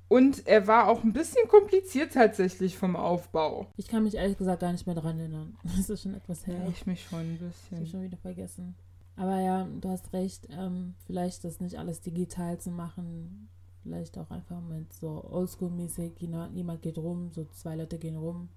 und 0.08 0.48
er 0.48 0.66
war 0.66 0.88
auch 0.88 1.04
ein 1.04 1.14
bisschen 1.14 1.48
kompliziert 1.48 2.14
tatsächlich 2.14 2.78
vom 2.78 2.96
Aufbau. 2.96 3.68
Ich 3.78 3.88
kann 3.88 4.04
mich 4.04 4.16
ehrlich 4.16 4.38
gesagt 4.38 4.62
gar 4.62 4.72
nicht 4.72 4.86
mehr 4.88 4.96
daran 4.96 5.20
erinnern. 5.20 5.56
Das 5.64 5.88
ist 5.90 6.02
schon 6.02 6.16
etwas 6.16 6.48
her. 6.48 6.56
Ja, 6.64 6.70
ich 6.70 6.86
mich 6.88 7.04
schon 7.04 7.20
ein 7.20 7.40
Das 7.40 7.42
habe 7.42 7.52
ich 7.52 7.70
bisschen. 7.70 7.88
schon 7.88 8.02
wieder 8.02 8.18
vergessen. 8.18 8.76
Aber 9.18 9.40
ja, 9.40 9.68
du 9.80 9.90
hast 9.90 10.12
recht. 10.12 10.48
Ähm, 10.52 10.96
vielleicht 11.06 11.44
das 11.44 11.60
nicht 11.60 11.78
alles 11.78 12.02
digital 12.02 12.60
zu 12.60 12.70
machen. 12.72 13.50
Vielleicht 13.84 14.18
auch 14.18 14.32
einfach 14.32 14.62
mit 14.62 14.92
so 14.94 15.24
Oldschool-mäßig. 15.32 16.14
Jemand 16.54 16.82
geht 16.82 16.98
rum, 16.98 17.30
so 17.32 17.46
zwei 17.46 17.76
Leute 17.76 17.98
gehen 18.00 18.18
rum 18.18 18.50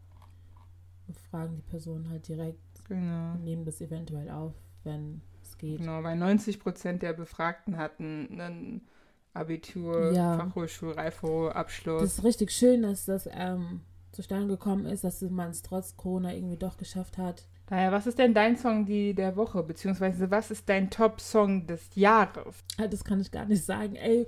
und 1.06 1.18
fragen 1.18 1.56
die 1.56 1.62
Person 1.70 2.08
halt 2.10 2.26
direkt 2.28 2.58
Genau. 2.88 3.32
und 3.32 3.44
nehmen 3.44 3.64
das 3.64 3.80
eventuell 3.80 4.30
auf, 4.30 4.54
wenn 4.84 5.20
es 5.42 5.56
geht. 5.58 5.78
Genau, 5.78 6.02
weil 6.02 6.16
90 6.16 6.60
Prozent 6.60 7.02
der 7.02 7.12
Befragten 7.12 7.76
hatten 7.76 8.40
einen 8.40 8.88
Abitur, 9.34 10.12
Ja. 10.12 10.36
Fachhochschul, 10.36 10.92
Reifo-Abschluss. 10.92 12.02
Das 12.02 12.18
ist 12.18 12.24
richtig 12.24 12.50
schön, 12.50 12.82
dass 12.82 13.04
das 13.04 13.28
ähm, 13.32 13.80
zustande 14.12 14.48
gekommen 14.48 14.86
ist, 14.86 15.04
dass 15.04 15.20
man 15.22 15.50
es 15.50 15.62
trotz 15.62 15.96
Corona 15.96 16.34
irgendwie 16.34 16.56
doch 16.56 16.76
geschafft 16.76 17.18
hat. 17.18 17.46
Daher, 17.66 17.92
was 17.92 18.06
ist 18.06 18.18
denn 18.18 18.32
dein 18.32 18.56
Song 18.56 18.86
die, 18.86 19.14
der 19.14 19.36
Woche? 19.36 19.62
Beziehungsweise, 19.62 20.30
was 20.30 20.50
ist 20.50 20.68
dein 20.68 20.88
Top-Song 20.90 21.66
des 21.66 21.94
Jahres? 21.94 22.64
Ah, 22.78 22.86
Das 22.86 23.04
kann 23.04 23.20
ich 23.20 23.30
gar 23.30 23.44
nicht 23.44 23.62
sagen. 23.64 23.94
Ey, 23.94 24.26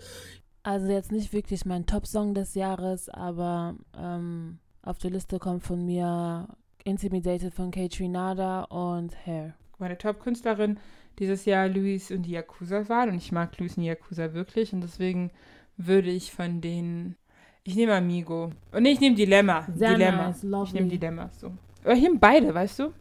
also 0.62 0.88
jetzt 0.88 1.10
nicht 1.10 1.32
wirklich 1.32 1.64
mein 1.64 1.86
Top-Song 1.86 2.34
des 2.34 2.54
Jahres, 2.54 3.08
aber 3.08 3.76
ähm, 3.96 4.58
auf 4.82 4.98
der 4.98 5.10
Liste 5.10 5.38
kommt 5.38 5.62
von 5.64 5.84
mir 5.86 6.48
Intimidated 6.90 7.54
von 7.54 7.70
Kate 7.70 7.96
Trinada 7.96 8.64
und 8.64 9.14
Hair. 9.26 9.54
Meine 9.78 9.96
Top-Künstlerin 9.96 10.78
dieses 11.18 11.44
Jahr 11.44 11.68
Luis 11.68 12.10
und 12.10 12.22
die 12.22 12.32
Yakuza 12.32 12.88
waren. 12.88 13.10
Und 13.10 13.16
ich 13.16 13.32
mag 13.32 13.56
Luis 13.58 13.76
und 13.76 13.82
die 13.84 13.88
Yakuza 13.88 14.34
wirklich. 14.34 14.72
Und 14.72 14.82
deswegen 14.82 15.30
würde 15.76 16.10
ich 16.10 16.32
von 16.32 16.60
denen. 16.60 17.16
Ich 17.62 17.76
nehme 17.76 17.94
Amigo. 17.94 18.52
Und 18.72 18.82
nee, 18.82 18.92
ich 18.92 19.00
nehme 19.00 19.16
Dilemma. 19.16 19.66
Sehr 19.74 19.92
Dilemma. 19.92 20.28
nice, 20.28 20.68
ich 20.68 20.74
nehme. 20.74 20.88
Dilemma. 20.88 21.30
So. 21.38 21.52
Aber 21.84 21.94
ich 21.94 22.02
nehme 22.02 22.18
beide, 22.18 22.52
weißt 22.52 22.80
du? 22.80 22.92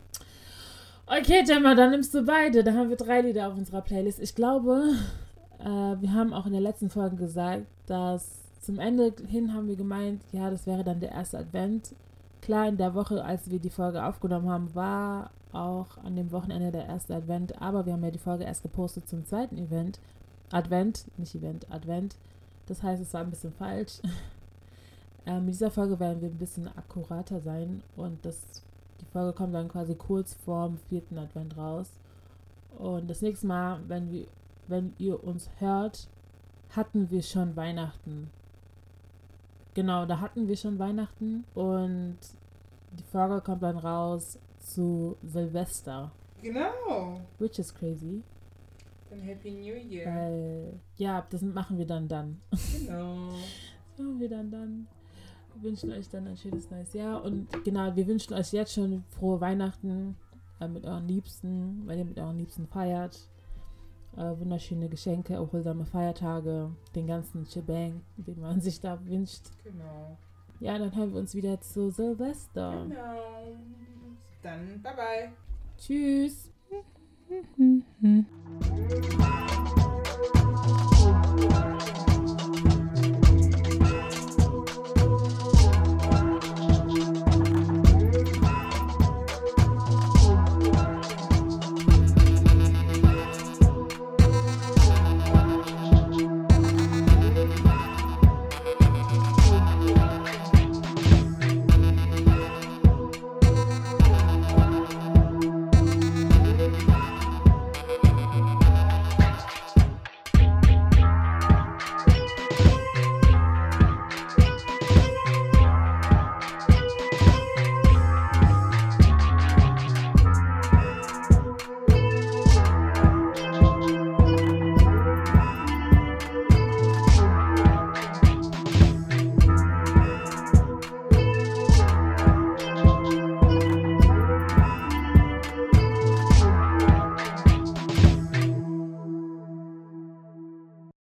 Okay, 1.08 1.44
Gemma, 1.44 1.74
dann 1.74 1.92
nimmst 1.92 2.14
du 2.14 2.24
beide. 2.24 2.64
Da 2.64 2.74
haben 2.74 2.90
wir 2.90 2.98
drei 2.98 3.22
Lieder 3.22 3.48
auf 3.48 3.58
unserer 3.58 3.82
Playlist. 3.82 4.20
Ich 4.20 4.36
glaube, 4.36 4.94
äh, 5.60 5.66
wir 5.66 6.14
haben 6.14 6.34
auch 6.34 6.46
in 6.46 6.52
der 6.52 6.62
letzten 6.62 6.90
Folge 6.90 7.16
gesagt, 7.16 7.66
dass 7.88 8.44
zum 8.62 8.78
Ende 8.80 9.14
hin 9.28 9.54
haben 9.54 9.68
wir 9.68 9.76
gemeint, 9.76 10.22
ja, 10.32 10.52
das 10.52 10.68
wäre 10.68 10.84
dann 10.84 11.00
der 11.00 11.12
erste 11.12 11.40
Advent. 11.40 11.96
Klar, 12.50 12.68
in 12.68 12.78
der 12.78 12.96
Woche, 12.96 13.24
als 13.24 13.52
wir 13.52 13.60
die 13.60 13.70
Folge 13.70 14.04
aufgenommen 14.04 14.50
haben, 14.50 14.74
war 14.74 15.30
auch 15.52 16.00
an 16.00 16.16
dem 16.16 16.32
Wochenende 16.32 16.72
der 16.72 16.88
erste 16.88 17.14
Advent, 17.14 17.62
aber 17.62 17.86
wir 17.86 17.94
haben 17.94 18.04
ja 18.04 18.10
die 18.10 18.18
Folge 18.18 18.44
erst 18.44 18.64
gepostet 18.64 19.08
zum 19.08 19.24
zweiten 19.24 19.56
Event. 19.56 20.00
Advent, 20.50 21.06
nicht 21.20 21.36
Event, 21.36 21.72
Advent. 21.72 22.16
Das 22.66 22.82
heißt, 22.82 23.04
es 23.04 23.14
war 23.14 23.22
ein 23.22 23.30
bisschen 23.30 23.54
falsch. 23.54 24.00
ähm, 25.28 25.46
mit 25.46 25.54
dieser 25.54 25.70
Folge 25.70 26.00
werden 26.00 26.24
wir 26.24 26.30
ein 26.30 26.40
bisschen 26.40 26.68
akkurater 26.76 27.40
sein 27.40 27.84
und 27.96 28.26
das 28.26 28.64
die 29.00 29.06
Folge 29.06 29.34
kommt 29.34 29.54
dann 29.54 29.68
quasi 29.68 29.94
kurz 29.94 30.34
vorm 30.34 30.80
vierten 30.90 31.20
Advent 31.20 31.56
raus. 31.56 31.92
Und 32.80 33.12
das 33.12 33.22
nächste 33.22 33.46
Mal, 33.46 33.80
wenn, 33.88 34.12
wir, 34.12 34.26
wenn 34.68 34.96
ihr 34.98 35.24
uns 35.24 35.52
hört, 35.60 36.08
hatten 36.72 37.12
wir 37.12 37.22
schon 37.22 37.56
Weihnachten. 37.56 38.32
Genau, 39.76 40.08
da 40.08 40.20
hatten 40.20 40.48
wir 40.48 40.58
schon 40.58 40.80
Weihnachten. 40.80 41.46
Und 41.54 42.18
die 42.92 43.04
Folge 43.04 43.42
kommt 43.42 43.64
dann 43.64 43.78
raus 43.78 44.40
zu 44.60 45.18
Silvester. 45.24 46.12
Genau. 46.42 47.22
Which 47.38 47.60
is 47.60 47.74
crazy. 47.74 48.24
Dann 49.10 49.20
Happy 49.22 49.52
New 49.52 49.76
Year. 49.76 50.06
Weil, 50.06 50.80
ja, 50.98 51.26
das 51.30 51.42
machen 51.42 51.78
wir 51.78 51.86
dann 51.86 52.08
dann. 52.08 52.42
Genau. 52.78 53.30
Das 53.98 54.06
machen 54.06 54.20
wir 54.22 54.30
dann 54.30 54.50
dann. 54.50 54.88
Wir 55.56 55.64
wünschen 55.64 55.92
euch 55.92 56.08
dann 56.08 56.26
ein 56.26 56.38
schönes 56.38 56.72
neues 56.72 56.94
Jahr. 56.94 57.22
Und 57.22 57.50
genau, 57.66 57.94
wir 57.94 58.08
wünschen 58.08 58.34
euch 58.34 58.54
jetzt 58.54 58.72
schon 58.72 59.04
frohe 59.10 59.42
Weihnachten 59.42 60.16
äh, 60.62 60.70
mit 60.70 60.86
euren 60.86 61.06
Liebsten, 61.06 61.86
weil 61.86 61.98
ihr 61.98 62.06
mit 62.06 62.18
euren 62.18 62.38
Liebsten 62.38 62.66
feiert. 62.66 63.20
Äh, 64.16 64.40
wunderschöne 64.40 64.88
Geschenke, 64.88 65.34
erholsame 65.34 65.86
Feiertage, 65.86 66.72
den 66.96 67.08
ganzen 67.08 67.46
Shebang, 67.46 68.02
den 68.16 68.40
man 68.40 68.62
sich 68.62 68.80
da 68.80 69.06
wünscht. 69.06 69.48
Genau. 69.66 70.18
Ja, 70.60 70.78
dann 70.78 70.94
hören 70.96 71.14
wir 71.14 71.20
uns 71.20 71.34
wieder 71.36 71.60
zu 71.62 71.90
Silvester. 71.90 72.86
Genau. 72.88 73.56
Dann 74.42 74.82
bye 74.82 74.94
bye. 74.96 75.32
Tschüss. 75.78 76.52